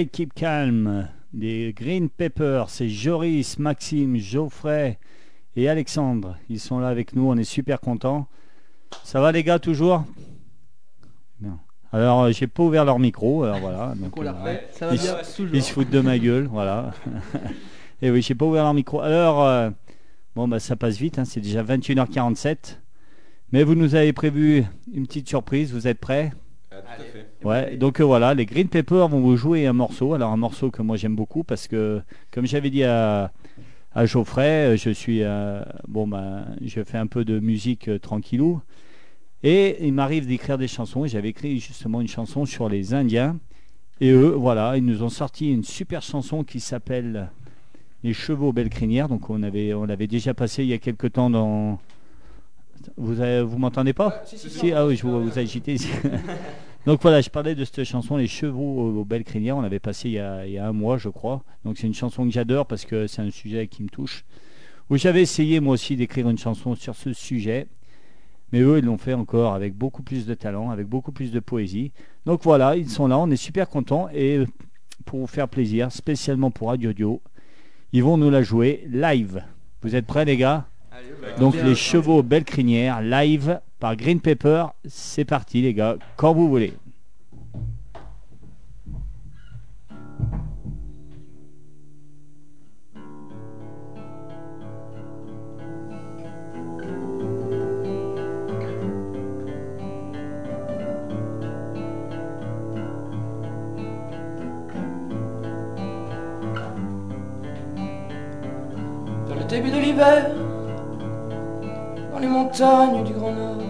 Keep 0.06 0.34
calm. 0.34 1.08
Des 1.32 1.72
Green 1.76 2.08
Peppers, 2.08 2.68
c'est 2.70 2.88
Joris, 2.88 3.58
Maxime, 3.58 4.16
Geoffrey 4.16 4.98
et 5.54 5.68
Alexandre. 5.68 6.36
Ils 6.48 6.58
sont 6.58 6.80
là 6.80 6.88
avec 6.88 7.14
nous, 7.14 7.28
on 7.28 7.36
est 7.36 7.44
super 7.44 7.80
contents. 7.80 8.26
Ça 9.04 9.20
va 9.20 9.30
les 9.30 9.44
gars 9.44 9.60
toujours? 9.60 10.04
Alors 11.92 12.22
euh, 12.22 12.32
j'ai 12.32 12.46
pas 12.46 12.62
ouvert 12.62 12.84
leur 12.84 12.98
micro, 12.98 13.42
alors 13.44 13.58
voilà. 13.58 13.94
Donc, 14.00 14.16
On 14.16 14.22
l'a 14.22 14.32
refait. 14.32 14.68
Ça 14.72 14.86
va 14.88 14.94
Ils- 14.94 15.00
bien, 15.00 15.14
toujours. 15.36 15.54
ils 15.54 15.62
se 15.62 15.72
foutent 15.72 15.90
de 15.90 16.00
ma 16.00 16.18
gueule, 16.18 16.46
voilà. 16.46 16.92
et 18.02 18.10
oui, 18.10 18.22
j'ai 18.22 18.34
pas 18.34 18.44
ouvert 18.46 18.62
leur 18.64 18.74
micro. 18.74 19.00
Alors, 19.00 19.44
euh, 19.44 19.70
bon 20.36 20.46
bah 20.48 20.60
ça 20.60 20.76
passe 20.76 20.96
vite, 20.98 21.18
hein, 21.18 21.24
c'est 21.24 21.40
déjà 21.40 21.62
21h47. 21.62 22.78
Mais 23.52 23.64
vous 23.64 23.74
nous 23.74 23.96
avez 23.96 24.12
prévu 24.12 24.64
une 24.92 25.06
petite 25.06 25.28
surprise, 25.28 25.72
vous 25.72 25.88
êtes 25.88 25.98
prêts? 25.98 26.32
Ah, 26.72 26.76
tout 26.96 27.02
à 27.02 27.04
fait. 27.04 27.26
Ouais, 27.44 27.76
donc 27.76 28.00
euh, 28.00 28.04
voilà, 28.04 28.34
les 28.34 28.46
Green 28.46 28.68
Peppers 28.68 29.08
vont 29.08 29.20
vous 29.20 29.36
jouer 29.36 29.66
un 29.66 29.72
morceau. 29.72 30.14
Alors 30.14 30.30
un 30.32 30.36
morceau 30.36 30.70
que 30.70 30.82
moi 30.82 30.96
j'aime 30.96 31.16
beaucoup 31.16 31.42
parce 31.44 31.68
que, 31.68 32.00
comme 32.30 32.46
j'avais 32.46 32.70
dit 32.70 32.84
à, 32.84 33.32
à 33.92 34.06
Geoffrey, 34.06 34.74
euh, 34.74 34.76
je 34.76 34.90
suis 34.90 35.22
euh, 35.22 35.62
bon 35.88 36.06
bah 36.06 36.44
je 36.64 36.82
fais 36.84 36.98
un 36.98 37.06
peu 37.06 37.24
de 37.24 37.40
musique 37.40 37.88
euh, 37.88 37.98
tranquillou 37.98 38.60
et 39.42 39.84
il 39.86 39.92
m'arrive 39.92 40.26
d'écrire 40.26 40.58
des 40.58 40.68
chansons. 40.68 41.04
Et 41.04 41.08
j'avais 41.08 41.30
écrit 41.30 41.58
justement 41.58 42.00
une 42.00 42.08
chanson 42.08 42.44
sur 42.46 42.68
les 42.68 42.94
Indiens 42.94 43.38
et 44.00 44.10
eux, 44.10 44.30
voilà, 44.30 44.76
ils 44.76 44.84
nous 44.84 45.02
ont 45.02 45.08
sorti 45.10 45.52
une 45.52 45.64
super 45.64 46.02
chanson 46.02 46.44
qui 46.44 46.60
s'appelle 46.60 47.30
Les 48.02 48.14
chevaux 48.14 48.52
belles 48.52 48.70
crinières. 48.70 49.08
Donc 49.08 49.28
on 49.28 49.42
avait 49.42 49.74
on 49.74 49.84
l'avait 49.84 50.06
déjà 50.06 50.34
passé 50.34 50.62
il 50.62 50.68
y 50.68 50.72
a 50.72 50.78
quelque 50.78 51.06
temps 51.06 51.30
dans. 51.30 51.80
Vous 52.96 53.20
avez- 53.20 53.42
vous 53.42 53.58
m'entendez 53.58 53.92
pas 53.92 54.22
si, 54.24 54.72
ah 54.72 54.86
oui, 54.86 54.96
je 54.96 55.02
vous, 55.06 55.22
vous 55.22 55.38
agitez. 55.38 55.76
Donc 56.86 57.02
voilà, 57.02 57.20
je 57.20 57.28
parlais 57.28 57.54
de 57.54 57.64
cette 57.64 57.84
chanson, 57.84 58.16
Les 58.16 58.26
chevaux 58.26 58.80
aux, 58.80 59.00
aux 59.00 59.04
belles 59.04 59.24
crinières. 59.24 59.56
On 59.56 59.60
l'avait 59.60 59.78
passé 59.80 60.08
il 60.08 60.12
y, 60.12 60.18
a, 60.18 60.46
il 60.46 60.52
y 60.52 60.58
a 60.58 60.66
un 60.66 60.72
mois, 60.72 60.96
je 60.96 61.08
crois. 61.10 61.42
Donc 61.64 61.76
c'est 61.78 61.86
une 61.86 61.94
chanson 61.94 62.24
que 62.24 62.30
j'adore 62.30 62.66
parce 62.66 62.84
que 62.86 63.06
c'est 63.06 63.20
un 63.22 63.30
sujet 63.30 63.66
qui 63.68 63.82
me 63.82 63.88
touche. 63.88 64.24
Où 64.88 64.96
j'avais 64.96 65.22
essayé 65.22 65.60
moi 65.60 65.74
aussi 65.74 65.94
d'écrire 65.96 66.28
une 66.28 66.38
chanson 66.38 66.74
sur 66.74 66.94
ce 66.94 67.12
sujet. 67.12 67.66
Mais 68.52 68.60
eux, 68.60 68.78
ils 68.78 68.84
l'ont 68.84 68.98
fait 68.98 69.14
encore 69.14 69.54
avec 69.54 69.74
beaucoup 69.74 70.02
plus 70.02 70.26
de 70.26 70.34
talent, 70.34 70.70
avec 70.70 70.86
beaucoup 70.88 71.12
plus 71.12 71.30
de 71.30 71.38
poésie. 71.38 71.92
Donc 72.26 72.42
voilà, 72.42 72.76
ils 72.76 72.88
sont 72.88 73.06
là, 73.06 73.18
on 73.18 73.30
est 73.30 73.36
super 73.36 73.68
contents. 73.68 74.08
Et 74.12 74.40
pour 75.04 75.20
vous 75.20 75.26
faire 75.28 75.48
plaisir, 75.48 75.92
spécialement 75.92 76.50
pour 76.50 76.68
Radio 76.68 76.92
Dio, 76.92 77.20
ils 77.92 78.02
vont 78.02 78.16
nous 78.16 78.30
la 78.30 78.42
jouer 78.42 78.84
live. 78.90 79.44
Vous 79.82 79.94
êtes 79.94 80.06
prêts 80.06 80.24
les 80.24 80.36
gars? 80.36 80.66
Donc 81.38 81.54
les 81.54 81.74
chevaux 81.74 82.22
belles 82.22 82.44
crinières 82.44 83.00
live 83.00 83.60
par 83.78 83.96
Green 83.96 84.20
Pepper, 84.20 84.66
c'est 84.84 85.24
parti 85.24 85.62
les 85.62 85.74
gars, 85.74 85.96
quand 86.16 86.34
vous 86.34 86.48
voulez. 86.48 86.74
Le 109.32 109.56
début 109.56 109.70
de 109.70 109.78
l'hiver, 109.78 110.49
les 112.20 112.26
montagnes 112.26 113.04
du 113.04 113.12
Grand 113.14 113.32
Nord, 113.32 113.62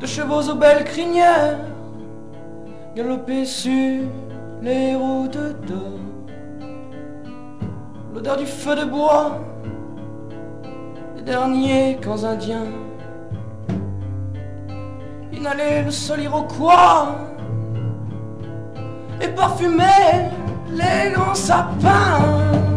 de 0.00 0.06
chevaux 0.06 0.42
aux 0.50 0.54
belles 0.54 0.84
crinières, 0.84 1.58
galoper 2.94 3.44
sur 3.46 4.02
les 4.60 4.94
routes 4.94 5.38
d'or. 5.66 5.98
L'odeur 8.12 8.36
du 8.36 8.46
feu 8.46 8.76
de 8.76 8.84
bois, 8.84 9.38
des 11.16 11.22
derniers 11.22 11.98
camps 12.02 12.24
indiens, 12.24 12.66
inhaler 15.32 15.82
le 15.84 15.90
sol 15.90 16.20
iroquois 16.20 17.16
et 19.20 19.28
parfumer 19.28 20.28
les 20.70 21.12
grands 21.12 21.34
sapins. 21.34 22.73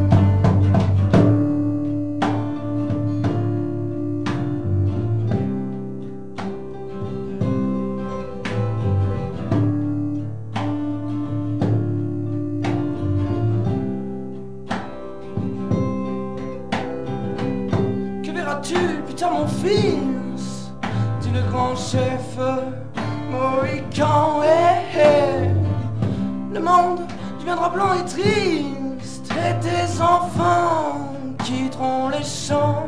Blanc 27.69 27.93
et 27.93 28.05
triste, 28.05 29.31
et 29.31 29.59
tes 29.59 30.01
enfants 30.01 31.13
quitteront 31.43 32.09
les 32.09 32.23
champs. 32.23 32.87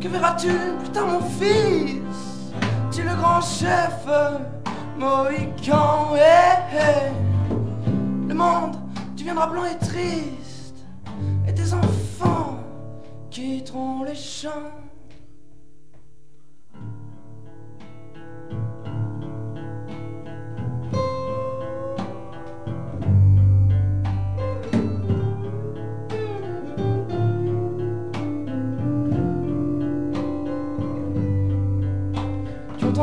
Que 0.00 0.08
verras-tu, 0.08 0.52
putain 0.82 1.04
mon 1.06 1.20
fils? 1.20 2.52
Dit 2.90 3.02
le 3.02 3.14
grand 3.16 3.40
chef 3.40 4.06
Mohican. 4.98 6.14
eh, 6.16 6.76
eh. 6.76 7.12
Le 8.28 8.34
monde 8.34 8.76
deviendra 9.16 9.46
blanc 9.46 9.64
et 9.64 9.78
triste, 9.78 10.76
et 11.46 11.54
tes 11.54 11.72
enfants 11.74 12.58
quitteront 13.30 14.04
les 14.04 14.14
champs. 14.14 14.89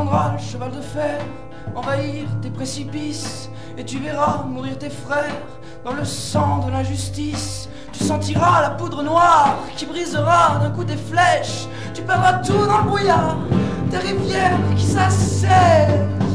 Le 0.10 0.39
cheval 0.39 0.72
de 0.72 0.80
fer 0.80 1.20
envahir 1.76 2.28
tes 2.41 2.49
précipices 2.49 3.49
et 3.78 3.84
tu 3.84 3.99
verras 3.99 4.43
mourir 4.43 4.78
tes 4.78 4.89
frères 4.89 5.43
dans 5.84 5.91
le 5.91 6.05
sang 6.05 6.66
de 6.66 6.72
l'injustice. 6.72 7.68
Tu 7.91 8.05
sentiras 8.05 8.62
la 8.62 8.70
poudre 8.70 9.03
noire 9.03 9.58
qui 9.76 9.86
brisera 9.86 10.60
d'un 10.62 10.70
coup 10.70 10.86
des 10.86 10.95
flèches. 10.95 11.68
Tu 11.93 12.03
perdras 12.03 12.36
tout 12.36 12.66
dans 12.66 12.78
le 12.78 12.84
brouillard, 12.86 13.36
des 13.91 13.97
rivières 13.97 14.58
qui 14.78 14.86
s'assèchent. 14.86 16.26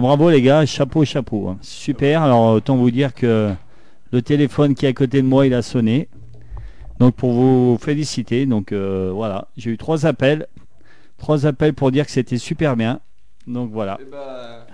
Ah, 0.00 0.06
bravo 0.06 0.30
les 0.30 0.40
gars, 0.42 0.64
chapeau, 0.66 1.04
chapeau. 1.04 1.48
hein. 1.48 1.58
Super. 1.60 2.22
Alors 2.22 2.52
autant 2.54 2.76
vous 2.76 2.90
dire 2.90 3.14
que 3.14 3.52
le 4.12 4.22
téléphone 4.22 4.74
qui 4.74 4.86
est 4.86 4.88
à 4.88 4.92
côté 4.92 5.20
de 5.22 5.26
moi, 5.26 5.46
il 5.46 5.52
a 5.54 5.62
sonné. 5.62 6.08
Donc 6.98 7.14
pour 7.14 7.32
vous 7.32 7.78
féliciter. 7.80 8.46
Donc 8.46 8.72
euh, 8.72 9.10
voilà, 9.14 9.48
j'ai 9.56 9.70
eu 9.70 9.76
trois 9.78 10.06
appels. 10.06 10.46
Trois 11.18 11.44
appels 11.46 11.74
pour 11.74 11.90
dire 11.90 12.06
que 12.06 12.10
c'était 12.12 12.38
super 12.38 12.76
bien. 12.76 13.00
Donc 13.46 13.70
voilà. 13.72 13.98
Eh 14.00 14.04
bah, 14.10 14.66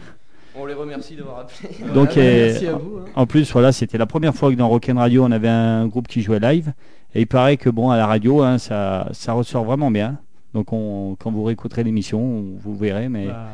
on 0.59 0.64
les 0.64 0.74
remercie 0.74 1.16
d'avoir 1.16 1.41
appelé. 1.41 1.68
Donc, 1.95 2.12
Voilà, 2.14 2.31
merci 2.31 2.66
à 2.68 2.72
vous. 2.72 2.99
hein. 3.01 3.11
En 3.14 3.27
plus, 3.27 3.53
voilà, 3.53 3.72
c'était 3.72 3.99
la 3.99 4.07
première 4.07 4.35
fois 4.35 4.51
que 4.51 4.57
dans 4.57 4.68
Rock'n 4.68 4.97
Radio, 4.97 5.22
on 5.24 5.31
avait 5.31 5.49
un 5.49 5.87
groupe 5.87 6.09
qui 6.09 6.22
jouait 6.22 6.39
live. 6.41 6.72
Et 7.14 7.20
il 7.22 7.27
paraît 7.27 7.57
que 7.59 7.68
bon, 7.68 7.91
à 7.91 7.97
la 7.99 8.07
radio, 8.07 8.43
hein, 8.43 8.57
ça, 8.59 9.09
ça 9.12 9.33
ressort 9.35 9.64
vraiment 9.64 9.91
bien. 9.91 10.16
Donc 10.55 10.72
on, 10.72 11.14
quand 11.18 11.31
vous 11.31 11.45
réécouterez 11.45 11.85
l'émission, 11.85 12.45
vous 12.59 12.74
verrez. 12.74 13.09
Mais 13.11 13.27
Bah, 13.27 13.49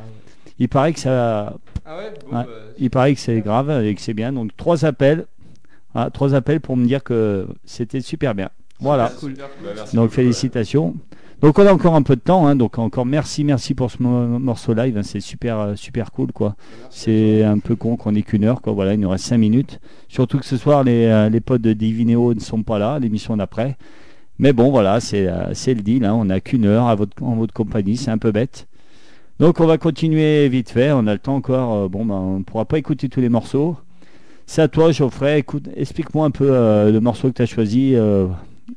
il 0.59 0.68
paraît 0.68 0.92
que 0.92 1.00
ça, 1.00 1.55
Ah 1.84 1.96
ouais, 1.96 2.12
bon, 2.30 2.36
Ouais. 2.36 2.44
bah, 2.44 2.48
il 2.78 2.90
paraît 2.90 3.14
que 3.14 3.20
c'est 3.20 3.40
grave 3.40 3.70
et 3.84 3.94
que 3.94 4.00
c'est 4.00 4.14
bien. 4.14 4.32
Donc 4.32 4.57
trois 4.57 4.84
appels, 4.84 5.26
Ah, 5.94 6.09
trois 6.12 6.34
appels 6.34 6.61
pour 6.61 6.76
me 6.76 6.86
dire 6.86 7.03
que 7.05 7.46
c'était 7.64 8.00
super 8.00 8.34
bien. 8.34 8.48
Voilà. 8.80 9.09
super 9.09 9.20
cool. 9.20 9.34
Bah, 9.34 9.70
merci 9.76 9.96
Donc 9.96 10.05
beaucoup, 10.07 10.14
félicitations. 10.14 10.94
Donc 11.42 11.59
on 11.59 11.66
a 11.66 11.72
encore 11.72 11.96
un 11.96 12.03
peu 12.03 12.14
de 12.14 12.20
temps, 12.20 12.46
hein, 12.46 12.55
donc 12.55 12.78
encore 12.78 13.05
merci, 13.05 13.42
merci 13.42 13.74
pour 13.74 13.90
ce 13.90 14.00
mo- 14.00 14.38
morceau 14.38 14.74
live, 14.74 14.96
hein, 14.96 15.03
c'est 15.03 15.18
super, 15.18 15.59
euh, 15.59 15.74
super 15.74 16.12
cool 16.12 16.30
quoi. 16.32 16.55
C'est 16.88 17.42
un 17.42 17.59
peu 17.59 17.74
con 17.74 17.96
qu'on 17.96 18.14
ait 18.14 18.22
qu'une 18.22 18.44
heure, 18.44 18.62
quoi. 18.62 18.72
Voilà, 18.72 18.94
il 18.94 19.00
nous 19.00 19.09
reste 19.09 19.24
cinq 19.24 19.38
minutes. 19.38 19.80
Surtout 20.09 20.38
que 20.38 20.44
ce 20.46 20.57
soir 20.57 20.84
les, 20.84 21.07
euh, 21.07 21.28
les 21.28 21.40
potes 21.40 21.62
de 21.62 21.72
Divinéo 21.72 22.32
ne 22.32 22.38
sont 22.40 22.62
pas 22.62 22.78
là, 22.78 22.98
l'émission 23.00 23.36
d'après. 23.36 23.76
Mais 24.38 24.53
bon, 24.53 24.70
voilà, 24.70 25.00
c'est 25.00 25.26
euh, 25.26 25.53
c'est 25.53 25.74
le 25.74 25.82
deal. 25.82 26.05
hein. 26.05 26.14
On 26.14 26.26
n'a 26.26 26.40
qu'une 26.40 26.64
heure 26.64 26.86
à 26.86 26.94
votre, 26.94 27.20
en 27.22 27.34
votre 27.34 27.53
compagnie, 27.53 27.96
c'est 27.96 28.11
un 28.12 28.18
peu 28.18 28.30
bête. 28.30 28.68
Donc 29.38 29.60
on 29.60 29.66
va 29.66 29.78
continuer 29.78 30.48
vite 30.48 30.70
fait. 30.70 30.92
On 30.92 31.06
a 31.06 31.12
le 31.12 31.18
temps 31.18 31.36
encore. 31.36 31.74
euh, 31.84 31.88
bon, 31.88 32.04
ben, 32.04 32.14
on 32.14 32.38
ne 32.38 32.44
pourra 32.44 32.64
pas 32.64 32.78
écouter 32.78 33.08
tous 33.08 33.20
les 33.20 33.28
morceaux. 33.28 33.76
C'est 34.46 34.62
à 34.62 34.68
toi, 34.68 34.92
Geoffrey. 34.92 35.38
Écoute, 35.40 35.68
explique-moi 35.76 36.26
un 36.26 36.30
peu 36.30 36.48
euh, 36.50 36.90
le 36.92 37.00
morceau 37.00 37.28
que 37.28 37.34
tu 37.34 37.42
as 37.42 37.46
choisi 37.46 37.94
euh, 37.94 38.26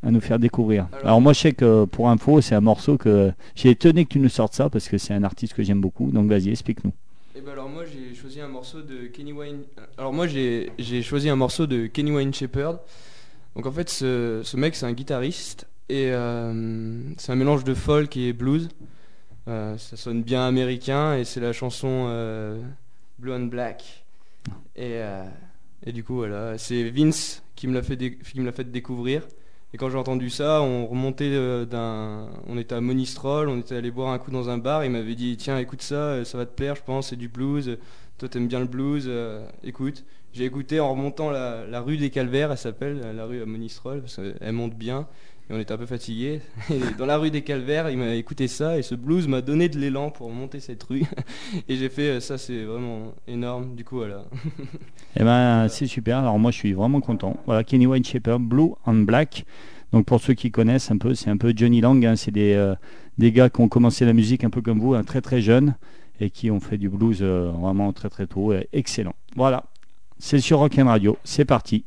à 0.04 0.12
nous 0.12 0.22
faire 0.22 0.40
découvrir. 0.40 0.88
Alors, 0.94 1.06
Alors- 1.08 1.22
moi, 1.22 1.34
je 1.34 1.40
sais 1.40 1.52
que 1.54 1.86
pour 1.86 2.10
info, 2.10 2.42
c'est 2.42 2.56
un 2.56 2.62
morceau 2.62 2.98
que 2.98 3.32
j'ai 3.56 3.70
étonné 3.72 4.06
que 4.06 4.10
tu 4.10 4.20
nous 4.20 4.30
sortes 4.30 4.54
ça 4.54 4.70
parce 4.70 4.88
que 4.88 4.98
c'est 4.98 5.14
un 5.14 5.24
artiste 5.24 5.54
que 5.54 5.64
j'aime 5.64 5.82
beaucoup. 5.82 6.12
Donc 6.12 6.28
vas-y, 6.30 6.50
explique-nous. 6.50 6.92
Et 7.38 7.42
ben 7.42 7.52
alors 7.52 7.68
moi 7.68 7.84
j'ai 7.84 8.16
choisi 8.16 8.40
un 8.40 8.48
morceau 8.48 8.82
de 8.82 9.08
Kenny 9.08 9.34
Wayne. 9.34 9.58
Alors 9.98 10.14
moi 10.14 10.26
j'ai 10.26 10.72
j'ai 10.80 11.02
choisi 11.02 11.28
un 11.30 11.36
morceau 11.36 11.68
de 11.68 11.88
Kenny 11.88 12.10
Wayne 12.12 12.34
Shepherd. 12.34 12.78
Donc 13.58 13.66
en 13.66 13.72
fait 13.74 13.90
ce, 13.90 14.40
ce 14.42 14.56
mec 14.56 14.74
c'est 14.74 14.86
un 14.86 14.94
guitariste 14.94 15.68
et 15.90 16.12
euh, 16.14 17.02
c'est 17.18 17.34
un 17.34 17.36
mélange 17.36 17.66
de 17.66 17.74
folk 17.74 18.16
et 18.16 18.32
blues. 18.32 18.70
Euh, 19.48 19.78
ça 19.78 19.96
sonne 19.96 20.24
bien 20.24 20.48
américain 20.48 21.16
et 21.16 21.24
c'est 21.24 21.40
la 21.40 21.54
chanson 21.54 22.08
euh, 22.10 22.60
Blue 23.20 23.32
and 23.32 23.46
Black. 23.46 24.06
Et, 24.76 24.96
euh, 24.96 25.24
et 25.86 25.92
du 25.92 26.04
coup 26.04 26.16
voilà 26.16 26.58
c'est 26.58 26.90
Vince 26.90 27.44
qui 27.56 27.68
me 27.68 27.74
l'a 27.74 27.84
fait 27.84 27.98
fait 27.98 28.72
découvrir. 28.72 29.22
Et 29.74 29.78
quand 29.78 29.90
j'ai 29.90 29.98
entendu 29.98 30.30
ça, 30.30 30.62
on 30.62 30.88
remontait 30.88 31.66
d'un, 31.66 32.30
on 32.48 32.58
était 32.58 32.76
à 32.76 32.82
Monistrol, 32.82 33.50
on 33.50 33.60
était 33.60 33.76
allé 33.76 33.92
boire 33.92 34.10
un 34.10 34.20
coup 34.20 34.32
dans 34.32 34.50
un 34.50 34.58
bar. 34.58 34.86
Il 34.86 34.92
m'avait 34.92 35.16
dit 35.16 35.36
tiens 35.38 35.60
écoute 35.60 35.82
ça, 35.82 36.24
ça 36.24 36.38
va 36.38 36.46
te 36.46 36.56
plaire, 36.56 36.76
je 36.76 36.84
pense, 36.84 37.10
c'est 37.10 37.16
du 37.16 37.28
blues. 37.28 37.78
Toi 38.18 38.30
t'aimes 38.30 38.48
bien 38.48 38.60
le 38.60 38.68
blues, 38.68 39.12
écoute. 39.64 40.06
J'ai 40.34 40.46
écouté 40.46 40.80
en 40.80 40.92
remontant 40.92 41.30
la, 41.30 41.66
la 41.66 41.82
rue 41.82 41.98
des 41.98 42.10
Calvaires, 42.10 42.52
elle 42.52 42.58
s'appelle 42.58 43.16
la 43.16 43.26
rue 43.26 43.42
à 43.42 43.46
Monistrol, 43.46 44.02
parce 44.02 44.16
qu'elle 44.16 44.52
monte 44.54 44.76
bien. 44.76 45.08
On 45.50 45.60
était 45.60 45.74
un 45.74 45.78
peu 45.78 45.86
fatigués. 45.86 46.42
Et 46.72 46.80
dans 46.98 47.06
la 47.06 47.18
rue 47.18 47.30
des 47.30 47.44
Calvaires, 47.44 47.90
il 47.92 47.98
m'a 47.98 48.16
écouté 48.16 48.48
ça 48.48 48.80
et 48.80 48.82
ce 48.82 48.96
blues 48.96 49.28
m'a 49.28 49.42
donné 49.42 49.70
de 49.70 49.78
l'élan 49.78 50.10
pour 50.10 50.32
monter 50.32 50.60
cette 50.60 50.82
rue. 50.84 51.04
Et 51.70 51.76
j'ai 51.76 51.90
fait 51.90 52.10
euh, 52.10 52.20
ça, 52.20 52.38
c'est 52.40 52.64
vraiment 52.64 53.14
énorme. 53.28 53.76
Du 53.76 53.84
coup 53.84 53.98
voilà. 53.98 54.26
Eh 55.16 55.24
ben, 55.24 55.68
c'est 55.68 55.86
super. 55.86 56.18
Alors 56.20 56.40
moi, 56.40 56.50
je 56.50 56.58
suis 56.58 56.74
vraiment 56.74 57.00
content. 57.00 57.38
Voilà, 57.46 57.64
Kenny 57.64 57.86
Wayne 57.86 58.04
Shepherd, 58.04 58.42
Blue 58.42 58.72
and 58.86 59.04
Black. 59.04 59.46
Donc 59.92 60.06
pour 60.08 60.20
ceux 60.20 60.34
qui 60.34 60.50
connaissent 60.50 60.90
un 60.90 60.98
peu, 60.98 61.14
c'est 61.14 61.30
un 61.30 61.38
peu 61.38 61.54
Johnny 61.56 61.80
Lang. 61.80 62.04
hein. 62.06 62.16
C'est 62.16 62.32
des, 62.32 62.54
euh, 62.54 62.74
des 63.20 63.32
gars 63.32 63.50
qui 63.50 63.62
ont 63.62 63.70
commencé 63.70 64.04
la 64.04 64.14
musique 64.14 64.44
un 64.44 64.50
peu 64.50 64.62
comme 64.62 64.80
vous, 64.80 64.96
hein, 64.96 65.04
très 65.04 65.22
très 65.22 65.42
jeunes, 65.42 65.76
et 66.20 66.32
qui 66.32 66.50
ont 66.50 66.60
fait 66.60 66.78
du 66.78 66.90
blues 66.90 67.20
euh, 67.22 67.52
vraiment 67.52 67.94
très 67.94 68.10
très 68.10 68.26
tôt. 68.26 68.52
excellent. 68.74 69.14
Voilà, 69.36 69.66
c'est 70.18 70.40
sur 70.40 70.58
Rock'n 70.58 70.88
Radio. 70.88 71.18
C'est 71.24 71.46
parti. 71.46 71.86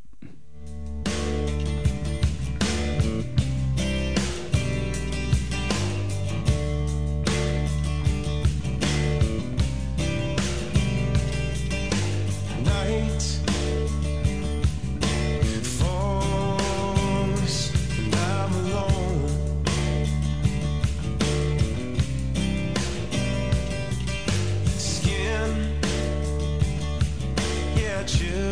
you. 28.17 28.48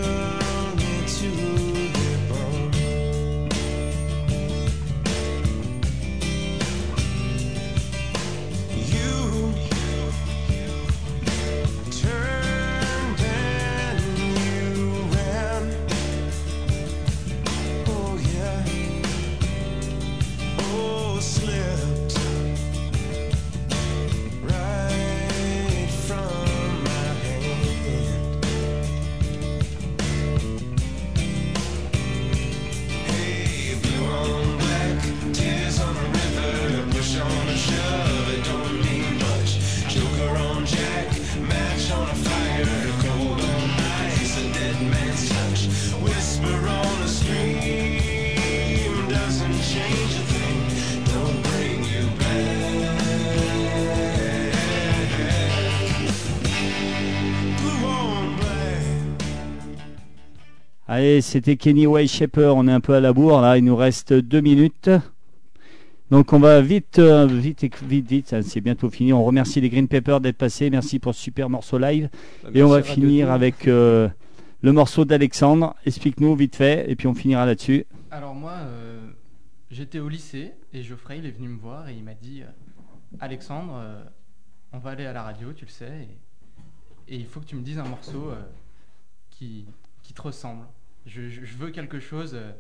Allez, 61.06 61.20
c'était 61.20 61.56
Kenny 61.56 61.86
Way 61.86 62.08
Shaper. 62.08 62.52
On 62.56 62.66
est 62.66 62.72
un 62.72 62.80
peu 62.80 62.92
à 62.94 63.00
la 63.00 63.12
bourre 63.12 63.40
là. 63.40 63.56
Il 63.56 63.62
nous 63.64 63.76
reste 63.76 64.12
deux 64.12 64.40
minutes. 64.40 64.90
Donc 66.10 66.32
on 66.32 66.40
va 66.40 66.60
vite, 66.60 66.98
euh, 66.98 67.26
vite, 67.28 67.64
vite, 67.84 68.08
vite. 68.08 68.32
hein, 68.32 68.42
C'est 68.42 68.60
bientôt 68.60 68.90
fini. 68.90 69.12
On 69.12 69.22
remercie 69.24 69.60
les 69.60 69.68
Green 69.70 69.86
Peppers 69.86 70.20
d'être 70.20 70.36
passés. 70.36 70.68
Merci 70.68 70.98
pour 70.98 71.14
ce 71.14 71.22
super 71.22 71.48
morceau 71.48 71.78
live. 71.78 72.08
Bah, 72.42 72.50
Et 72.54 72.62
on 72.64 72.68
va 72.70 72.82
finir 72.82 73.26
Tour. 73.26 73.34
avec 73.34 73.68
euh, 73.68 74.08
le 74.62 74.72
morceau 74.72 75.04
d'Alexandre. 75.04 75.76
Explique-nous 75.86 76.34
vite 76.34 76.56
fait. 76.56 76.90
Et 76.90 76.96
puis 76.96 77.06
on 77.06 77.14
finira 77.14 77.46
là-dessus. 77.46 77.86
Alors 78.10 78.34
moi, 78.34 78.54
euh, 78.62 78.98
j'étais 79.70 80.00
au 80.00 80.08
lycée 80.08 80.54
et 80.74 80.82
Geoffrey 80.82 81.18
il 81.18 81.26
est 81.26 81.30
venu 81.30 81.46
me 81.50 81.58
voir 81.60 81.88
et 81.88 81.94
il 81.94 82.02
m'a 82.02 82.14
dit 82.14 82.42
euh, 82.42 82.46
Alexandre, 83.20 83.74
euh, 83.76 84.02
on 84.72 84.78
va 84.78 84.90
aller 84.90 85.06
à 85.06 85.12
la 85.12 85.22
radio, 85.22 85.52
tu 85.52 85.66
le 85.66 85.70
sais, 85.70 86.08
et, 87.08 87.14
et 87.14 87.16
il 87.16 87.26
faut 87.26 87.38
que 87.38 87.46
tu 87.46 87.54
me 87.54 87.62
dises 87.62 87.78
un 87.78 87.84
morceau 87.88 88.30
euh, 88.30 88.42
qui, 89.30 89.66
qui 90.02 90.12
te 90.12 90.20
ressemble. 90.22 90.64
Je, 91.06 91.56
veux 91.56 91.70
quelque 91.70 92.00
chose 92.00 92.34
euh, 92.34 92.52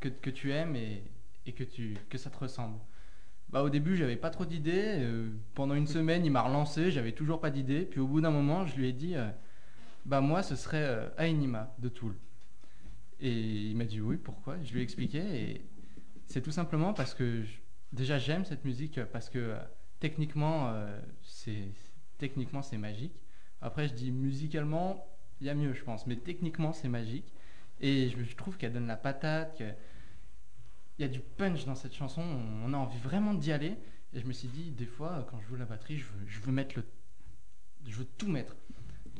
que, 0.00 0.30
tu 0.30 0.52
aimes 0.52 0.76
et, 0.76 1.02
que, 1.52 2.18
ça 2.18 2.30
te 2.30 2.38
ressemble. 2.38 2.78
Bah, 3.50 3.62
au 3.62 3.68
début, 3.68 3.96
j'avais 3.96 4.16
pas 4.16 4.30
trop 4.30 4.44
d'idées. 4.46 4.96
euh, 4.98 5.28
pendant 5.54 5.74
une 5.74 5.86
semaine, 5.86 6.24
il 6.24 6.30
m'a 6.30 6.42
relancé, 6.42 6.90
j'avais 6.90 7.12
toujours 7.12 7.40
pas 7.40 7.50
d'idées. 7.50 7.82
Puis 7.82 8.00
au 8.00 8.06
bout 8.06 8.20
d'un 8.20 8.30
moment, 8.30 8.66
je 8.66 8.76
lui 8.76 8.88
ai 8.88 8.92
dit 8.92 9.16
euh, 9.16 9.28
Bah, 10.06 10.20
moi, 10.20 10.42
ce 10.42 10.56
serait 10.56 10.82
euh, 10.82 11.08
Ainima 11.18 11.74
de 11.78 11.88
Toul. 11.88 12.14
Et 13.20 13.32
il 13.32 13.76
m'a 13.76 13.84
dit 13.84 14.00
oui, 14.00 14.16
pourquoi? 14.16 14.56
Je 14.62 14.72
lui 14.72 14.80
ai 14.80 14.82
expliqué 14.82 15.62
c'est 16.30 16.40
tout 16.40 16.52
simplement 16.52 16.94
parce 16.94 17.12
que 17.12 17.42
déjà 17.92 18.16
j'aime 18.16 18.44
cette 18.44 18.64
musique 18.64 19.04
parce 19.06 19.28
que 19.28 19.56
techniquement 19.98 20.72
c'est 21.32 22.78
magique. 22.78 23.20
Après 23.60 23.88
je 23.88 23.94
dis 23.94 24.12
musicalement 24.12 25.06
il 25.40 25.48
y 25.48 25.50
a 25.50 25.54
mieux 25.54 25.74
je 25.74 25.82
pense, 25.82 26.06
mais 26.06 26.14
techniquement 26.16 26.72
c'est 26.72 26.88
magique 26.88 27.34
et 27.80 28.08
je, 28.10 28.22
je 28.22 28.36
trouve 28.36 28.56
qu'elle 28.56 28.72
donne 28.72 28.86
la 28.86 28.96
patate, 28.96 29.56
que 29.58 29.64
il 30.98 31.02
y 31.02 31.04
a 31.04 31.08
du 31.08 31.20
punch 31.20 31.64
dans 31.64 31.74
cette 31.74 31.94
chanson, 31.94 32.22
on 32.66 32.74
a 32.74 32.76
envie 32.76 32.98
vraiment 32.98 33.32
d'y 33.34 33.52
aller 33.52 33.74
et 34.12 34.20
je 34.20 34.26
me 34.26 34.32
suis 34.32 34.48
dit 34.48 34.70
des 34.70 34.84
fois 34.84 35.26
quand 35.30 35.38
je 35.40 35.48
joue 35.48 35.56
la 35.56 35.64
batterie 35.64 35.96
je 35.96 36.04
veux, 36.04 36.26
je 36.26 36.40
veux 36.40 36.52
mettre 36.52 36.74
le 36.76 36.84
je 37.88 37.96
veux 37.96 38.06
tout 38.18 38.28
mettre. 38.28 38.54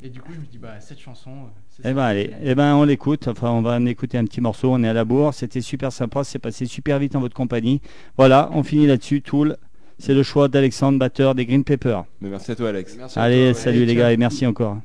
Et 0.03 0.09
du 0.09 0.21
coup 0.21 0.33
je 0.33 0.41
me 0.41 0.45
dis 0.47 0.59
bah 0.59 0.81
cette 0.81 0.99
chanson 0.99 1.31
euh, 1.31 1.49
c'est 1.69 1.83
Eh 1.83 1.89
ça 1.89 1.95
ben 1.95 2.03
allez, 2.03 2.35
eh 2.43 2.55
ben 2.55 2.75
on 2.75 2.85
l'écoute. 2.85 3.29
Enfin, 3.29 3.51
on 3.51 3.63
va 3.63 3.77
en 3.77 3.87
écouter 3.87 4.19
un 4.19 4.25
petit 4.25 4.41
morceau. 4.41 4.73
On 4.73 4.83
est 4.83 4.89
à 4.89 4.93
la 4.95 5.05
bourre. 5.05 5.33
C'était 5.35 5.61
super 5.61 5.93
sympa. 5.93 6.25
C'est 6.25 6.39
passé 6.39 6.65
super 6.67 6.99
vite 6.99 7.17
en 7.17 7.21
votre 7.21 7.35
compagnie. 7.37 7.81
Voilà, 8.17 8.51
on 8.53 8.63
finit 8.63 8.87
là-dessus. 8.87 9.21
Tool. 9.23 9.57
C'est 9.99 10.15
le 10.15 10.23
choix 10.23 10.49
d'Alexandre, 10.49 10.99
batteur 10.99 11.35
des 11.35 11.45
Green 11.45 11.65
Peppers. 11.65 12.05
Mais 12.23 12.31
merci 12.31 12.51
à 12.53 12.57
toi, 12.57 12.71
Alex. 12.71 12.97
Merci 12.97 13.19
à 13.19 13.23
Allez, 13.23 13.37
toi, 13.37 13.47
ouais. 13.49 13.55
salut 13.55 13.85
les 13.85 13.95
gars 13.95 14.11
et 14.13 14.17
merci 14.17 14.47
encore. 14.47 14.79